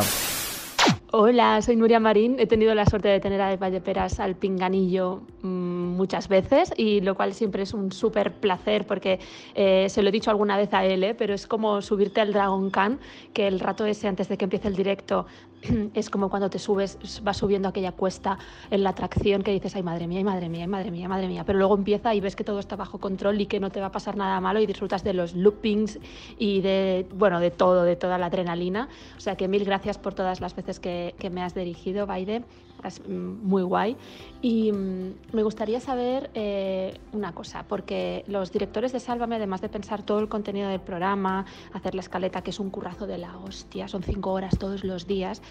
[1.18, 2.42] Hola, soy Nuria Marín.
[2.42, 7.16] He tenido la suerte de tener a Valdeperas al pinganillo mm, muchas veces y lo
[7.16, 9.22] cual siempre es un súper placer porque
[9.54, 11.16] eh, se lo he dicho alguna vez a él, ¿eh?
[11.16, 13.00] pero es como subirte al Dragon Khan,
[13.34, 15.26] que el rato ese antes de que empiece el directo
[15.94, 18.38] es como cuando te subes, vas subiendo aquella cuesta
[18.72, 21.28] en la atracción que dices, ay madre mía, ay madre mía, ay madre mía, madre
[21.28, 23.80] mía, pero luego empieza y ves que todo está bajo control y que no te
[23.80, 26.00] va a pasar nada malo y disfrutas de los loopings
[26.38, 28.90] y de, bueno, de todo, de toda la adrenalina.
[29.18, 32.44] O sea que mil gracias por todas las veces que, que me has dirigido, Baide.
[32.88, 33.95] Es mm, muy guay.
[34.41, 39.70] Y mm, me gustaría saber eh, una cosa, porque los directores de Sálvame, además de
[39.70, 43.38] pensar todo el contenido del programa, hacer la escaleta, que es un currazo de la
[43.38, 45.41] hostia, son cinco horas todos los días,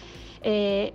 [0.41, 0.93] eh,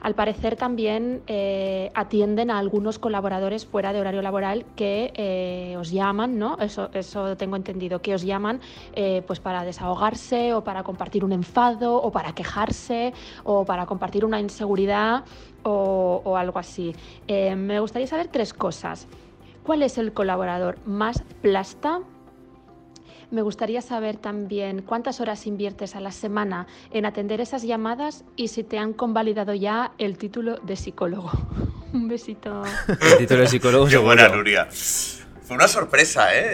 [0.00, 5.90] al parecer también eh, atienden a algunos colaboradores fuera de horario laboral que eh, os
[5.90, 6.56] llaman, ¿no?
[6.58, 8.60] Eso, eso tengo entendido, que os llaman
[8.94, 13.12] eh, pues para desahogarse o para compartir un enfado o para quejarse
[13.44, 15.24] o para compartir una inseguridad
[15.62, 16.94] o, o algo así.
[17.28, 19.06] Me gustaría saber tres cosas.
[19.62, 22.00] ¿Cuál es el colaborador más plasta?
[23.30, 28.48] Me gustaría saber también cuántas horas inviertes a la semana en atender esas llamadas y
[28.48, 31.30] si te han convalidado ya el título de psicólogo.
[31.92, 32.62] Un besito.
[32.88, 34.06] El título de psicólogo Qué seguro.
[34.14, 34.68] buena, Nuria.
[34.70, 36.44] Fue una sorpresa, ¿eh?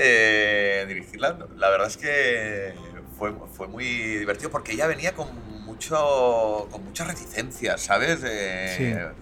[0.82, 1.38] Eh, dirigirla.
[1.56, 2.74] La verdad es que
[3.18, 5.28] fue, fue muy divertido porque ella venía con
[5.64, 8.20] mucho con muchas reticencias, ¿sabes?
[8.24, 9.12] Eh, ah,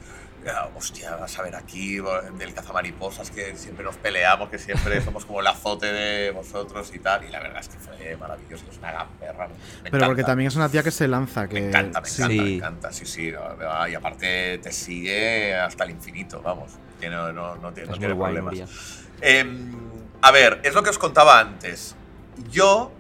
[0.75, 1.99] Hostia, vas a ver aquí
[2.39, 6.99] del cazamariposas que siempre nos peleamos, que siempre somos como el azote de vosotros y
[6.99, 7.25] tal.
[7.25, 9.49] Y la verdad es que fue maravilloso, es una gamberra.
[9.83, 11.49] me Pero porque también es una tía que se lanza.
[11.49, 12.23] Que, Me encanta, me sí.
[12.23, 13.33] encanta, me encanta, sí, sí.
[13.33, 16.73] no, Y aparte te sigue hasta el infinito, vamos.
[17.01, 18.55] Que no, no, no tiene, tiene problemas.
[19.21, 19.73] Em,
[20.21, 21.97] a ver, es lo que os contaba antes.
[22.51, 22.93] Yo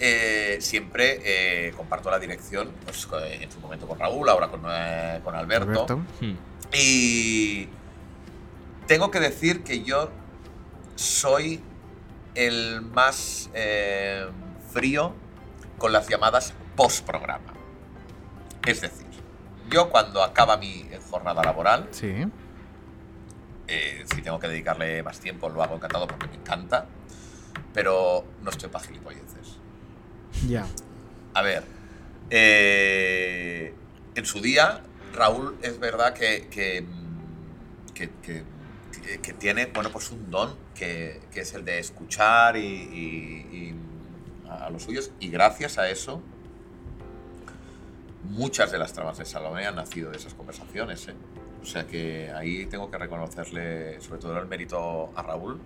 [0.00, 1.20] eh, siempre
[1.68, 3.06] eh, comparto la dirección, pues
[3.40, 5.70] en su momento con Raúl, ahora con, eh, con Alberto.
[5.70, 5.96] Alberto.
[6.20, 6.34] Hmm.
[6.72, 7.68] Y
[8.86, 10.10] tengo que decir que yo
[10.96, 11.62] soy
[12.34, 14.26] el más eh,
[14.72, 15.14] frío
[15.78, 17.52] con las llamadas post-programa.
[18.66, 19.06] Es decir,
[19.70, 22.12] yo cuando acaba mi jornada laboral, Sí.
[23.68, 26.86] eh, si tengo que dedicarle más tiempo, lo hago encantado porque me encanta,
[27.72, 29.33] pero no estoy para gilipolleces.
[30.48, 30.66] Ya.
[31.34, 31.64] A ver,
[32.30, 33.74] eh,
[34.14, 34.82] en su día,
[35.14, 36.84] Raúl es verdad que, que,
[39.38, 43.74] tiene bueno, pues un don que, es el de escuchar y
[44.48, 46.22] a los suyos, y gracias a eso,
[48.24, 51.08] muchas de las tramas de Salomé han nacido de esas conversaciones.
[51.08, 51.14] ¿eh?
[51.62, 55.60] O sea que ahí tengo que reconocerle sobre todo el mérito a Raúl,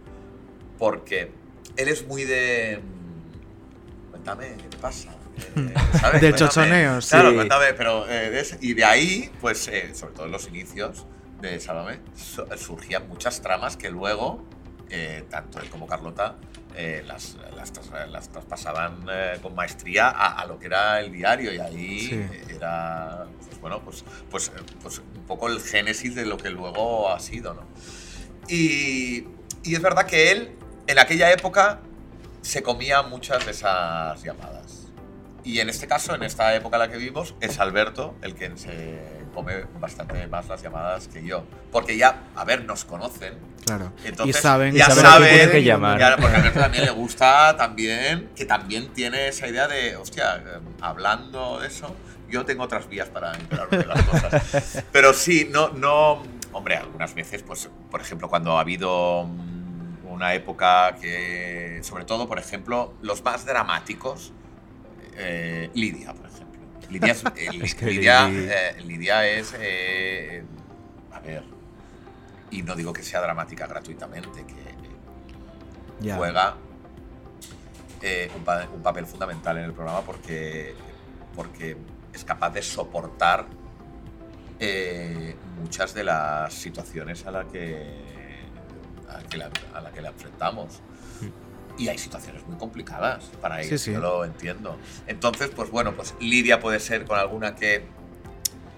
[0.79, 1.31] porque
[1.77, 2.81] él es muy de...
[4.37, 5.09] Cuéntame, ¿qué te pasa?
[5.57, 6.21] Eh, ¿sabes?
[6.21, 6.37] Del Cuéntame.
[6.37, 7.11] chochoneo, sí.
[7.11, 8.05] Claro, cuéntame, pero...
[8.09, 11.07] eh, y de ahí, pues, eh, sobre todo en los inicios
[11.41, 14.45] de Salomé, su- surgían muchas tramas que luego,
[15.31, 16.37] tanto él como Carlota,
[17.07, 17.73] las, las,
[18.11, 19.07] las traspasaban
[19.43, 22.27] con maestría a, a lo que era el diario y ahí Sí.
[22.55, 24.51] era, pues, bueno, pues, pues,
[24.83, 27.63] pues un poco el génesis de lo que luego ha sido, ¿no?
[28.49, 29.25] Y,
[29.63, 30.53] y es verdad que él,
[30.87, 31.81] en aquella época,
[32.43, 34.89] se comía muchas de esas llamadas.
[35.45, 38.55] Y en este caso, en esta época en la que vivimos, es Alberto el que
[38.57, 38.99] se
[39.35, 41.45] come bastante más las llamadas que yo.
[41.71, 43.35] Porque ya, a ver, nos conocen.
[43.65, 43.93] Claro.
[44.05, 45.99] Entonces, y saben, ya saben saben, que llamar.
[45.99, 50.37] ya, porque a Alberto también le gusta también, que también tiene esa idea de, hostia,
[50.37, 51.95] eh, hablando de eso,
[52.29, 54.85] yo tengo otras vías para enterarme de las cosas.
[54.93, 59.58] Pero sí, no, no, hombre, algunas veces, pues, por ejemplo, cuando ha habido mm,
[60.19, 64.33] una época que, sobre todo, por ejemplo, los más dramáticos,
[65.17, 66.61] eh, Lidia, por ejemplo.
[66.91, 70.43] Lidia es, eh, Es que Lidia, Lidi- eh, Lidia es, eh,
[71.13, 71.45] a ver,
[72.51, 74.55] y no digo que sea dramática gratuitamente, que
[76.17, 76.57] juega
[78.37, 80.75] un, pa- un papel fundamental en el programa porque,
[81.37, 81.77] porque
[82.13, 83.47] es capaz de soportar
[85.61, 88.18] muchas de las situaciones a las que,
[89.19, 90.81] a que la, a la que la enfrentamos.
[91.77, 93.93] Y hay situaciones muy complicadas para Sí, ellos, sí.
[93.93, 94.77] yo lo entiendo.
[95.07, 97.85] Entonces, pues bueno, pues Lidia puede ser con alguna que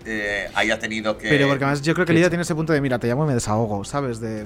[0.05, 1.29] eh, haya tenido que...
[1.31, 3.29] Pero porque además yo creo que Lidia tiene ese punto de, mira, te llamo y
[3.29, 4.21] me desahogo, ¿sabes?
[4.21, 4.45] De...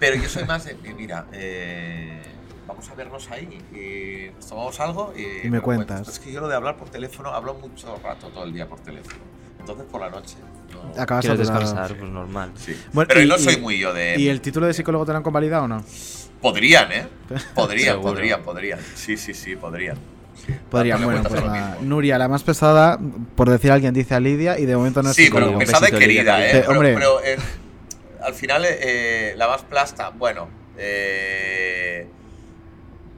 [0.00, 2.20] Pero yo soy más de, de, mira, eh,
[2.66, 6.08] vamos a vernos ahí y nos tomamos algo y, Y me lo cuentas.
[6.08, 8.80] Es que yo lo de hablar por teléfono, hablo mucho rato, todo el día por
[8.80, 9.18] teléfono.
[9.66, 10.36] Entonces por la noche.
[10.72, 11.58] no- Acabas saturado.
[11.60, 12.52] descansar, pues normal.
[12.56, 12.76] Sí.
[12.92, 14.14] Bueno, Pero y- no soy y- muy yo de...
[14.16, 15.84] ¿Y el título de psicólogo te lo han convalidado o no?
[16.40, 17.06] Podrían, ¿eh?
[17.56, 18.78] Podrían, podrían, podrían.
[18.94, 19.96] Sí, sí, sí, podrían.
[20.46, 20.54] Sí.
[20.70, 21.70] Podrían, Dándole bueno, pues a lo nada.
[21.72, 21.86] mismo.
[21.88, 23.00] Nuria, la más pesada,
[23.34, 25.58] por decir alguien, dice a Lidia y de momento no es Sí, psicólogo.
[25.58, 26.50] pero pesada y Lidia, querida, ¿eh?
[26.52, 26.94] Pero, hombre.
[26.94, 27.36] pero, eh,
[28.22, 32.06] al final, eh, la más plasta, bueno, eh,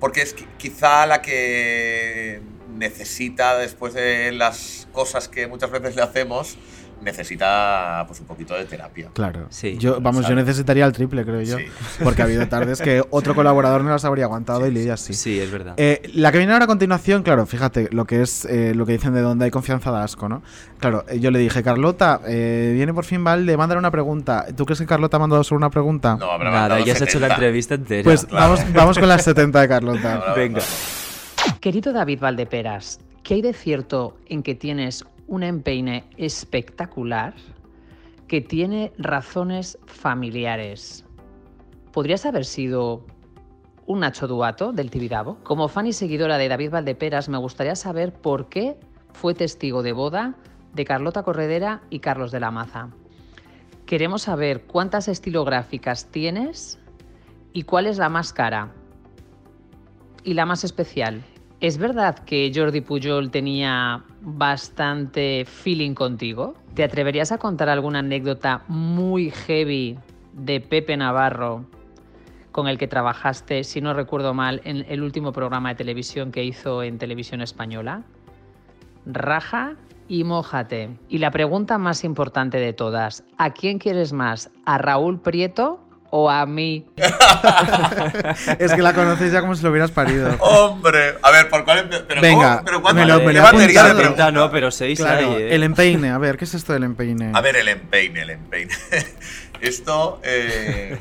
[0.00, 2.40] porque es qui- quizá la que
[2.78, 6.58] necesita, después de las cosas que muchas veces le hacemos,
[7.02, 9.10] necesita pues un poquito de terapia.
[9.12, 9.46] Claro.
[9.50, 9.76] Sí.
[9.78, 10.46] Yo, vamos, yo ¿sabes?
[10.46, 11.58] necesitaría el triple, creo yo.
[11.58, 11.66] Sí.
[12.02, 15.14] Porque ha habido tardes que otro colaborador no las habría aguantado y Lidia sí.
[15.14, 15.74] Sí, es verdad.
[15.76, 18.92] Eh, la que viene ahora a continuación, claro, fíjate, lo que es eh, lo que
[18.92, 20.42] dicen de donde hay confianza da asco, ¿no?
[20.80, 24.46] Claro, eh, yo le dije, Carlota, eh, viene por fin Val, le mandan una pregunta.
[24.56, 26.16] ¿Tú crees que Carlota ha mandado solo una pregunta?
[26.18, 27.34] No, habrá Nada, ya has hecho la 70.
[27.34, 28.04] entrevista entera.
[28.04, 28.54] pues claro.
[28.54, 30.34] vamos, vamos con las 70 de Carlota.
[30.34, 30.62] Venga.
[31.60, 37.34] Querido David Valdeperas, ¿qué hay de cierto en que tienes un empeine espectacular
[38.26, 41.04] que tiene razones familiares?
[41.92, 43.04] ¿Podrías haber sido
[43.86, 45.38] un Nacho Duato del Tibidabo?
[45.42, 48.78] Como fan y seguidora de David Valdeperas, me gustaría saber por qué
[49.12, 50.36] fue testigo de boda
[50.74, 52.90] de Carlota Corredera y Carlos de la Maza.
[53.86, 56.78] Queremos saber cuántas estilográficas tienes
[57.52, 58.72] ¿Y cuál es la más cara?
[60.22, 61.24] Y la más especial.
[61.60, 66.54] ¿Es verdad que Jordi Pujol tenía bastante feeling contigo?
[66.74, 69.98] ¿Te atreverías a contar alguna anécdota muy heavy
[70.34, 71.64] de Pepe Navarro
[72.52, 76.44] con el que trabajaste, si no recuerdo mal, en el último programa de televisión que
[76.44, 78.04] hizo en televisión española?
[79.04, 79.74] Raja
[80.06, 80.90] y mójate.
[81.08, 84.48] Y la pregunta más importante de todas, ¿a quién quieres más?
[84.64, 85.80] ¿A Raúl Prieto
[86.10, 86.86] o a mí?
[88.58, 90.34] es que la conoces ya como si lo hubieras parido.
[90.40, 91.88] Hombre, a ver, ¿por cuál?
[91.88, 92.62] empe- Pero, Venga.
[92.64, 93.00] ¿Pero cuánto?
[93.00, 95.54] me lo, me ¿Qué lo batería de no, pero seis Claro, hay, ¿eh?
[95.54, 97.32] El empeine, a ver, ¿qué es esto del empeine?
[97.34, 98.72] A ver, el empeine, el empeine.
[99.60, 100.96] Esto, eh,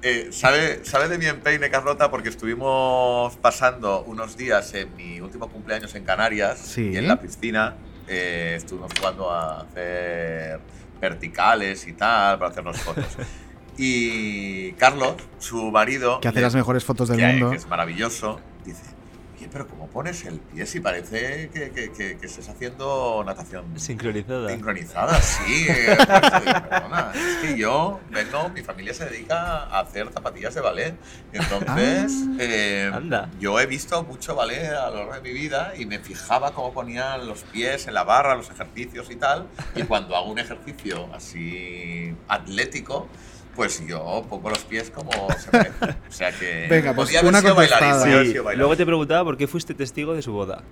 [0.00, 2.10] eh, ¿sabe, ¿sabe de mi empeine, Carlota?
[2.10, 6.90] Porque estuvimos pasando unos días en mi último cumpleaños en Canarias Sí.
[6.94, 7.74] y en la piscina
[8.08, 10.60] eh, estuvimos jugando a hacer
[11.00, 13.04] verticales y tal, para hacernos fotos.
[13.78, 17.50] Y Carlos, su marido, Que hace le- las mejores fotos del que- mundo.
[17.50, 18.82] que es maravilloso, dice,
[19.36, 23.78] oye, pero ¿cómo pones el pie si parece que, que, que, que estés haciendo natación
[23.78, 24.48] Sincronizada.
[24.50, 25.66] Sincronizada, sí.
[25.68, 25.96] eh,
[26.44, 30.94] digo, perdona, es que yo vengo, mi familia se dedica a hacer zapatillas de ballet.
[31.32, 32.36] Entonces, Ah.
[32.40, 33.30] eh, Anda.
[33.38, 36.72] yo he visto mucho ballet a lo largo de mi vida y me fijaba cómo
[36.72, 39.46] ponían los pies en la barra, los ejercicios y tal.
[39.74, 43.08] Y cuando hago un ejercicio así atlético,
[43.56, 45.96] pues yo pongo los pies como se merece.
[46.08, 46.66] O sea que.
[46.70, 48.58] Venga, pues podía haber una sido bailarín, haber sido bailarín.
[48.60, 50.62] Luego te preguntaba por qué fuiste testigo de su boda.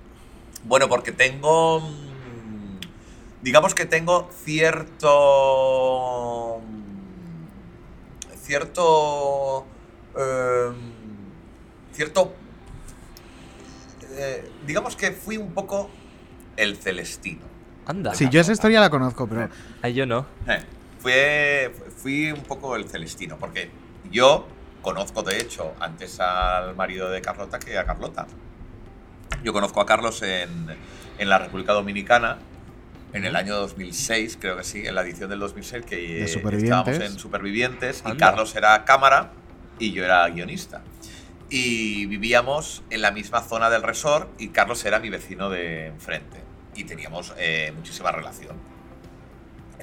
[0.64, 1.80] Bueno, porque tengo.
[1.80, 2.78] mm,
[3.42, 5.10] Digamos que tengo cierto.
[6.60, 9.64] mm, Cierto.
[10.16, 10.74] em,
[11.92, 12.34] cierto.
[14.16, 15.90] eh, digamos que fui un poco
[16.56, 17.42] el celestino.
[17.86, 18.14] Anda.
[18.14, 19.48] Sí, yo esa historia la conozco, pero
[19.82, 20.26] Ay, yo no.
[20.46, 20.62] Eh,
[21.04, 23.68] fue- fui un poco el celestino, porque
[24.10, 24.48] yo
[24.80, 28.26] conozco, de hecho, antes al marido de Carlota que a Carlota.
[29.42, 30.48] Yo conozco a Carlos en,
[31.18, 32.38] en la República Dominicana
[33.12, 36.22] en el año 2006, creo que sí, en la edición del 2006, que
[36.64, 38.26] estábamos en Supervivientes y Anda.
[38.30, 39.32] Carlos era cámara
[39.78, 40.80] y yo era guionista.
[41.50, 46.38] Y vivíamos en la misma zona del resort y Carlos era mi vecino de enfrente.
[46.74, 48.56] Y teníamos eh, muchísima relación.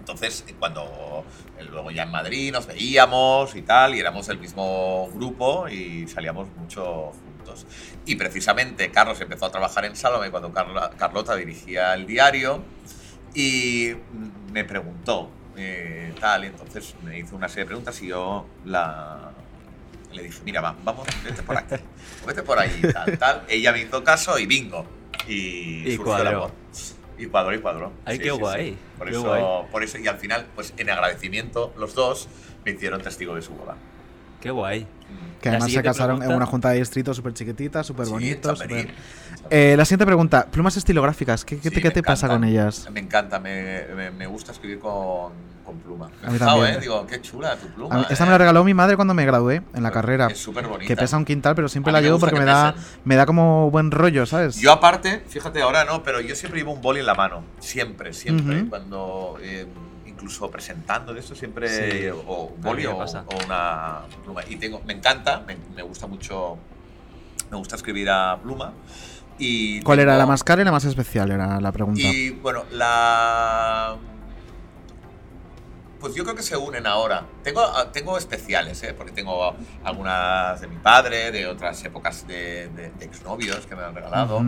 [0.01, 1.23] Entonces, eh, cuando
[1.59, 6.07] eh, luego ya en Madrid nos veíamos y tal, y éramos del mismo grupo y
[6.07, 7.67] salíamos mucho juntos.
[8.05, 12.63] Y precisamente Carlos empezó a trabajar en Sálvame cuando Carla- Carlota dirigía el diario
[13.35, 13.91] y
[14.51, 19.31] me preguntó eh, tal, y entonces me hizo una serie de preguntas y yo la,
[20.13, 21.75] le dije, mira, va, vamos, vete por aquí,
[22.25, 23.43] vete por allí, tal, tal.
[23.47, 24.83] Ella me hizo caso y bingo.
[25.27, 26.51] Y, Y surgió el amor.
[27.21, 27.91] Y cuadró y cuadró.
[28.03, 29.43] Ay, qué guay, Por, qué eso, guay.
[29.71, 32.27] por eso, y al final, pues en agradecimiento, los dos
[32.65, 33.75] me hicieron testigo de su boda.
[34.41, 34.87] Qué guay.
[35.39, 38.53] que además se casaron en una junta de distrito súper chiquitita, súper Sí, bonito.
[38.55, 38.89] Chamberí.
[39.49, 42.43] Eh, la siguiente pregunta, plumas estilográficas, ¿qué, qué Sí, te, qué me te pasa con
[42.43, 42.87] ellas?
[42.91, 45.33] Me encanta, me, me, me gusta escribir con,
[45.65, 46.09] con pluma.
[46.21, 46.75] Me A mí fijado, también.
[46.77, 46.79] ¿eh?
[46.79, 47.97] Digo, qué chula tu pluma.
[47.97, 48.27] Mí- esta ¿eh?
[48.27, 50.27] me la regaló mi madre cuando me gradué en la carrera.
[50.27, 50.87] Es súper bonita.
[50.87, 52.89] Que pesa un quintal, pero siempre A la llevo porque que me da, pesen.
[53.03, 54.55] me da como buen rollo, ¿sabes?
[54.55, 57.43] Yo aparte, fíjate ahora no, pero yo siempre llevo un boli en la mano.
[57.59, 58.61] Siempre, siempre.
[58.61, 58.69] Ujú.
[58.69, 59.65] Cuando, eh,
[60.05, 64.43] incluso presentando de esto, siempre Sí, o un a boli o, o una pluma.
[64.47, 66.57] Y tengo, me encanta, me, me gusta mucho,
[67.49, 68.71] me gusta escribir a pluma.
[69.43, 71.31] Y ¿Cuál era la más cara y la más especial?
[71.31, 71.99] Era la pregunta.
[71.99, 73.97] Y bueno, la.
[75.99, 77.25] Pues yo creo que se unen ahora.
[77.43, 78.93] Tengo, ah, tengo especiales, ¿eh?
[78.95, 83.83] porque tengo algunas de mi padre, de otras épocas de, de- de exnovios que me
[83.83, 84.43] han regalado.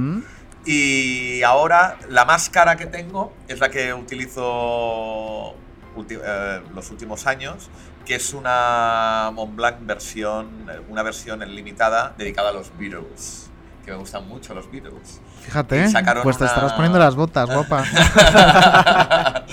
[0.65, 5.53] Y ahora la más cara que tengo es la que utilizo
[5.95, 7.69] ulti- eh, los últimos años,
[8.05, 13.42] que es una Montblanc versión, una versión limitada dedicada a los Beatles,
[13.84, 15.19] que me gustan mucho los Beatles.
[15.41, 15.81] Fíjate,
[16.23, 17.84] pues te una- estarás poniendo las botas, guapa.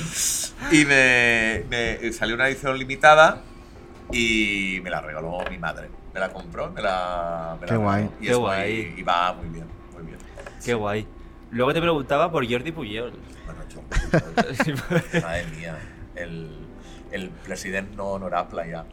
[0.73, 3.43] y me, me salió una edición limitada
[4.12, 5.89] y me la regaló mi madre.
[6.15, 7.81] Me la compró, me la, me la Qué regaló.
[7.82, 8.11] guay.
[8.20, 8.94] Y Qué es muy- guay.
[8.97, 10.19] y va muy bien, muy bien.
[10.65, 11.07] Qué guay.
[11.51, 13.12] Luego te preguntaba por Jordi Puyol.
[13.47, 13.61] Bueno,
[14.65, 15.77] yo- Madre mía,
[16.15, 16.51] el,
[17.11, 18.85] el presidente no honorable ya.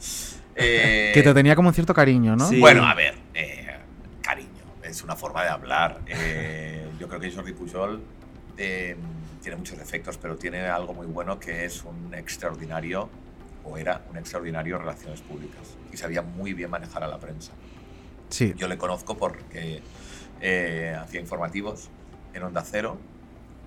[0.55, 2.47] Eh, que te tenía como un cierto cariño, ¿no?
[2.49, 2.59] Sí.
[2.59, 3.66] Bueno, a ver, eh,
[4.87, 6.01] es una forma de hablar.
[6.07, 8.01] Eh, yo creo que Jordi Pujol
[8.57, 8.95] eh,
[9.41, 13.09] tiene muchos defectos, pero tiene algo muy bueno que es un extraordinario,
[13.63, 15.75] o era un extraordinario relaciones públicas.
[15.91, 17.51] Y sabía muy bien manejar a la prensa.
[18.29, 18.53] Sí.
[18.57, 19.81] Yo le conozco porque
[20.41, 21.89] eh, hacía informativos
[22.33, 22.97] en Onda Cero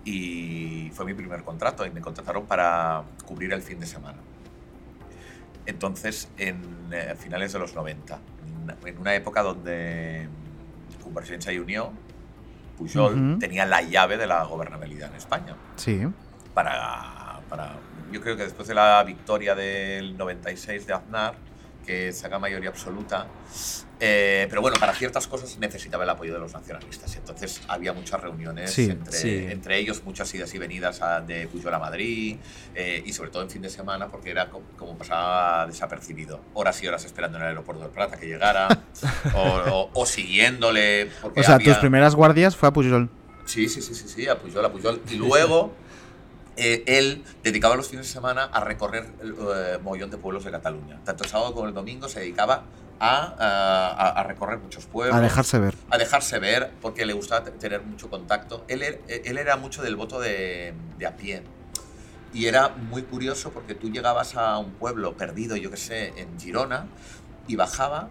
[0.05, 4.19] y fue mi primer contrato y me contrataron para cubrir el fin de semana.
[5.67, 10.29] Entonces, en eh, finales de los 90, en- en una época donde
[11.15, 11.89] Convergencia y Unión,
[12.79, 13.39] Pujol Ujú.
[13.41, 16.01] tenía la llave de la gobernabilidad en España Sí.
[16.55, 17.75] para, para-
[18.13, 21.35] yo creo que después de la victoria del 96 de Aznar,
[21.85, 23.27] que saca mayoría absoluta,
[24.01, 27.15] eh, pero bueno, para ciertas cosas necesitaba el apoyo de los nacionalistas.
[27.17, 29.47] Entonces había muchas reuniones Sí, entre, sí.
[29.51, 32.37] entre ellos, muchas idas y venidas a- de Pujol a Madrid,
[32.75, 36.41] eh, y sobre todo en fin de semana, porque era co- como, pasaba desapercibido.
[36.55, 38.69] Horas y horas esperando en el aeropuerto de Plata que llegara,
[39.35, 39.41] o,
[39.71, 41.11] o- o siguiéndole.
[41.37, 43.11] O sea, había- tus primeras guardias fue a Pujol.
[43.45, 45.01] Sí, sí, sí, sí, sí, a Pujol, a Pujol.
[45.11, 45.75] Y luego
[46.57, 50.51] eh, él dedicaba los fines de semana a recorrer el eh, mogollón de pueblos de
[50.51, 51.01] Cataluña.
[51.05, 52.65] Tanto el sábado como el domingo se dedicaba
[53.01, 55.17] a, a- a recorrer muchos pueblos.
[55.17, 55.75] A dejarse ver.
[55.91, 58.65] A dejarse ver, porque le gustaba te- tener mucho contacto.
[58.69, 61.43] Él, er- él era mucho del voto de, de a pie.
[62.33, 66.39] Y era muy curioso porque tú llegabas a un pueblo perdido, yo qué sé, en
[66.39, 66.87] Girona,
[67.49, 68.09] y bajaba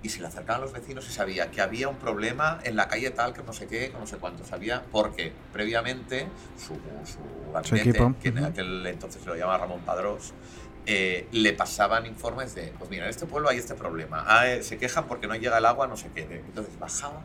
[0.00, 3.10] y se le acercaban los vecinos y sabía que había un problema en la calle
[3.10, 4.44] tal, que no sé qué, que no sé cuánto.
[4.44, 6.74] Sabía porque previamente su,
[7.04, 7.18] su
[7.52, 10.32] gabinete, equipo, que en aquel entonces se lo llamaba Ramón Padrós,
[10.90, 14.62] eh, le pasaban informes de, pues mira, en este pueblo hay este problema, Ah, eh,
[14.62, 16.22] se quejan porque no llega el agua, no sé qué.
[16.22, 17.20] Entonces bajaba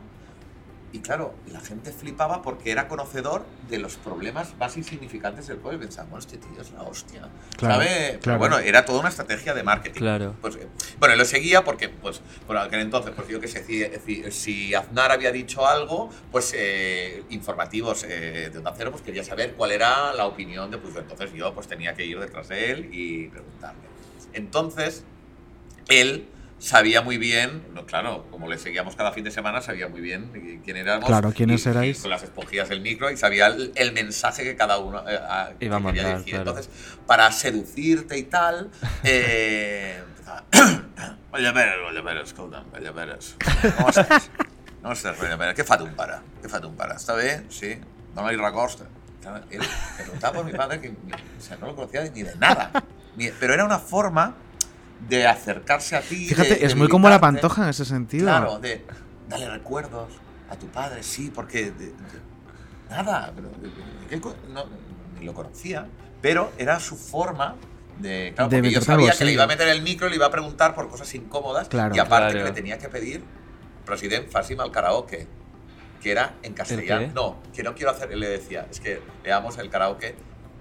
[0.94, 5.78] y claro, la gente flipaba porque era conocedor de los problemas más insignificantes del pueblo.
[5.78, 7.28] Y pensaban, bueno, este tío es la hostia.
[7.56, 8.20] Claro, ¿Sabe?
[8.22, 9.98] Pero bueno, era toda una estrategia de marketing.
[9.98, 10.36] Claro.
[10.40, 10.68] Pues, eh,
[11.00, 15.32] bueno, lo seguía porque, pues, por aquel entonces, pues yo qué sé, si, Aznar había
[15.32, 20.26] dicho algo, pues eh, informativos eh, de Onda Cero, pues quería saber cuál era la
[20.26, 21.02] opinión de Pujol.
[21.02, 23.82] Entonces yo, pues tenía que ir detrás de él y preguntarle.
[24.32, 25.02] Entonces,
[25.88, 26.28] él
[26.64, 30.60] sabía muy bien, no, claro, como le seguíamos cada fin de semana, sabía muy bien
[30.64, 31.04] quién éramos.
[31.06, 32.00] Claro, quiénes y- y erais.
[32.00, 35.48] con las esponjillas del micro y sabía el, el mensaje que cada uno eh, a-
[35.48, 36.34] que a quería mandar, dirigir.
[36.36, 36.50] claro.
[36.50, 36.70] Entonces,
[37.06, 38.70] para seducirte y tal,
[39.04, 40.44] eh, empezaba,
[41.32, 43.34] Oye, Pérez, oye, Pérez, escolta'm, oye, Pérez.
[43.76, 44.30] Com estàs?
[44.82, 45.56] Com estàs, oye, Pérez?
[45.58, 46.20] Què fa ton pare?
[46.40, 46.94] Què fa ton pare?
[46.94, 47.42] ¿Està bé?
[47.50, 47.74] Sí.
[48.14, 48.86] No li recosta.
[49.50, 49.60] Él
[49.96, 52.70] preguntaba por mi padre que o sea, no lo conocía ni de nada.
[53.16, 54.34] Ni- pero era una forma
[55.08, 56.26] de acercarse a ti.
[56.26, 58.24] Fíjate, de- de es muy como la pantoja en ese sentido.
[58.26, 58.84] Claro, de
[59.28, 60.12] dale recuerdos
[60.50, 61.94] a tu padre, sí, porque de- de-
[62.90, 63.50] nada, pero
[64.52, 64.64] no,
[65.18, 65.86] ni lo conocía,
[66.20, 67.56] pero era su forma
[67.98, 68.80] de, claro, De porque yo
[69.18, 71.68] que le iba a meter el micro y le iba a preguntar por cosas incómodas
[71.68, 71.94] Claro.
[71.94, 72.44] y aparte Claro.
[72.46, 73.22] que le tenía que pedir
[73.86, 75.26] presidente Fasim al karaoke,
[76.02, 77.12] que era en castellano.
[77.14, 80.14] No, que no quiero hacer, él le decía, es que leamos el karaoke.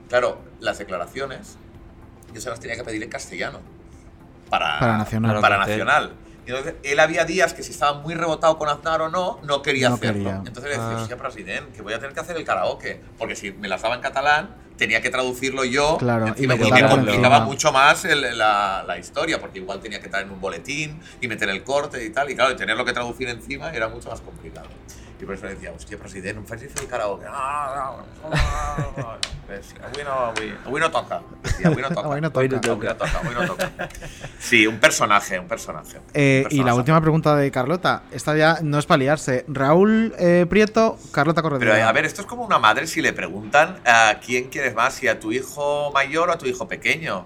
[0.09, 1.57] Claro, las declaraciones
[2.33, 3.59] yo se las tenía que pedir en castellano
[4.59, 5.41] para, Para Nacional.
[5.41, 6.11] para Nacional.
[6.45, 9.61] Y entonces, él había días que si estaba muy rebotado con Aznar o no, no
[9.63, 10.13] quería No hacerlo.
[10.13, 10.41] quería.
[10.45, 10.69] Entonces le
[10.99, 11.17] decía, Ah.
[11.17, 13.01] presidente, que voy a tener que hacer el karaoke.
[13.17, 15.97] Porque si me las daba en catalán, tenía que traducirlo yo.
[15.97, 17.39] Claro, y encima, y me por complicaba encima.
[17.39, 21.49] mucho más el- la, la historia, porque igual tenía que traer un boletín y meter
[21.49, 22.29] el corte y tal.
[22.29, 24.67] Y claro, y tenerlo que traducir encima era mucho más complicado.
[25.23, 27.23] Y por eso le decía, hostia, president, em facis fer el karaoke.
[27.23, 29.13] No, no, no, no.
[29.47, 31.21] Pues, avui no, avui, avui no toca.
[31.41, 32.07] Decía, avui no toca.
[32.09, 32.97] Avui no Avui no toca.
[32.97, 33.71] toca, avui no toca.
[34.39, 36.01] Sí, un personaje, un personaje.
[36.13, 38.03] Eh, Un y la última pregunta de Carlota.
[38.11, 39.45] Esta ya no es para liarse.
[39.47, 41.87] Raúl eh, Prieto, Carlota Pero Corredera.
[41.87, 45.07] a ver, esto es como una madre si le preguntan a quién quieres más, si
[45.07, 47.25] a tu hijo mayor o a tu hijo pequeño.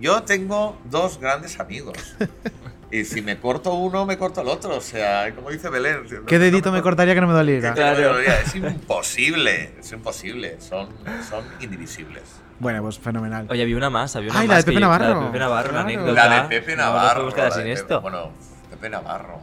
[0.00, 2.16] Yo tengo dos grandes amigos.
[2.92, 4.76] Y si me corto uno, me corto el otro.
[4.76, 6.02] O sea, como dice Belén.
[6.04, 7.74] no- ¿Qué no dedito me cor- cortaría que no me doliera?
[7.74, 8.40] no doliera.
[8.40, 9.74] Es imposible.
[9.80, 10.60] Es imposible.
[10.60, 10.88] Son,
[11.28, 12.22] son indivisibles.
[12.58, 13.46] Bueno, pues fenomenal.
[13.50, 14.54] Oye, había una más, había una Ay, más.
[14.54, 15.20] la de Pepe yo- La Navarro.
[15.20, 15.88] de Pepe Navarro, una Claro.
[15.88, 16.28] anécdota.
[16.28, 17.32] La de Pepe No, no Navarro.
[17.32, 18.00] quedar la sin de Pepe- esto.
[18.02, 18.30] Bueno,
[18.70, 19.40] Pepe Navarro.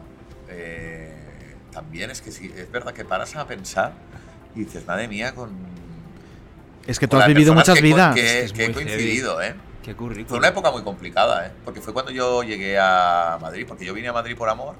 [0.48, 1.12] eh,
[1.72, 3.92] también es que sí, es verdad que paras a pensar
[4.54, 5.50] y dices, madre mía, con.
[6.86, 8.14] Es que tú has vivido muchas que vidas.
[8.14, 8.74] Que, Es que he heavy.
[8.84, 9.54] coincidido, ¿eh?
[9.82, 10.28] Qué currículum.
[10.28, 11.52] Fue una época muy complicada, ¿eh?
[11.64, 14.74] Porque fue cuando yo llegué a Madrid, porque yo vine a Madrid por amor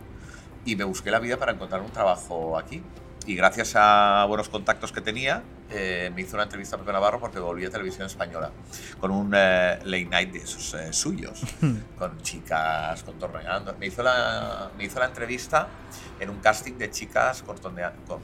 [0.64, 2.82] y me busqué la vida para encontrar un trabajo aquí.
[3.26, 7.20] Y gracias a buenos contactos que tenía, eh, me hizo una entrevista a Pepe Navarro
[7.20, 8.50] porque volví a Televisión Española
[8.98, 11.42] con un eh, late night de esos eh, suyos,
[11.98, 13.74] con chicas contorneando.
[13.78, 15.68] Me hizo, la, me hizo la entrevista
[16.18, 18.20] en un casting de chicas contornea- con-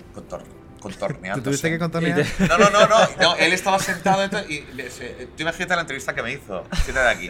[0.81, 2.25] contor- ¿Te tuviste que contornear?
[2.49, 6.23] No, no, no, no, no, él estaba sentado y se- tú imagínate la entrevista que
[6.23, 6.65] me hizo.
[6.85, 7.29] Siéntate aquí.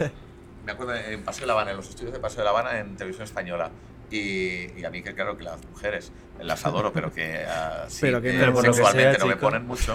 [0.65, 2.79] Me acuerdo en Paseo de La Habana, en los estudios de Paseo de La Habana
[2.79, 3.71] en televisión española.
[4.09, 6.11] Y, y a mí que claro que las mujeres
[6.41, 9.25] las adoro, pero que ah, sí, Pero que eh, no- por que sexualmente sea, no
[9.27, 9.93] me ponen mucho,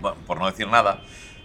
[0.00, 1.02] bueno, por no decir nada.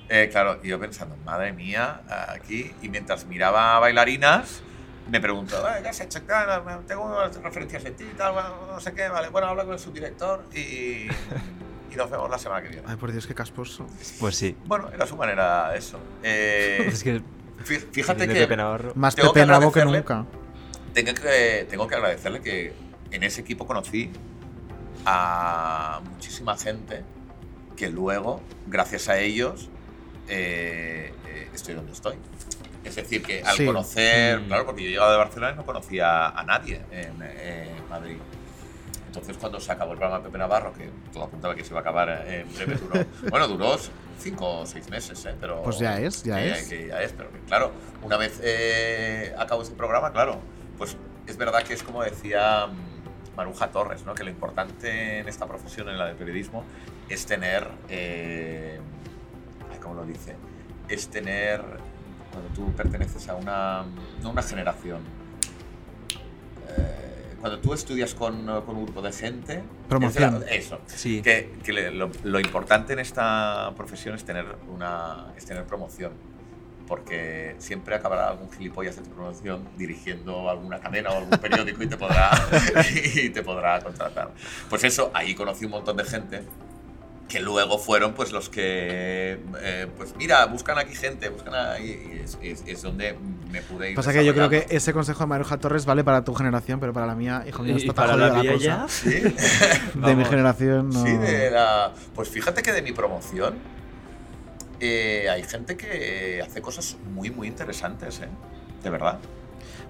[0.10, 4.62] Eh, claro, y yo pensando, madre mía, aquí, y mientras miraba a bailarinas,
[5.10, 6.22] me preguntó, "Eh, ¿qué has hecho?
[6.88, 10.46] Tengo unas referencias de ti, tal, no sé qué, vale, bueno, habla con el subdirector
[10.54, 11.08] y,
[11.90, 12.84] y nos vemos la semana que viene.
[12.88, 13.86] Ay, por Dios, qué casposo.
[14.20, 14.56] Pues sí.
[14.66, 16.00] Bueno, era su manera eso.
[16.24, 17.22] Eh, Es que
[17.66, 18.34] Fí- Fíjate que.
[18.34, 18.94] Pepe Navarro.
[18.96, 20.26] Más tengo Pepe Nabo que nunca.
[20.94, 22.74] Tengo que, tengo que agradecerle que
[23.12, 24.12] en ese equipo conocí
[25.06, 27.04] a muchísima gente
[27.76, 29.70] que luego, gracias a ellos,
[30.28, 32.16] eh, eh, estoy donde estoy.
[32.84, 33.66] Es decir, que al Sí.
[33.66, 34.48] conocer, Mm.
[34.48, 38.18] claro, porque yo he llegado de Barcelona y no conocía a nadie en, en Madrid.
[39.08, 41.80] Entonces, cuando se acabó el programa de Pepe Navarro, que todo apuntaba que se iba
[41.80, 43.78] a acabar en breve, duró, bueno, duró
[44.18, 45.36] cinco o seis meses, ¿eh?
[45.40, 46.68] Pero, Pues ya es, ya que es.
[46.70, 47.72] que ya es, pero que, claro,
[48.04, 50.40] una vez eh, acabó ese programa, claro,
[50.78, 50.96] pues
[51.28, 54.14] es verdad que es como decía mm, Maruja Torres, ¿no?
[54.16, 56.64] que lo importante en esta profesión, en la del periodismo,
[57.10, 58.80] es tener, eh,
[59.84, 60.36] ¿cómo lo dice?
[60.88, 61.62] Es tener,
[62.42, 63.84] cuando tú perteneces a una,
[64.24, 65.02] no una generación,
[66.78, 70.44] eh, cuando tú estudias con, con un grupo de gente, Promoción.
[70.50, 71.22] es eso, Sí.
[71.22, 76.12] que, que lo, lo importante en esta profesión es tener, una, es tener promoción.
[76.88, 81.88] Porque siempre acabará algún gilipollas de tu promoción dirigiendo alguna cadena o algún periódico y
[81.88, 82.32] te podrá,
[83.16, 84.32] y te podrá contratar.
[84.70, 86.44] Pues eso, ahí conocí un montón de gente
[87.32, 92.20] que luego fueron pues los que, eh, pues mira, buscan aquí gente, buscan ahí, y
[92.26, 93.16] es, es- es donde
[93.50, 93.96] me pude ir.
[93.96, 96.92] Pasa que yo creo que ese consejo de Maruja Torres vale para tu generación, pero
[96.92, 98.58] para la mía, hijo mío, ¿Y está para la la, cosa.
[98.64, 98.86] ya?
[98.90, 99.10] ¿Sí?
[99.96, 101.06] De mi generación no.
[101.06, 103.56] Sí, de la- Pues fíjate que de mi promoción
[104.82, 108.28] eh, hay gente que hace cosas muy, muy interesantes, ¿eh?
[108.84, 109.20] De verdad.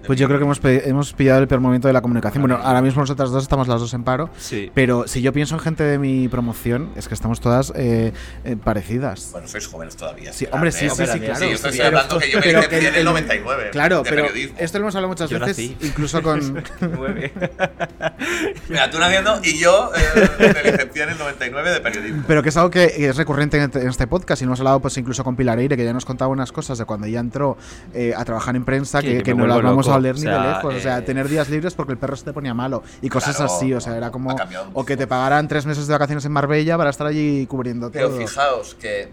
[0.06, 2.42] Pues yo creo que hemos, hemos pillado el peor momento de la comunicación.
[2.42, 4.30] Bueno, ahora mismo nosotras dos estamos las dos en paro.
[4.38, 4.70] Sí.
[4.74, 8.12] Pero si yo pienso en gente de mi promoción, es que estamos todas eh,
[8.44, 9.30] eh, parecidas.
[9.32, 10.32] Bueno, sois jóvenes todavía.
[10.32, 10.72] Sí, hombre, ¿eh?
[10.72, 11.36] sí, sí, sí, claro.
[11.36, 13.68] Sí, yo estoy Pero- hablando que yo me pero licencié en el el- 99.
[13.72, 14.56] Claro, de pero periodismo.
[14.58, 15.76] esto lo hemos hablado muchas Yo veces, nací.
[15.86, 16.40] incluso con...
[18.68, 22.24] Mira, tú naciendo y yo eh, me licencié en el 99 de periodismo.
[22.26, 24.96] Pero que es algo que es recurrente en este- este podcast y hemos hablado pues
[24.98, 27.56] incluso con Pilar Eire, que ya nos contaba unas cosas de cuando ella entró
[27.94, 30.08] eh, a trabajar en prensa Que- que, que que no las vuelvo vamos a loco.
[30.08, 30.74] oler O ni de lejos.
[30.74, 33.36] O sea, eh, tener días libres porque el perro se te ponía malo y cosas
[33.36, 33.72] Claro, así.
[33.74, 34.34] O sea, era como...
[34.74, 38.08] O que te pagaran tres meses de vacaciones en Marbella para estar allí cubriendo Pero
[38.08, 38.18] todo.
[38.18, 39.08] fijaos que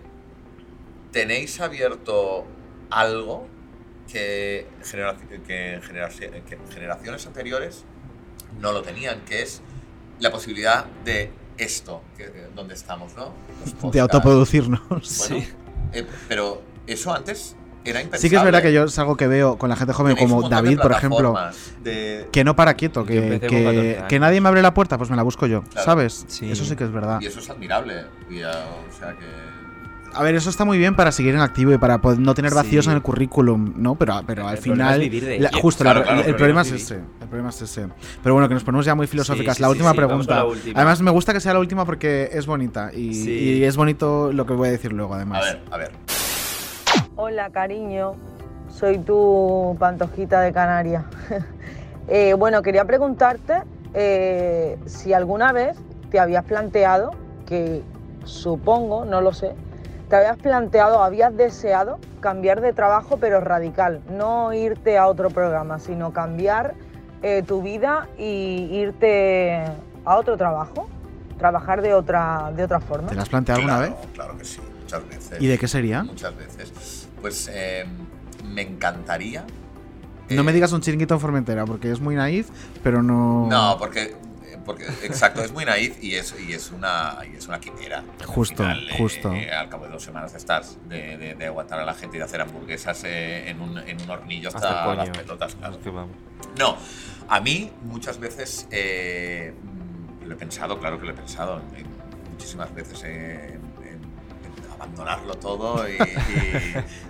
[1.11, 2.45] tenéis abierto
[2.89, 3.47] algo
[4.11, 5.15] que, genera-
[5.47, 7.83] que generaci- que generaciones anteriores
[8.59, 9.61] no lo tenían, que es
[10.19, 13.33] la posibilidad de esto, que, donde estamos, ¿no?
[13.91, 14.81] De autoproducirnos.
[15.29, 15.45] Bueno,
[15.93, 18.19] eh, pero eso antes era impensable.
[18.19, 20.31] Sí que es verdad que yo es algo que veo con la gente joven Tenéis
[20.33, 21.35] como David, por ejemplo,
[21.83, 24.97] de- que no para quieto, que, empecé con 14 que, nadie me abre la puerta,
[24.97, 25.85] pues me la busco yo, Claro.
[25.85, 26.25] ¿sabes?
[26.27, 26.51] Sí.
[26.51, 27.19] Eso sí que es verdad.
[27.21, 28.05] Y eso es admirable.
[28.29, 28.51] y, ah,
[28.89, 29.25] o sea que...
[30.11, 32.51] A ver, eso está muy bien para seguir en activo y para poder no tener
[32.51, 32.89] vacíos Sí.
[32.89, 33.93] en el currículum, ¿no?
[33.93, 35.01] Pero, pero al El final.
[35.03, 36.95] es la- justo, Claro, la- claro, el el problema es ese.
[37.21, 37.87] El problema es ese.
[38.23, 39.57] Pero bueno, que nos ponemos ya muy filosóficas.
[39.57, 40.33] Sí, la última sí, sí, vamos pregunta.
[40.41, 40.79] con la última.
[40.79, 42.89] Además, me gusta que sea la última porque es bonita.
[42.91, 43.29] Y, Sí.
[43.59, 45.43] y es bonito lo que voy a decir luego, A además.
[45.45, 45.91] ver, a ver.
[47.21, 48.15] Hola, cariño.
[48.69, 51.03] Soy tu pantojita de Canarias.
[52.11, 53.61] Eh, bueno, quería preguntarte
[53.93, 55.77] eh, si alguna vez
[56.09, 57.11] te habías planteado,
[57.45, 57.83] que
[58.23, 59.53] supongo, no lo sé,
[60.09, 64.01] te habías planteado, habías deseado cambiar de trabajo, pero radical.
[64.09, 66.73] No irte a otro programa, sino cambiar
[67.21, 69.63] eh, tu vida y irte
[70.03, 70.87] a otro trabajo,
[71.37, 73.09] trabajar de otra, de otra forma.
[73.09, 74.09] ¿Te la has planteado alguna Claro, vez?
[74.15, 75.39] Claro que sí, muchas veces.
[75.39, 76.01] ¿Y de qué sería?
[76.01, 76.98] Muchas veces.
[77.21, 77.85] Pues eh,
[78.45, 79.45] me encantaría.
[80.29, 82.49] No eh, me digas un chiringuito en Formentera porque es muy naif,
[82.83, 83.47] pero no.
[83.49, 84.15] No, porque,
[84.65, 88.03] porque exacto, es muy naif y es, y es, una, y es una quimera.
[88.25, 89.31] Justo, Al final, eh, justo.
[89.31, 92.19] al cabo de dos semanas de estar, de, de- de aguantar a la gente y
[92.19, 95.55] de hacer hamburguesas eh, en, un, en un hornillo hasta, Hasta las pelotas.
[95.55, 95.75] claro.
[95.75, 96.15] Es que vamos.
[96.57, 96.77] No,
[97.27, 99.53] a mí muchas veces eh,
[100.25, 101.99] lo he pensado, claro que lo he pensado, en- en-
[102.31, 103.58] muchísimas veces eh,
[104.79, 105.93] abandonarlo todo y,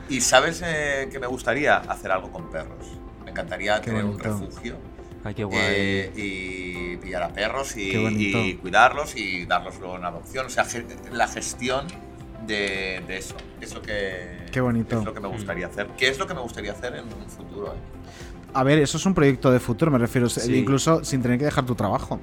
[0.09, 2.85] y- y sabes eh, que me gustaría hacer algo con perros.
[3.23, 4.77] Me encantaría Qué tener un refugio
[5.23, 5.59] Ay, qué guay.
[5.61, 10.45] eh, y pillar a perros y, cuidarlos y darlos luego en adopción.
[10.47, 10.65] O sea,
[11.11, 11.85] la gestión
[12.47, 13.35] de, de eso.
[13.61, 14.97] Es lo que Qué bonito.
[14.97, 15.87] es lo que me gustaría hacer.
[15.97, 17.67] ¿Qué es lo que me gustaría hacer en un futuro?
[17.73, 17.77] eh?
[18.53, 20.27] A ver, eso es un proyecto de futuro, me refiero.
[20.29, 20.55] Sí.
[20.55, 22.19] Incluso sin tener que dejar tu trabajo.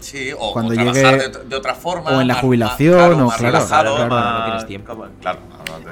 [0.00, 2.10] Sí, o, Cuando o llegue- trabajar de, de otra forma.
[2.10, 5.06] o en la jubilación, más, o claro, más claro, relajado, claro, no tienes tiempo.
[5.20, 5.38] Claro,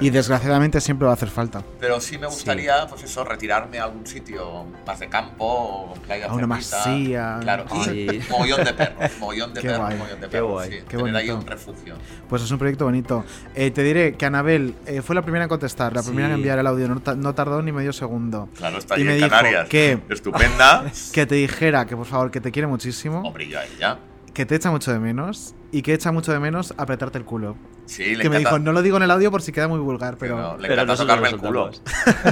[0.01, 1.63] Y desgraciadamente siempre va a hacer falta.
[1.81, 6.27] Pero sí me gustaría, pues eso, retirarme a algún sitio más de campo, o playa
[6.27, 6.77] A una cerquita.
[6.79, 7.39] masía.
[7.41, 7.65] Claro,
[7.95, 10.77] y mogollón de perros, mogollón de Qué perros, guay, mogollón de qué perros, guay, sí,
[10.89, 11.95] qué tener ahí un refugio.
[12.29, 13.25] Pues es un proyecto bonito.
[13.55, 16.59] Eh, te diré que Anabel eh, fue la primera en contestar, la primera en enviar
[16.59, 18.49] el audio, no, no tardó ni medio segundo.
[18.57, 19.69] Claro, está Y ahí me en dijo Canarias.
[19.69, 20.85] que- Estupenda.
[21.13, 23.99] Que te dijera que por favor que te quiere muchísimo, Hombre, yo a ella.
[24.39, 27.57] Que te echa mucho de menos y que echa mucho de menos apretarte el culo.
[27.87, 29.81] Sí, le que me dijo, no lo digo en el audio por si queda muy
[29.81, 30.37] vulgar, pero...
[30.39, 31.73] No, le encanta tocarme el culo.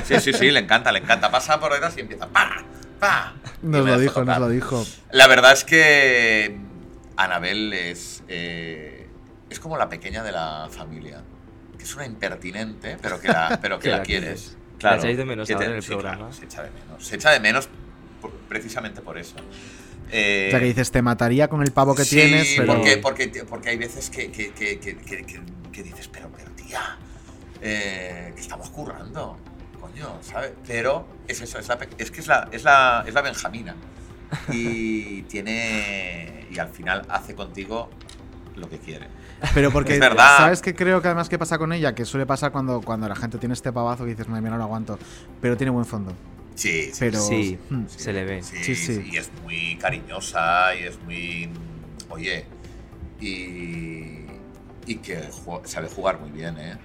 [0.04, 1.32] Sí, sí, sí, le encanta, le encanta.
[1.32, 2.28] Pasa por detrás y empieza.
[2.28, 2.62] ¡Pa!
[3.00, 3.34] ¡Pa!
[3.60, 4.86] Nos lo dijo, nos lo dijo.
[5.10, 6.56] La verdad es que
[7.16, 9.08] Anabel es, eh,
[9.50, 11.22] es como la pequeña de la familia.
[11.76, 14.24] Que es una impertinente, pero que la, pero que la la quieres.
[14.54, 14.56] quieres.
[14.78, 14.96] Claro.
[14.96, 16.16] La echáis de menos que ahora en el sí, programa.
[16.18, 17.04] claro, se echa de menos.
[17.04, 17.68] Se echa de menos
[18.20, 19.34] por- precisamente por eso.
[20.12, 22.74] Eh, O sea, que dices, te mataría con el pavo que sí, tienes, pero...
[22.74, 25.40] Porque, porque, porque hay veces que, que, que, que, que- que-
[25.72, 26.96] que dices, pero, pero tía,
[27.60, 29.36] eh, que estamos currando,
[29.80, 30.52] coño, ¿sabes?
[30.66, 33.74] Pero es eso, es, la es que es la, es, la, es la Benjamina.
[34.50, 36.46] Y tiene.
[36.50, 37.90] Y al final hace contigo
[38.56, 39.08] lo que quiere.
[39.52, 40.38] Pero porque, Es verdad.
[40.38, 41.94] ¿sabes qué creo que además que pasa con ella?
[41.94, 44.56] Que suele pasar cuando, cuando la gente tiene este pavazo que dices, madre mía, no
[44.56, 44.98] lo aguanto.
[45.42, 46.12] Pero tiene buen fondo.
[46.56, 47.84] Sí, sí, Pero, Sí, hmm.
[47.86, 48.42] se le ve.
[48.42, 49.10] Sí, Sí, sí.
[49.12, 51.48] Y es muy cariñosa y es muy.
[52.08, 52.44] Oye.
[53.20, 54.26] Y.
[54.88, 55.20] Y que
[55.64, 56.76] sabe jugar muy bien, ¿eh?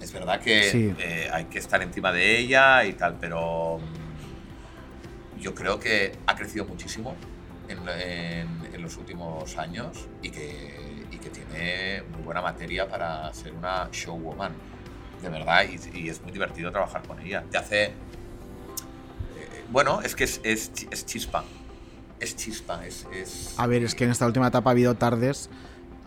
[0.00, 0.94] Es verdad que Sí.
[0.98, 3.78] eh, hay que estar encima de ella y tal, pero.
[3.78, 7.14] mm, Yo creo que ha crecido muchísimo
[7.68, 13.32] en, en- en los últimos años y que, y que tiene muy buena materia para
[13.34, 14.52] ser una showwoman.
[15.22, 17.44] De verdad, y, y es muy divertido trabajar con ella.
[17.50, 17.92] Te hace
[19.74, 21.44] bueno, es que es, es, es chispa.
[22.20, 23.06] Es chispa, es.
[23.12, 25.50] es- A ver, es que en esta última etapa ha habido tardes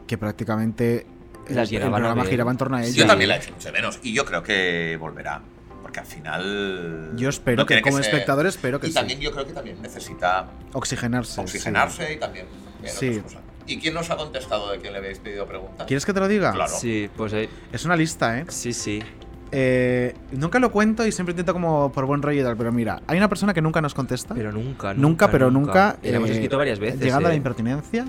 [0.08, 1.06] que prácticamente
[1.48, 2.96] el, Las el a programa giraba en torno a ella.
[2.96, 4.00] Yo también la he hecho mucho menos.
[4.02, 5.42] Y yo creo que volverá.
[5.82, 7.12] Porque al final.
[7.16, 8.96] Yo espero no que como ser- espectador espero que Y sí.
[8.96, 11.40] también yo creo que también necesita Oxigenarse.
[11.42, 12.46] oxigenarse y también.
[12.86, 13.22] Sí.
[13.68, 15.86] ¿Y quién nos ha contestado de quién le habéis pedido preguntas?
[15.88, 16.54] ¿Quieres que te lo diga?
[16.54, 16.74] Claro.
[16.74, 18.46] Sí, pues eh, Es una lista, ¿eh?
[18.48, 19.04] sí, sí.
[19.52, 23.02] Eh, nunca lo cuento y siempre intento como por buen rollo y tal, pero mira,
[23.08, 24.34] hay una persona que nunca nos contesta.
[24.36, 24.94] Pero nunca, nunca.
[24.94, 25.98] Nunca, pero nunca.
[26.04, 27.00] La hemos eh, escrito varias veces.
[27.00, 27.38] Llegando a la eh.
[27.38, 28.06] impertinencia,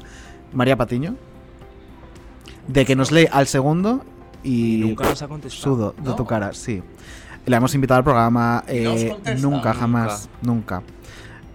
[0.52, 1.16] María Patiño.
[2.66, 4.04] De que nos lee al segundo
[4.42, 4.82] y.
[4.82, 5.62] Y nunca nos ha contestado.
[5.62, 6.16] Sudo de ¿No?
[6.16, 6.82] tu cara, sí.
[7.46, 8.64] La hemos invitado al programa.
[8.68, 9.48] ¿Y no os eh, contesta?
[9.48, 10.28] nunca, jamás.
[10.42, 10.82] Nunca.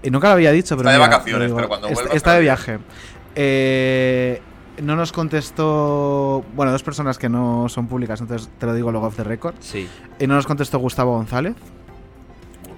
[0.01, 0.89] Y nunca lo había dicho, pero.
[0.89, 2.79] Está de vacaciones, digo, pero cuando vuelva Está de estará viaje.
[3.35, 4.41] Eh,
[4.81, 6.43] no nos contestó.
[6.55, 9.55] Bueno, dos personas que no son públicas, entonces te lo digo luego off the record.
[9.59, 9.87] Sí.
[10.19, 11.55] Y no nos contestó Gustavo González.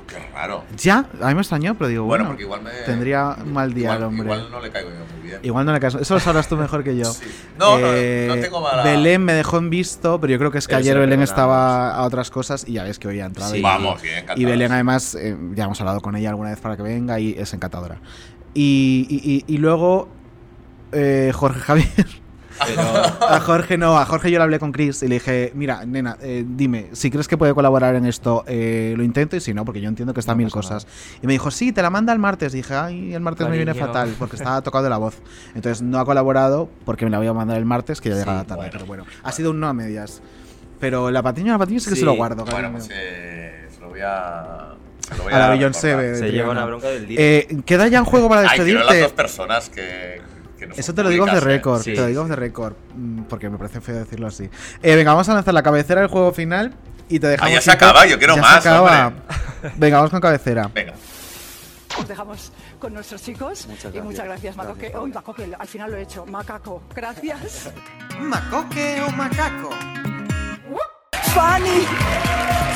[0.08, 0.64] Qué raro.
[0.78, 2.72] Ya, a mí me extrañó, pero digo, Bueno, bueno, porque igual me.
[2.86, 4.24] tendría un mal día igual, el hombre.
[4.26, 5.40] Igual no le caigo yo muy bien.
[5.42, 5.96] Igual no le caes.
[5.96, 7.06] Eso lo sabrás tú mejor que yo.
[7.12, 7.26] Sí.
[7.58, 8.84] No, no, Eh, no tengo mala.
[8.84, 12.04] Belén me dejó en visto, pero yo creo que es que ayer Belén estaba a
[12.04, 13.52] otras cosas y ya ves que hoy ha entrado.
[13.52, 13.58] Sí.
[13.58, 14.40] y- Vamos, bien, encantada.
[14.40, 17.32] Y Belén, además, eh, ya hemos hablado con ella alguna vez para que venga y
[17.38, 18.00] es encantadora.
[18.54, 20.08] Y, y- y- y luego,
[20.96, 21.88] eh, Jorge Javier.
[22.66, 22.82] Pero
[23.30, 26.16] A Jorge no, a Jorge yo le hablé con Chris y le dije, mira, nena,
[26.22, 29.66] eh, dime, si crees que puede colaborar en esto, eh, lo intento y si no,
[29.66, 30.88] porque yo entiendo que está No mil cosas.
[31.22, 32.54] Y me dijo, sí, te la manda el martes.
[32.54, 35.18] Y dije, ay, el martes me viene fatal porque estaba tocado de la voz.
[35.54, 38.22] Entonces no ha colaborado porque me la voy a mandar el martes, que ya Sí,
[38.22, 39.06] llega tarde, bueno, pero bueno.
[39.24, 40.22] Ha sido un no a medias.
[40.80, 43.82] Pero la patiño, la patiño sí que Sí, se lo guardo, Bueno, pues eh, se
[43.82, 44.76] lo voy a.
[45.10, 45.96] Se lo voy a la Beyoncé.
[45.96, 47.18] de se lleva una bronca del día.
[47.20, 49.02] Eh, queda ya en juego para Ay, las despedirte.
[49.02, 50.22] dos personas que.
[50.78, 52.30] Eso te lo digo de récord, Sí, te lo digo sí.
[52.30, 54.50] de récord, mm, porque me parece feo decirlo así.
[54.84, 56.74] Eh, venga, vamos a lanzar la cabecera del juego final
[57.10, 57.52] y te dejamos.
[57.52, 59.14] Ah, ya se acaba, yo quiero Ya más, Se acaba.
[59.78, 60.70] Venga, vamos con cabecera.
[60.74, 60.94] Venga.
[61.98, 63.68] Os dejamos con nuestros chicos.
[63.68, 64.04] Muchas Y gracias.
[64.06, 64.92] muchas gracias, Macoque.
[65.02, 66.26] Uy, Macoque, al final lo he hecho.
[66.26, 66.84] Macaco.
[66.94, 67.70] Gracias.
[68.20, 69.70] ¿Macoque o macaco?
[71.34, 71.86] ¡Fanny!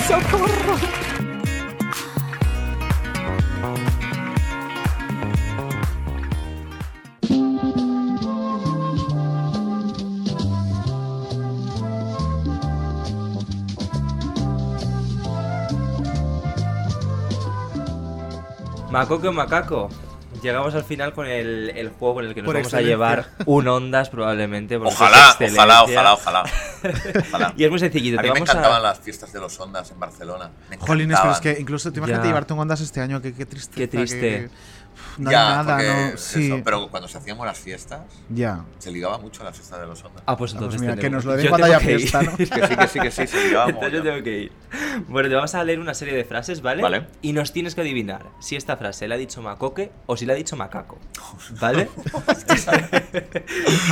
[0.08, 1.39] ¡Socorro!
[18.92, 19.90] Macoque o macaco.
[20.44, 23.30] Llegamos al final con el, el juego con el que nos Por vamos a llevar
[23.48, 24.78] un ondas probablemente.
[24.78, 26.44] Ojalá, ojalá, ojalá, ojalá,
[27.30, 27.54] ojalá.
[27.58, 28.20] Y es muy sencillito.
[28.20, 30.52] A mí me a- encantaban las fiestas de los Ondas en Barcelona.
[30.70, 33.48] Me Jolines, pero es que incluso te imagínate llevarte un Ondas este año, qué, qué
[33.48, 33.76] triste.
[33.76, 34.50] Qué triste.
[35.20, 36.00] No Ya, hay nada, porque ¿no?
[36.16, 36.46] es Sí.
[36.46, 38.64] eso, pero cuando se hacían buenas fiestas, Ya.
[38.78, 40.24] se ligaba mucho la fiesta de los Ondas.
[40.26, 42.00] Ah, pues Ah, entonces pues mira, que nos lo den cuando haya que ir.
[42.00, 42.32] fiesta, ¿no?
[42.38, 44.52] Que sí, que sí, que sí, se ligaba Entonces yo tengo que ir.
[45.08, 46.82] Bueno, te vamos a leer una serie de frases, ¿vale?
[46.82, 47.08] Vale.
[47.22, 50.34] Y nos tienes que adivinar si esta frase la ha dicho macoque o si la
[50.34, 50.98] ha dicho macaco.
[51.60, 51.90] ¿Vale?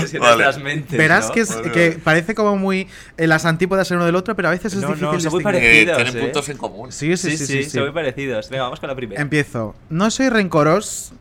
[0.04, 0.36] es que Vale.
[0.44, 1.34] nuestras mentes, Verás ¿no?
[1.34, 2.02] que, es- Vale, que vale.
[2.04, 2.88] parece como muy
[3.18, 5.32] en las antípodas el uno del otro, pero a veces es No, no, difícil son
[5.34, 5.41] muy.
[5.41, 6.22] Eh, parecidos, tienen ¿eh?
[6.22, 6.91] puntos en común.
[6.91, 7.70] Sí, sí, sí, sí, sí.
[7.70, 8.49] son muy parecidos.
[8.49, 9.22] Venga, vamos con la primera.
[9.22, 9.76] Empiezo.
[9.90, 11.14] No soy rencoros,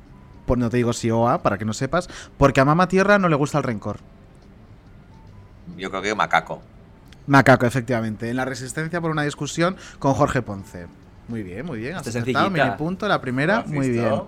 [0.46, 2.08] pues no te digo si o a, para que no sepas,
[2.38, 3.98] porque a Mama Tierra no le gusta el rencor.
[5.76, 6.62] Yo creo que macaco.
[7.26, 8.30] Macaco, efectivamente.
[8.30, 10.86] En la resistencia por una discusión con Jorge Ponce.
[11.28, 11.94] Muy bien, muy bien.
[11.96, 12.66] Has Esta es acertado, sencillita.
[12.66, 14.22] mini punto, la primera, ¿Has muy bien.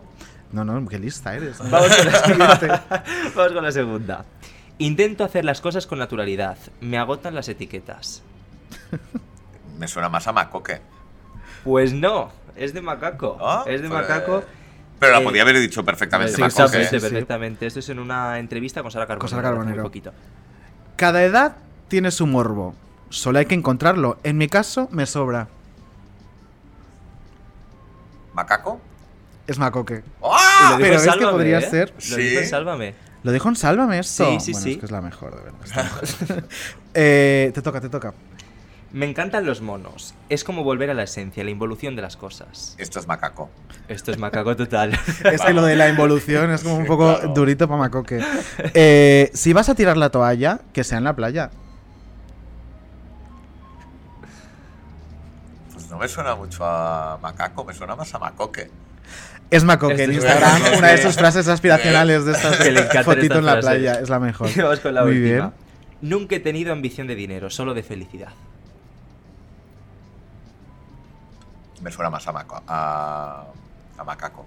[0.53, 1.59] No, no, qué lista eres.
[1.70, 2.85] Vamos con, la.
[3.36, 4.24] Vamos con la segunda.
[4.78, 6.57] Intento hacer las cosas con naturalidad.
[6.81, 8.23] Me agotan las etiquetas.
[9.78, 10.81] Me suena más a Macoque.
[11.65, 13.39] Pues no, es de macaco.
[13.66, 14.43] es de pues- macaco.
[14.99, 16.62] Pero la Eh, podía haber dicho perfectamente Sí, Macoque.
[16.62, 17.66] exactamente, perfectamente.
[17.66, 19.20] Esto es en una entrevista con Sara Carbonero.
[19.20, 19.83] Con Sara Carbonero.
[19.83, 20.12] poquito.
[20.97, 21.57] Cada edad
[21.89, 22.75] tiene su morbo.
[23.11, 24.19] Solo hay que encontrarlo.
[24.25, 25.49] En mi caso, me sobra.
[28.35, 28.81] ¿Macaco?
[29.47, 30.03] Es Macoque.
[30.23, 30.77] ¡Ah!
[30.79, 31.70] Pero ves que Sálvame, podría ¿eh?
[31.70, 31.95] ser.
[32.11, 32.95] Lo dijo en Sálvame.
[33.23, 34.25] ¿Lo dijo en Sálvame esto?
[34.33, 34.73] Sí, sí, bueno, sí.
[34.73, 35.91] es que es la mejor, de verdad.
[36.03, 36.16] es.
[36.95, 38.12] Eh, te toca, te toca.
[38.90, 40.15] Me encantan los monos.
[40.31, 42.74] Es como volver a la esencia, la involución de las cosas.
[42.78, 43.51] Esto es macaco.
[43.86, 44.98] Esto es macaco total.
[45.31, 48.24] Es que lo de la involución es como un poco durito para Macoque.
[48.74, 51.51] Eh, si vas a tirar la toalla, que sea en la playa.
[55.73, 58.70] Pues no me suena mucho a macaco, me suena más a macoque.
[59.51, 63.39] Es Macoque en Esto Instagram, una de sus frases aspiracionales de estas Que le fotito
[63.39, 64.48] en la playa, es la mejor.
[64.56, 65.35] Vamos con la Muy última.
[65.35, 65.52] bien.
[66.02, 68.32] Nunca he tenido ambición de dinero, solo de felicidad.
[71.81, 73.45] Me suena más a, maco, a,
[73.99, 74.47] a macaco.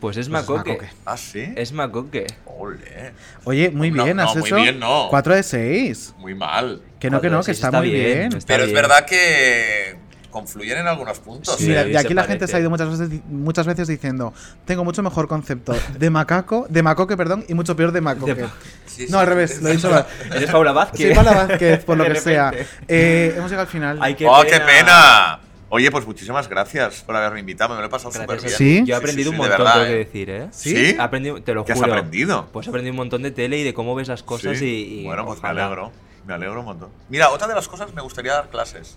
[0.00, 0.78] Pues es Pues es macoque.
[1.06, 1.52] ¿Ah, sí?
[1.56, 2.26] Es macoque.
[2.44, 3.12] Ole.
[3.44, 5.06] Oye, muy No, bien, no, has muy hecho bien, no.
[5.10, 6.14] 4 de 6.
[6.18, 6.82] Muy mal.
[7.00, 8.30] Que no, que no, que está, muy bien.
[8.46, 9.96] Pero es verdad que
[10.30, 11.58] confluyen en algunos puntos.
[11.62, 11.92] Mira, ¿eh?
[11.92, 14.34] y aquí la gente se ha ido muchas veces, muchas veces diciendo,
[14.66, 18.34] tengo mucho mejor concepto de macaco, de macoque, perdón, y mucho peor de macoque.
[18.34, 18.48] De-
[18.86, 19.62] Sí, no, sí, al revés, sí.
[19.62, 20.06] lo he dicho mal.
[20.34, 21.08] Eres Paula Vázquez.
[21.08, 22.52] Sí, Paula Vázquez, por lo que sea.
[22.86, 23.98] Eh, hemos llegado al final.
[24.00, 24.50] Ay, qué ¡Oh, pena.
[24.50, 25.40] qué pena!
[25.68, 28.54] Oye, pues muchísimas gracias por haberme invitado, me lo he pasado súper bien.
[28.56, 28.84] ti.
[28.86, 30.04] Yo he aprendido un de montón, verdad, tengo que ¿eh?
[30.04, 30.48] decir, ¿eh?
[30.52, 30.76] ¿Sí?
[30.76, 31.92] He aprendido, te lo ¿Qué has juro.
[31.92, 32.48] aprendido?
[32.52, 34.64] Pues he aprendido un montón de tele y de cómo ves las cosas Sí.
[34.64, 35.90] y, y Bueno, pues me alegro.
[36.24, 36.88] Me alegro un montón.
[37.08, 38.96] Mira, otra de las cosas me gustaría dar clases.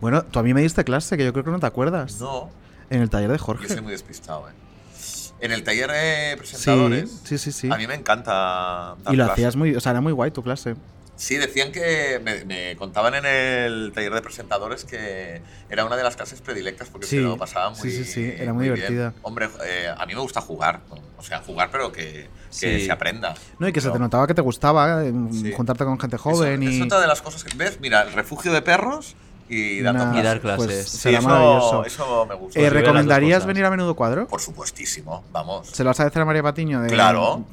[0.00, 2.20] Bueno, tú a mí me diste clase, que yo creo que no te acuerdas.
[2.20, 2.50] No.
[2.90, 3.68] En el taller de Yo Jorge.
[3.68, 4.52] soy muy despistado, ¿eh?
[5.40, 7.20] En el taller de presentadores.
[7.24, 7.68] Sí, sí, sí.
[7.70, 9.32] A mí me encanta dar Y lo clases.
[9.32, 10.74] hacías muy, o sea, era muy guay tu clase.
[11.16, 15.40] Sí, decían que me, me contaban en el taller de presentadores que
[15.70, 18.34] era una de las clases predilectas porque Sí, se lo pasaba muy sí, sí, sí,
[18.38, 18.74] era muy bien.
[18.74, 19.14] divertida.
[19.22, 20.96] Hombre, eh, a mí me gusta jugar, ¿no?
[21.18, 22.02] o sea, jugar pero que,
[22.60, 22.84] que Sí.
[22.86, 23.34] se aprenda.
[23.58, 25.52] No, y que se Pero te notaba que te gustaba eh, Sí.
[25.56, 26.82] juntarte con gente eso- joven Es y.
[26.82, 29.16] otra de las cosas que ves, mira, el refugio de perros
[29.48, 30.66] y dando Nah, Y dar clases.
[30.66, 31.84] Pues Sí, será eso, maravilloso.
[31.86, 32.58] eso me gusta.
[32.60, 34.26] Eh, Pues ¿Recomendarías venir a menudo cuadro?
[34.28, 35.68] Por supuestísimo, vamos.
[35.70, 36.82] ¿Se lo vas a decir a María Patiño?
[36.82, 36.88] De...
[36.88, 37.44] Claro.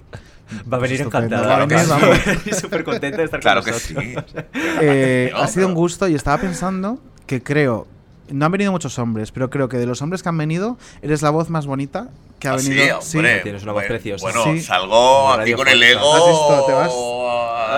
[0.71, 1.67] Va a venir Estupendo, encantada.
[1.67, 2.51] Claro sí.
[2.53, 3.93] súper contenta de estar Claro con que sí.
[3.93, 4.45] nosotros.
[4.81, 7.87] Eh, ha sido un gusto y estaba pensando que creo.
[8.29, 11.21] No han venido muchos hombres, pero creo que de los hombres que han venido, eres
[11.21, 12.07] la voz más bonita
[12.39, 12.99] que ha Ah, sí, venido.
[12.99, 13.39] hombre.
[13.41, 14.23] Tienes una voz Bueno, preciosa.
[14.25, 14.61] Bueno, Sí.
[14.61, 16.13] salgo aquí con el ego.
[16.13, 16.65] ¿Has visto?
[16.67, 16.93] Te vas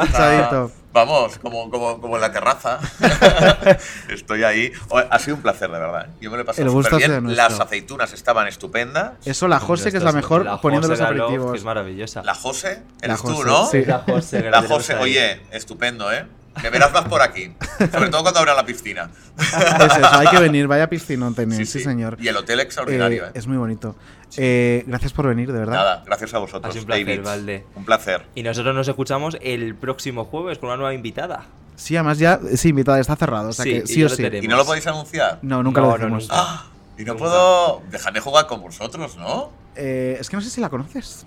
[0.10, 0.72] hasta- Echadito.
[0.96, 2.80] Vamos, como, como, como en la terraza.
[4.10, 4.72] Estoy ahí.
[5.12, 6.08] Ha sido un placer, de verdad.
[6.22, 7.24] Yo me lo he pasado súper bien.
[7.24, 7.50] nuestro.
[7.50, 9.12] Las aceitunas estaban estupendas.
[9.26, 11.52] Eso, la José, que es la mejor, La poniendo los aperitivos.
[11.52, 12.24] Que es maravillosa.
[12.24, 13.66] La José, La eres tú, ¿no?
[13.66, 13.84] sí.
[13.84, 14.44] La José.
[14.44, 14.68] que La ahí.
[15.02, 16.26] oye, estupendo, ¿eh?
[16.64, 17.54] Me verás más por aquí.
[17.92, 19.10] Sobre todo cuando abra la piscina.
[19.38, 21.86] Es eso, hay que venir, vaya piscinón tenéis, sí, Sí, sí.
[21.86, 22.18] señor.
[22.20, 23.32] Y el hotel extraordinario, Eh, ¿eh?
[23.36, 23.96] Es muy bonito.
[24.38, 25.74] Eh, gracias por venir, de verdad.
[25.74, 27.24] Nada, gracias a Ha vosotros, sido un placer, David.
[27.24, 27.66] Valde.
[27.76, 28.26] Un placer.
[28.36, 31.46] Y nosotros nos escuchamos el próximo jueves con una nueva invitada.
[31.76, 33.50] Sí, además ya, sí, invitada, está cerrado.
[33.50, 34.18] O sea Sí, que y sí o sí.
[34.24, 34.46] tenemos.
[34.46, 35.40] ¿Y no lo podéis anunciar?
[35.42, 36.24] No, nunca No, lo no, decimos.
[36.24, 36.36] nunca.
[36.38, 36.66] Ah,
[36.98, 37.26] y no Nunca.
[37.26, 37.82] puedo.
[37.92, 39.52] Dejadme jugar con vosotros, ¿no?
[39.76, 41.26] Eh, es que no sé si la conoces.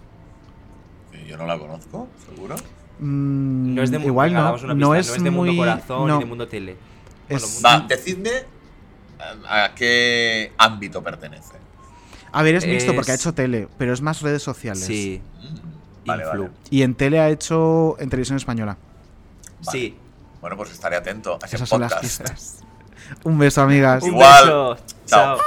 [1.12, 2.56] Que Yo no la conozco, seguro.
[3.00, 4.54] Mm, No es de igual no.
[4.54, 5.48] una no pista, es no es de muy.
[5.48, 6.14] Mundo Corazón no.
[6.14, 6.76] ni de Mundo Tele.
[7.28, 8.44] Es- Bueno, Va, decidme eh,
[9.48, 11.54] a qué ámbito pertenece.
[12.32, 14.84] A ver, es mixto Es- porque ha hecho tele, pero es más redes sociales.
[14.84, 15.20] Sí.
[16.04, 16.48] Vale, vale.
[16.70, 18.76] Y en tele ha hecho en televisión española.
[19.70, 19.96] Sí.
[20.40, 22.20] Bueno, pues estaré atento a ese Esas son las podcast.
[22.22, 22.58] pistas.
[23.24, 24.02] Un beso, amigas.
[24.02, 24.44] Un Igual.
[24.44, 24.76] beso.
[25.06, 25.36] Chao.
[25.36, 25.38] Chao.